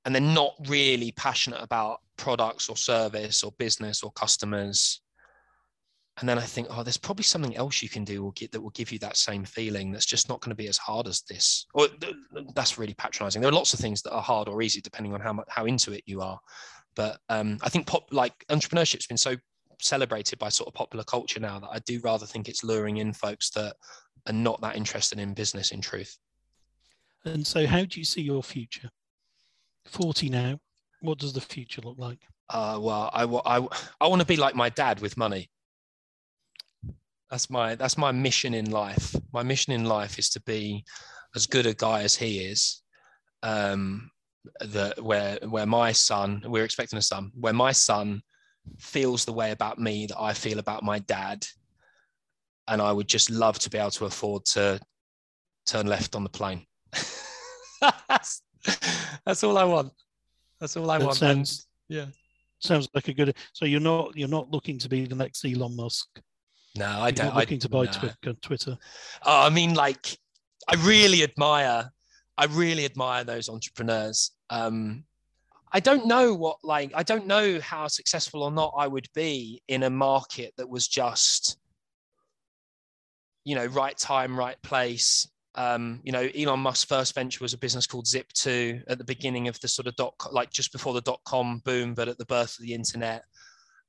and 0.06 0.14
they're 0.14 0.22
not 0.22 0.54
really 0.68 1.12
passionate 1.12 1.62
about 1.62 2.00
products 2.18 2.70
or 2.70 2.78
service 2.78 3.44
or 3.44 3.52
business 3.58 4.04
or 4.04 4.12
customers 4.12 5.02
and 6.20 6.28
then 6.28 6.38
i 6.38 6.42
think 6.42 6.68
oh 6.70 6.84
there's 6.84 6.98
probably 6.98 7.24
something 7.24 7.56
else 7.56 7.82
you 7.82 7.90
can 7.90 8.04
do 8.04 8.22
will 8.22 8.32
get, 8.32 8.52
that 8.52 8.62
will 8.62 8.70
give 8.72 8.92
you 8.92 9.00
that 9.00 9.18
same 9.18 9.44
feeling 9.44 9.92
that's 9.92 10.06
just 10.06 10.30
not 10.30 10.42
going 10.42 10.50
to 10.50 10.56
be 10.56 10.68
as 10.68 10.78
hard 10.78 11.08
as 11.08 11.22
this 11.24 11.66
or 11.74 11.88
that's 12.54 12.78
really 12.78 12.94
patronizing 12.96 13.42
there 13.42 13.50
are 13.50 13.56
lots 13.56 13.74
of 13.74 13.80
things 13.80 14.02
that 14.02 14.14
are 14.14 14.22
hard 14.22 14.48
or 14.48 14.62
easy 14.62 14.82
depending 14.82 15.14
on 15.14 15.22
how 15.22 15.34
much 15.34 15.48
how 15.50 15.66
into 15.66 15.92
it 15.94 16.04
you 16.06 16.22
are 16.22 16.40
but 16.96 17.20
um, 17.30 17.58
i 17.64 17.70
think 17.70 17.88
pop 17.88 18.06
like 18.12 18.34
entrepreneurship's 18.50 19.08
been 19.08 19.18
so 19.18 19.36
celebrated 19.84 20.40
by 20.40 20.50
sort 20.50 20.68
of 20.68 20.74
popular 20.74 21.04
culture 21.04 21.40
now 21.40 21.60
that 21.60 21.70
I 21.70 21.80
do 21.80 22.00
rather 22.04 22.26
think 22.26 22.48
it's 22.48 22.64
luring 22.64 22.98
in 22.98 23.14
folks 23.14 23.50
that 23.52 23.76
are 24.28 24.34
not 24.34 24.62
that 24.62 24.76
interested 24.76 25.20
in 25.20 25.34
business 25.34 25.72
in 25.72 25.82
truth. 25.82 26.18
And 27.26 27.46
so, 27.46 27.66
how 27.68 27.86
do 27.86 28.00
you 28.00 28.06
see 28.06 28.22
your 28.22 28.44
future? 28.44 28.90
40 29.86 30.30
now. 30.30 30.60
What 31.02 31.20
does 31.20 31.34
the 31.34 31.41
future 31.41 31.82
look 31.82 31.98
like? 31.98 32.20
Uh, 32.50 32.78
well, 32.82 33.10
I, 33.13 33.24
I, 33.24 33.67
I 34.00 34.08
want 34.08 34.22
to 34.22 34.28
be 34.28 34.36
like 34.36 34.56
my 34.56 34.70
dad 34.70 35.00
with 35.00 35.17
money. 35.17 35.50
That's 37.30 37.50
my 37.50 37.76
that's 37.76 37.98
my 37.98 38.12
mission 38.12 38.54
in 38.54 38.72
life. 38.72 39.15
My 39.32 39.41
mission 39.41 39.72
in 39.72 39.86
life 39.86 40.20
is 40.20 40.30
to 40.32 40.41
be 40.41 40.84
as 41.34 41.48
good 41.48 41.65
a 41.65 41.74
guy 41.74 42.02
as 42.02 42.15
he 42.15 42.39
is. 42.39 42.82
Um, 43.41 44.12
that 44.60 45.02
where 45.02 45.39
where 45.48 45.65
my 45.65 45.94
son, 45.94 46.44
we're 46.46 46.65
expecting 46.65 47.00
a 47.00 47.02
son, 47.02 47.32
where 47.34 47.54
my 47.54 47.72
son 47.72 48.22
feels 48.80 49.24
the 49.24 49.34
way 49.34 49.52
about 49.52 49.80
me 49.80 50.08
that 50.08 50.20
I 50.20 50.34
feel 50.34 50.60
about 50.60 50.84
my 50.84 51.00
dad, 51.00 51.46
and 52.67 52.82
I 52.82 52.91
would 52.91 53.08
just 53.08 53.30
love 53.30 53.60
to 53.60 53.70
be 53.70 53.78
able 53.78 53.91
to 53.91 54.06
afford 54.06 54.46
to 54.46 54.80
turn 55.65 55.88
left 55.88 56.15
on 56.15 56.24
the 56.24 56.30
plane. 56.30 56.65
that's 59.26 59.43
all 59.43 59.58
I 59.58 59.63
want. 59.63 59.91
That's 60.60 60.78
all 60.78 60.89
I 60.89 60.97
that 60.97 61.06
want. 61.06 61.17
Sounds, 61.17 61.67
yeah. 61.89 62.06
Sounds 62.60 62.88
like 62.93 63.08
a 63.08 63.13
good. 63.13 63.36
So 63.54 63.65
you're 63.65 63.80
not 63.80 64.12
you're 64.15 64.28
not 64.28 64.52
looking 64.52 64.78
to 64.80 64.89
be 64.89 65.06
the 65.06 65.15
next 65.15 65.43
Elon 65.43 65.76
Musk. 65.76 66.08
No, 66.78 66.86
I 66.86 67.08
you're 67.08 67.12
don't. 67.12 67.36
looking 67.36 67.58
I, 67.58 67.60
to 67.60 67.69
buy 67.69 67.86
no. 68.24 68.34
Twitter. 68.41 68.78
Oh, 69.24 69.45
I 69.45 69.50
mean, 69.50 69.74
like, 69.74 70.17
I 70.67 70.76
really 70.76 71.24
admire. 71.24 71.91
I 72.38 72.45
really 72.45 72.86
admire 72.86 73.24
those 73.24 73.50
entrepreneurs. 73.50 74.32
Um, 74.50 75.04
I 75.71 75.80
don't 75.80 76.06
know 76.06 76.34
what 76.34 76.58
like 76.63 76.91
I 76.93 77.04
don't 77.04 77.28
know 77.28 77.60
how 77.62 77.88
successful 77.88 78.43
or 78.43 78.52
not 78.52 78.74
I 78.78 78.88
would 78.88 79.08
be 79.15 79.62
in 79.67 79.84
a 79.84 79.89
market 79.89 80.54
that 80.58 80.69
was 80.69 80.88
just 80.88 81.58
you 83.43 83.56
know 83.56 83.65
right 83.67 83.97
time 83.97 84.38
right 84.38 84.62
place 84.62 85.28
um, 85.56 86.00
you 86.04 86.12
know, 86.12 86.30
Elon 86.36 86.60
Musk's 86.60 86.86
first 86.86 87.14
venture 87.14 87.44
was 87.44 87.54
a 87.54 87.58
business 87.58 87.86
called 87.86 88.06
Zip2 88.06 88.84
at 88.88 88.98
the 88.98 89.04
beginning 89.04 89.48
of 89.48 89.60
the 89.60 89.68
sort 89.68 89.88
of 89.88 89.96
dot, 89.96 90.14
like 90.32 90.50
just 90.50 90.72
before 90.72 90.94
the 90.94 91.02
dot 91.02 91.20
com 91.26 91.62
boom, 91.66 91.94
but 91.94 92.08
at 92.08 92.18
the 92.18 92.26
birth 92.26 92.58
of 92.58 92.66
the 92.66 92.74
internet. 92.74 93.24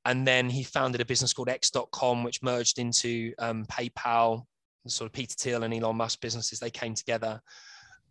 And 0.05 0.27
then 0.27 0.49
he 0.49 0.63
founded 0.63 0.99
a 0.99 1.05
business 1.05 1.31
called 1.31 1.47
X.com, 1.47 2.23
which 2.23 2.43
merged 2.43 2.79
into 2.79 3.33
um, 3.39 3.65
PayPal. 3.65 4.43
Sort 4.85 5.07
of 5.07 5.13
Peter 5.13 5.33
Thiel 5.39 5.63
and 5.63 5.73
Elon 5.73 5.95
Musk 5.95 6.19
businesses, 6.19 6.59
they 6.59 6.69
came 6.69 6.93
together. 6.93 7.41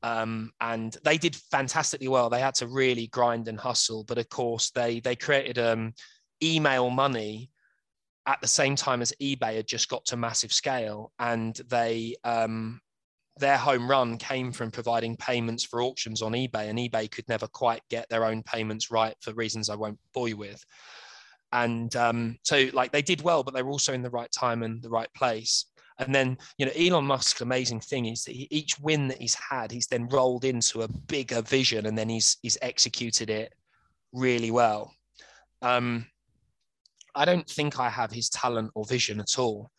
Um, 0.03 0.53
and 0.61 0.97
they 1.05 1.19
did 1.19 1.37
fantastically 1.37 2.09
well. 2.09 2.31
They 2.31 2.41
had 2.41 2.55
to 2.57 2.67
really 2.67 3.09
grind 3.09 3.47
and 3.47 3.61
hustle, 3.61 4.05
but 4.05 4.17
of 4.17 4.29
course, 4.31 4.71
they 4.71 5.01
they 5.01 5.15
created 5.15 5.59
um, 5.59 5.93
email 6.43 6.89
money 6.89 7.51
at 8.27 8.41
the 8.41 8.49
same 8.49 8.75
time 8.75 9.03
as 9.03 9.13
eBay 9.21 9.57
had 9.57 9.67
just 9.67 9.89
got 9.89 10.05
to 10.07 10.17
massive 10.17 10.53
scale, 10.53 11.13
and 11.19 11.55
they 11.69 12.17
um, 12.25 12.81
their 13.39 13.57
home 13.57 13.89
run 13.89 14.19
came 14.19 14.53
from 14.53 14.71
providing 14.71 15.17
payments 15.17 15.65
for 15.65 15.83
auctions 15.83 16.23
on 16.23 16.33
eBay, 16.33 16.69
and 16.69 16.79
eBay 16.79 17.11
could 17.11 17.29
never 17.29 17.47
quite 17.47 17.83
get 17.89 18.09
their 18.09 18.25
own 18.25 18.43
payments 18.43 18.91
right 18.91 19.15
for 19.21 19.33
reasons 19.33 19.71
I 19.71 19.77
won't 19.77 19.99
bore 20.13 20.29
you 20.29 20.37
with. 20.37 20.65
And 21.53 21.95
um, 21.97 22.39
so, 22.43 22.69
like, 22.73 22.93
they 22.93 23.03
did 23.03 23.23
well, 23.23 23.43
but 23.43 23.55
they 23.55 23.63
were 23.63 23.71
also 23.71 23.93
in 23.93 24.03
the 24.03 24.11
right 24.11 24.31
time 24.33 24.63
and 24.63 24.83
the 24.83 24.91
right 24.91 25.13
place. 25.15 25.67
And 25.99 26.15
then, 26.15 26.39
you 26.57 26.67
know, 26.67 26.73
Elon 26.73 27.05
Musk's 27.05 27.43
amazing 27.43 27.81
thing 27.81 28.07
is 28.07 28.25
that 28.25 28.35
he, 28.35 28.49
each 28.51 28.79
win 28.81 29.09
that 29.09 29.21
he's 29.21 29.35
had, 29.35 29.71
he's 29.71 29.87
then 29.87 30.09
rolled 30.09 30.45
into 30.45 30.83
a 30.83 30.89
bigger 30.89 31.43
vision, 31.43 31.87
and 31.87 31.97
then 31.97 32.09
he's 32.09 32.39
he's 32.43 32.59
executed 32.63 33.31
it 33.31 33.55
really 34.13 34.51
well. 34.51 34.95
Um, 35.61 36.07
I 37.15 37.25
don't 37.25 37.49
think 37.49 37.79
I 37.79 37.91
have 37.91 38.11
his 38.11 38.31
talent 38.31 38.71
or 38.75 38.85
vision 38.85 39.21
at 39.21 39.39
all, 39.39 39.71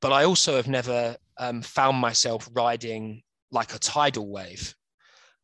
but 0.00 0.12
I 0.12 0.24
also 0.24 0.56
have 0.56 0.68
never 0.68 1.16
um, 1.38 1.62
found 1.62 1.96
myself 1.98 2.48
riding 2.52 3.22
like 3.50 3.74
a 3.74 3.78
tidal 3.78 4.30
wave. 4.30 4.74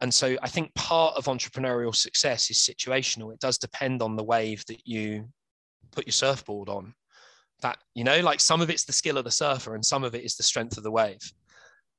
And 0.01 0.13
so 0.13 0.37
I 0.43 0.49
think 0.49 0.75
part 0.75 1.17
of 1.17 1.25
entrepreneurial 1.25 1.95
success 1.95 2.51
is 2.51 2.59
situational. 2.59 3.33
It 3.33 3.41
does 3.41 3.59
depend 3.59 4.03
on 4.03 4.17
the 4.17 4.25
wave 4.25 4.65
that 4.69 4.87
you 4.87 5.29
put 5.93 6.07
your 6.07 6.13
surfboard 6.13 6.69
on. 6.69 6.95
That, 7.63 7.79
you 7.95 8.05
know, 8.05 8.21
like 8.21 8.41
some 8.41 8.61
of 8.61 8.69
it's 8.69 8.85
the 8.85 8.93
skill 8.93 9.17
of 9.17 9.25
the 9.25 9.31
surfer 9.31 9.75
and 9.75 9.85
some 9.85 10.05
of 10.05 10.15
it 10.15 10.25
is 10.25 10.37
the 10.37 10.43
strength 10.43 10.77
of 10.77 10.83
the 10.83 10.91
wave. 10.91 11.21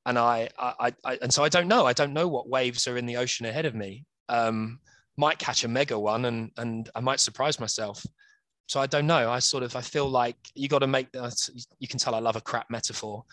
And 0.06 0.17
I, 0.17 0.50
I, 0.58 0.93
I 1.04 1.17
and 1.22 1.34
so 1.34 1.43
I 1.43 1.50
don't 1.50 1.67
know. 1.67 1.86
I 1.86 1.93
don't 1.93 2.13
know 2.13 2.28
what 2.28 2.48
waves 2.48 2.88
are 2.88 2.98
in 2.98 3.08
the 3.08 3.17
ocean 3.17 3.46
ahead 3.46 3.65
of 3.65 3.76
me. 3.76 4.06
Um, 4.30 4.80
might 5.17 5.39
catch 5.39 5.63
a 5.63 5.67
mega 5.67 6.00
one 6.00 6.26
and 6.26 6.52
and 6.58 6.89
I 6.96 7.00
might 7.00 7.20
surprise 7.20 7.60
myself 7.60 8.06
so 8.67 8.80
I 8.82 8.86
don't 8.86 9.08
know. 9.08 9.32
I 9.32 9.39
sort 9.39 9.63
of 9.63 9.75
I 9.75 9.82
feel 9.82 10.08
like 10.08 10.36
you 10.53 10.67
got 10.67 10.80
to 10.80 10.88
make 10.88 11.12
that. 11.13 11.49
You 11.80 11.88
can 11.88 11.99
tell 11.99 12.13
I 12.13 12.19
love 12.19 12.36
a 12.36 12.41
crap 12.41 12.69
metaphor. 12.69 13.23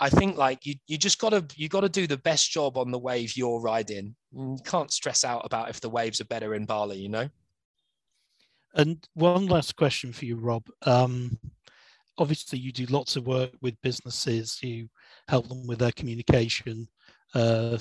I 0.00 0.08
think 0.08 0.38
like 0.38 0.64
you 0.64 0.74
you 0.86 0.96
just 0.96 1.18
got 1.18 1.30
to 1.30 1.44
you 1.54 1.68
got 1.68 1.82
to 1.82 1.88
do 1.88 2.06
the 2.06 2.16
best 2.16 2.50
job 2.50 2.78
on 2.78 2.90
the 2.90 2.98
wave 2.98 3.36
you're 3.36 3.60
riding. 3.60 4.16
You 4.32 4.58
can't 4.64 4.90
stress 4.90 5.24
out 5.24 5.44
about 5.44 5.68
if 5.68 5.80
the 5.80 5.90
waves 5.90 6.20
are 6.20 6.26
better 6.26 6.54
in 6.54 6.64
Bali, 6.64 6.98
you 6.98 7.10
know. 7.10 7.28
And 8.74 9.06
one 9.14 9.46
last 9.46 9.76
question 9.76 10.12
for 10.12 10.24
you, 10.24 10.36
Rob. 10.36 10.66
Um, 10.82 11.38
obviously, 12.16 12.58
you 12.58 12.72
do 12.72 12.86
lots 12.86 13.16
of 13.16 13.26
work 13.26 13.50
with 13.60 13.80
businesses. 13.82 14.58
You 14.62 14.88
help 15.28 15.48
them 15.48 15.66
with 15.66 15.80
their 15.80 15.92
communication 15.92 16.88
uh, 17.34 17.78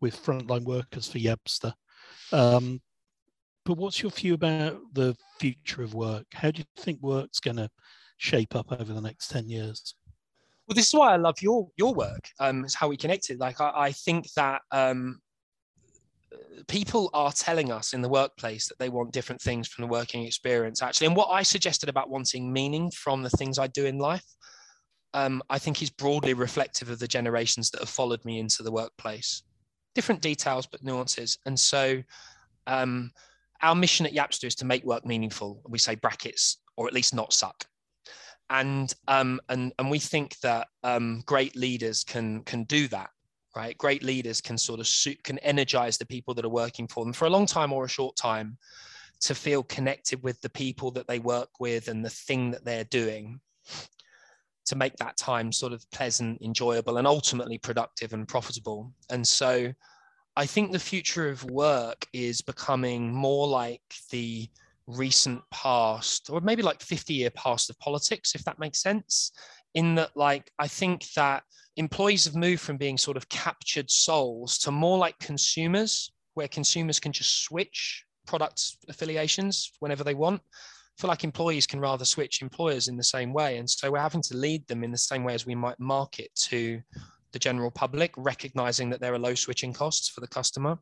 with 0.00 0.22
frontline 0.22 0.64
workers 0.64 1.08
for 1.08 1.18
Yapster. 1.18 1.72
Um, 2.32 2.82
but 3.64 3.76
what's 3.76 4.02
your 4.02 4.10
view 4.10 4.34
about 4.34 4.78
the 4.92 5.16
future 5.38 5.82
of 5.82 5.94
work? 5.94 6.26
How 6.32 6.50
do 6.50 6.60
you 6.60 6.82
think 6.82 7.00
work's 7.02 7.40
going 7.40 7.56
to 7.56 7.70
shape 8.18 8.54
up 8.54 8.72
over 8.72 8.92
the 8.92 9.00
next 9.00 9.28
10 9.28 9.48
years? 9.48 9.94
Well, 10.66 10.74
this 10.74 10.88
is 10.88 10.94
why 10.94 11.12
I 11.12 11.16
love 11.16 11.42
your 11.42 11.68
your 11.76 11.92
work. 11.92 12.26
Um, 12.40 12.64
it's 12.64 12.74
how 12.74 12.88
we 12.88 12.96
connected. 12.96 13.38
Like 13.38 13.60
I, 13.60 13.72
I 13.74 13.92
think 13.92 14.32
that 14.32 14.62
um, 14.70 15.20
people 16.68 17.10
are 17.12 17.32
telling 17.32 17.70
us 17.70 17.92
in 17.92 18.00
the 18.00 18.08
workplace 18.08 18.68
that 18.68 18.78
they 18.78 18.88
want 18.88 19.12
different 19.12 19.40
things 19.42 19.68
from 19.68 19.82
the 19.82 19.88
working 19.88 20.24
experience, 20.24 20.82
actually. 20.82 21.08
And 21.08 21.16
what 21.16 21.28
I 21.30 21.42
suggested 21.42 21.88
about 21.88 22.10
wanting 22.10 22.52
meaning 22.52 22.90
from 22.90 23.22
the 23.22 23.30
things 23.30 23.58
I 23.58 23.66
do 23.66 23.84
in 23.84 23.98
life, 23.98 24.24
um, 25.12 25.42
I 25.50 25.58
think 25.58 25.82
is 25.82 25.90
broadly 25.90 26.34
reflective 26.34 26.90
of 26.90 26.98
the 26.98 27.08
generations 27.08 27.70
that 27.70 27.80
have 27.80 27.88
followed 27.88 28.24
me 28.24 28.38
into 28.38 28.62
the 28.62 28.72
workplace. 28.72 29.42
Different 29.94 30.22
details, 30.22 30.66
but 30.66 30.82
nuances. 30.82 31.38
And 31.46 31.58
so, 31.58 32.02
um, 32.66 33.10
our 33.62 33.74
mission 33.74 34.06
at 34.06 34.14
Yapster 34.14 34.44
is 34.44 34.54
to 34.56 34.64
make 34.64 34.84
work 34.84 35.04
meaningful. 35.06 35.60
We 35.68 35.78
say 35.78 35.94
brackets, 35.94 36.58
or 36.76 36.86
at 36.86 36.92
least 36.92 37.14
not 37.14 37.32
suck. 37.32 37.64
And 38.50 38.92
um, 39.08 39.40
and 39.48 39.72
and 39.78 39.90
we 39.90 39.98
think 39.98 40.38
that 40.40 40.68
um, 40.82 41.22
great 41.24 41.56
leaders 41.56 42.04
can 42.04 42.42
can 42.44 42.64
do 42.64 42.88
that, 42.88 43.10
right? 43.56 43.76
Great 43.78 44.02
leaders 44.02 44.40
can 44.40 44.58
sort 44.58 44.80
of 44.80 44.86
suit, 44.86 45.22
can 45.24 45.38
energize 45.38 45.96
the 45.96 46.06
people 46.06 46.34
that 46.34 46.44
are 46.44 46.50
working 46.50 46.86
for 46.86 47.04
them 47.04 47.14
for 47.14 47.24
a 47.24 47.30
long 47.30 47.46
time 47.46 47.72
or 47.72 47.84
a 47.84 47.88
short 47.88 48.16
time, 48.16 48.58
to 49.20 49.34
feel 49.34 49.62
connected 49.62 50.22
with 50.22 50.38
the 50.42 50.50
people 50.50 50.90
that 50.90 51.08
they 51.08 51.18
work 51.18 51.48
with 51.58 51.88
and 51.88 52.04
the 52.04 52.10
thing 52.10 52.50
that 52.50 52.64
they're 52.64 52.84
doing, 52.84 53.40
to 54.66 54.76
make 54.76 54.94
that 54.96 55.16
time 55.16 55.50
sort 55.50 55.72
of 55.72 55.90
pleasant, 55.90 56.40
enjoyable, 56.42 56.98
and 56.98 57.06
ultimately 57.06 57.56
productive 57.56 58.12
and 58.12 58.28
profitable. 58.28 58.92
And 59.08 59.26
so 59.26 59.72
I 60.36 60.46
think 60.46 60.72
the 60.72 60.78
future 60.78 61.28
of 61.28 61.44
work 61.44 62.06
is 62.12 62.42
becoming 62.42 63.12
more 63.12 63.46
like 63.46 63.82
the 64.10 64.48
recent 64.86 65.42
past, 65.50 66.28
or 66.28 66.40
maybe 66.40 66.62
like 66.62 66.82
50 66.82 67.14
year 67.14 67.30
past 67.30 67.70
of 67.70 67.78
politics, 67.78 68.34
if 68.34 68.44
that 68.44 68.58
makes 68.58 68.82
sense. 68.82 69.32
In 69.74 69.94
that, 69.96 70.10
like, 70.16 70.50
I 70.58 70.68
think 70.68 71.10
that 71.12 71.42
employees 71.76 72.24
have 72.24 72.36
moved 72.36 72.62
from 72.62 72.76
being 72.76 72.98
sort 72.98 73.16
of 73.16 73.28
captured 73.28 73.90
souls 73.90 74.58
to 74.58 74.70
more 74.70 74.98
like 74.98 75.18
consumers, 75.18 76.12
where 76.34 76.48
consumers 76.48 77.00
can 77.00 77.12
just 77.12 77.44
switch 77.44 78.04
product 78.26 78.76
affiliations 78.88 79.72
whenever 79.80 80.04
they 80.04 80.14
want. 80.14 80.40
I 80.44 81.00
feel 81.00 81.08
like 81.08 81.24
employees 81.24 81.66
can 81.66 81.80
rather 81.80 82.04
switch 82.04 82.42
employers 82.42 82.88
in 82.88 82.96
the 82.96 83.04
same 83.04 83.32
way. 83.32 83.58
And 83.58 83.68
so 83.68 83.90
we're 83.90 83.98
having 83.98 84.22
to 84.22 84.36
lead 84.36 84.66
them 84.68 84.84
in 84.84 84.92
the 84.92 84.98
same 84.98 85.24
way 85.24 85.34
as 85.34 85.46
we 85.46 85.54
might 85.54 85.78
market 85.80 86.30
to 86.48 86.80
the 87.34 87.38
general 87.38 87.70
public, 87.70 88.14
recognizing 88.16 88.88
that 88.88 89.00
there 89.00 89.12
are 89.12 89.18
low 89.18 89.34
switching 89.34 89.74
costs 89.74 90.08
for 90.08 90.22
the 90.22 90.28
customer. 90.28 90.78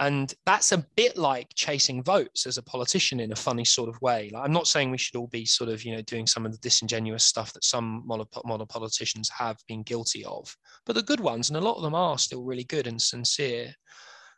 And 0.00 0.32
that's 0.46 0.70
a 0.70 0.86
bit 0.94 1.16
like 1.16 1.48
chasing 1.56 2.04
votes 2.04 2.46
as 2.46 2.56
a 2.56 2.62
politician 2.62 3.18
in 3.18 3.32
a 3.32 3.36
funny 3.36 3.64
sort 3.64 3.88
of 3.88 4.00
way. 4.00 4.30
Like, 4.32 4.44
I'm 4.44 4.52
not 4.52 4.68
saying 4.68 4.92
we 4.92 4.98
should 4.98 5.16
all 5.16 5.26
be 5.26 5.44
sort 5.44 5.70
of, 5.70 5.82
you 5.82 5.96
know, 5.96 6.02
doing 6.02 6.24
some 6.24 6.46
of 6.46 6.52
the 6.52 6.58
disingenuous 6.58 7.24
stuff 7.24 7.52
that 7.54 7.64
some 7.64 8.04
model, 8.06 8.66
politicians 8.66 9.28
have 9.36 9.56
been 9.66 9.82
guilty 9.82 10.24
of. 10.24 10.54
But 10.86 10.94
the 10.94 11.02
good 11.02 11.18
ones, 11.18 11.50
and 11.50 11.56
a 11.56 11.60
lot 11.60 11.76
of 11.76 11.82
them 11.82 11.96
are 11.96 12.16
still 12.16 12.44
really 12.44 12.62
good 12.62 12.86
and 12.86 13.02
sincere, 13.02 13.74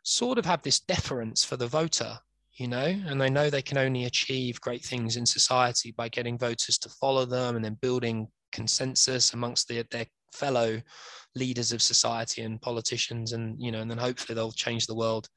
sort 0.03 0.39
of 0.39 0.45
have 0.45 0.63
this 0.63 0.79
deference 0.79 1.43
for 1.43 1.57
the 1.57 1.67
voter, 1.67 2.17
you 2.55 2.67
know, 2.67 2.95
and 3.05 3.21
they 3.21 3.29
know 3.29 3.51
they 3.51 3.61
can 3.61 3.77
only 3.77 4.05
achieve 4.05 4.59
great 4.61 4.83
things 4.83 5.15
in 5.15 5.27
society 5.27 5.91
by 5.91 6.09
getting 6.09 6.39
voters 6.39 6.79
to 6.79 6.89
follow 6.89 7.25
them 7.25 7.55
and 7.55 7.63
then 7.63 7.77
building 7.81 8.27
consensus 8.51 9.33
amongst 9.33 9.67
the, 9.67 9.85
their 9.91 10.05
fellow 10.31 10.81
leaders 11.35 11.71
of 11.71 11.81
society 11.81 12.41
and 12.41 12.61
politicians 12.61 13.31
and 13.31 13.55
you 13.57 13.71
know 13.71 13.79
and 13.79 13.89
then 13.89 13.97
hopefully 13.97 14.35
they'll 14.35 14.51
change 14.51 14.85
the 14.85 14.95
world 14.95 15.29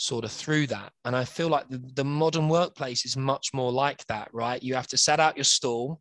sort 0.00 0.24
of 0.24 0.32
through 0.32 0.66
that. 0.66 0.92
And 1.04 1.14
I 1.14 1.26
feel 1.26 1.48
like 1.48 1.68
the, 1.68 1.78
the 1.94 2.04
modern 2.04 2.48
workplace 2.48 3.04
is 3.04 3.18
much 3.18 3.52
more 3.52 3.70
like 3.70 4.06
that, 4.06 4.30
right? 4.32 4.62
You 4.62 4.74
have 4.74 4.86
to 4.88 4.96
set 4.96 5.20
out 5.20 5.36
your 5.36 5.44
stall, 5.44 6.00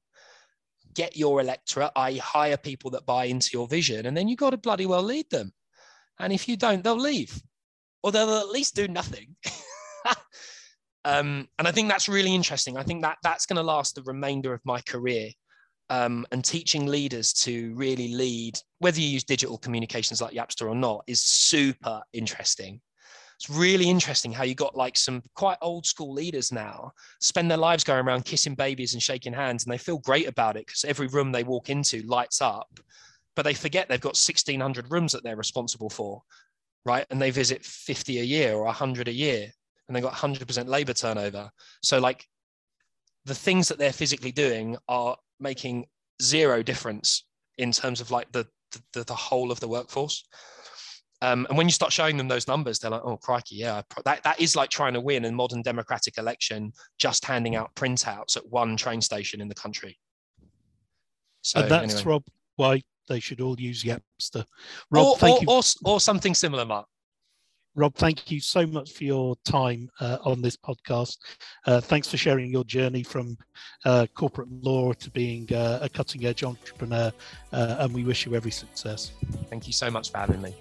get 0.95 1.17
your 1.17 1.41
electorate, 1.41 1.91
i 1.97 2.13
hire 2.13 2.55
people 2.55 2.91
that 2.91 3.05
buy 3.05 3.25
into 3.25 3.49
your 3.51 3.67
vision, 3.67 4.05
and 4.05 4.15
then 4.15 4.29
you 4.29 4.37
got 4.37 4.51
to 4.51 4.57
bloody 4.57 4.85
well 4.85 5.03
lead 5.03 5.29
them. 5.29 5.51
And 6.17 6.31
if 6.31 6.47
you 6.47 6.55
don't, 6.55 6.81
they'll 6.81 6.97
leave, 6.97 7.41
or 8.01 8.13
they'll 8.13 8.37
at 8.37 8.49
least 8.49 8.73
do 8.73 8.87
nothing. 8.87 9.35
um, 11.03 11.49
and 11.59 11.67
I 11.67 11.71
think 11.71 11.89
that's 11.89 12.07
really 12.07 12.33
interesting. 12.33 12.77
I 12.77 12.83
think 12.83 13.01
that 13.01 13.17
that's 13.21 13.45
going 13.45 13.57
to 13.57 13.63
last 13.63 13.95
the 13.95 14.03
remainder 14.03 14.53
of 14.53 14.61
my 14.63 14.79
career. 14.81 15.31
Um, 15.91 16.25
and 16.31 16.45
teaching 16.45 16.85
leaders 16.85 17.33
to 17.33 17.73
really 17.73 18.09
lead, 18.13 18.59
whether 18.77 18.99
you 18.99 19.07
use 19.07 19.23
digital 19.23 19.57
communications 19.57 20.21
like 20.21 20.35
Yapster 20.35 20.69
or 20.69 20.75
not, 20.75 21.03
is 21.07 21.21
super 21.21 22.01
interesting. 22.13 22.79
It's 23.39 23.49
really 23.49 23.89
interesting 23.89 24.31
how 24.31 24.43
you 24.43 24.53
got 24.53 24.75
like 24.75 24.97
some 24.97 25.23
quite 25.33 25.57
old 25.61 25.85
school 25.87 26.13
leaders 26.13 26.51
now 26.51 26.91
spend 27.21 27.49
their 27.49 27.57
lives 27.57 27.83
going 27.83 28.05
around 28.05 28.25
kissing 28.25 28.53
babies 28.53 28.93
and 28.93 29.01
shaking 29.01 29.33
hands 29.33 29.63
and 29.63 29.73
they 29.73 29.77
feel 29.77 29.97
great 29.99 30.27
about 30.27 30.57
it 30.57 30.67
because 30.67 30.83
every 30.83 31.07
room 31.07 31.31
they 31.31 31.43
walk 31.43 31.69
into 31.69 32.01
lights 32.01 32.41
up 32.41 32.67
but 33.37 33.43
they 33.43 33.53
forget 33.53 33.87
they've 33.87 34.01
got 34.01 34.09
1600 34.09 34.91
rooms 34.91 35.13
that 35.13 35.23
they're 35.23 35.37
responsible 35.37 35.89
for 35.89 36.21
right? 36.85 37.05
And 37.09 37.21
they 37.21 37.31
visit 37.31 37.63
50 37.63 38.19
a 38.19 38.23
year 38.23 38.53
or 38.55 38.65
100 38.65 39.07
a 39.07 39.13
year 39.13 39.47
and 39.87 39.95
they've 39.95 40.03
got 40.03 40.13
100% 40.13 40.67
labor 40.67 40.93
turnover. 40.93 41.49
So 41.81 41.99
like 41.99 42.25
the 43.25 43.35
things 43.35 43.67
that 43.67 43.77
they're 43.77 43.93
physically 43.93 44.31
doing 44.31 44.77
are 44.87 45.17
making 45.39 45.85
zero 46.21 46.61
difference 46.61 47.25
in 47.57 47.71
terms 47.71 48.01
of 48.01 48.11
like 48.11 48.31
the 48.31 48.47
the, 48.93 49.03
the 49.03 49.15
whole 49.15 49.51
of 49.51 49.59
the 49.59 49.67
workforce 49.67 50.23
um, 51.21 51.45
and 51.49 51.57
when 51.57 51.67
you 51.67 51.73
start 51.73 51.91
showing 51.91 52.15
them 52.15 52.29
those 52.29 52.47
numbers, 52.47 52.79
they're 52.79 52.91
like, 52.91 53.01
"Oh, 53.03 53.17
crikey, 53.17 53.55
yeah, 53.55 53.81
that, 54.05 54.23
that 54.23 54.39
is 54.39 54.55
like 54.55 54.69
trying 54.69 54.93
to 54.93 55.01
win 55.01 55.25
a 55.25 55.31
modern 55.31 55.61
democratic 55.61 56.17
election, 56.17 56.71
just 56.97 57.25
handing 57.25 57.55
out 57.55 57.75
printouts 57.75 58.37
at 58.37 58.47
one 58.47 58.77
train 58.77 59.01
station 59.01 59.41
in 59.41 59.49
the 59.49 59.55
country." 59.55 59.99
So 61.41 61.59
and 61.59 61.69
that's 61.69 61.95
anyway. 61.95 62.09
Rob 62.09 62.23
why 62.55 62.81
they 63.09 63.19
should 63.19 63.41
all 63.41 63.59
use 63.59 63.83
Yapster. 63.83 64.45
Rob, 64.91 65.07
or, 65.07 65.17
thank 65.17 65.39
or, 65.39 65.41
you. 65.41 65.49
Or, 65.49 65.93
or 65.93 65.99
something 65.99 66.33
similar, 66.33 66.65
Mark. 66.65 66.87
Rob, 67.75 67.95
thank 67.95 68.29
you 68.31 68.39
so 68.39 68.65
much 68.65 68.93
for 68.93 69.03
your 69.03 69.35
time 69.45 69.89
uh, 69.99 70.17
on 70.23 70.41
this 70.41 70.57
podcast. 70.57 71.17
Uh, 71.65 71.79
thanks 71.79 72.07
for 72.07 72.17
sharing 72.17 72.51
your 72.51 72.63
journey 72.63 73.03
from 73.03 73.37
uh, 73.85 74.05
corporate 74.15 74.49
law 74.61 74.91
to 74.93 75.09
being 75.11 75.47
uh, 75.53 75.79
a 75.81 75.89
cutting 75.89 76.25
edge 76.25 76.43
entrepreneur, 76.43 77.11
uh, 77.53 77.75
and 77.79 77.93
we 77.93 78.03
wish 78.03 78.25
you 78.25 78.35
every 78.35 78.51
success. 78.51 79.11
Thank 79.49 79.67
you 79.67 79.73
so 79.73 79.89
much 79.89 80.11
for 80.11 80.17
having 80.17 80.41
me. 80.41 80.55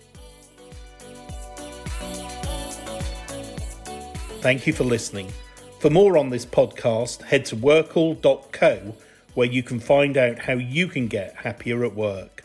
Thank 4.41 4.67
you 4.67 4.73
for 4.73 4.85
listening. 4.85 5.33
For 5.81 5.91
more 5.91 6.17
on 6.19 6.31
this 6.31 6.47
podcast, 6.47 7.23
head 7.23 7.45
to 7.47 7.57
workl.co 7.57 8.95
where 9.35 9.47
you 9.47 9.63
can 9.63 9.79
find 9.79 10.17
out 10.17 10.39
how 10.39 10.55
you 10.55 10.89
can 10.89 11.07
get 11.07 11.35
happier 11.37 11.85
at 11.85 11.95
work. 11.95 12.45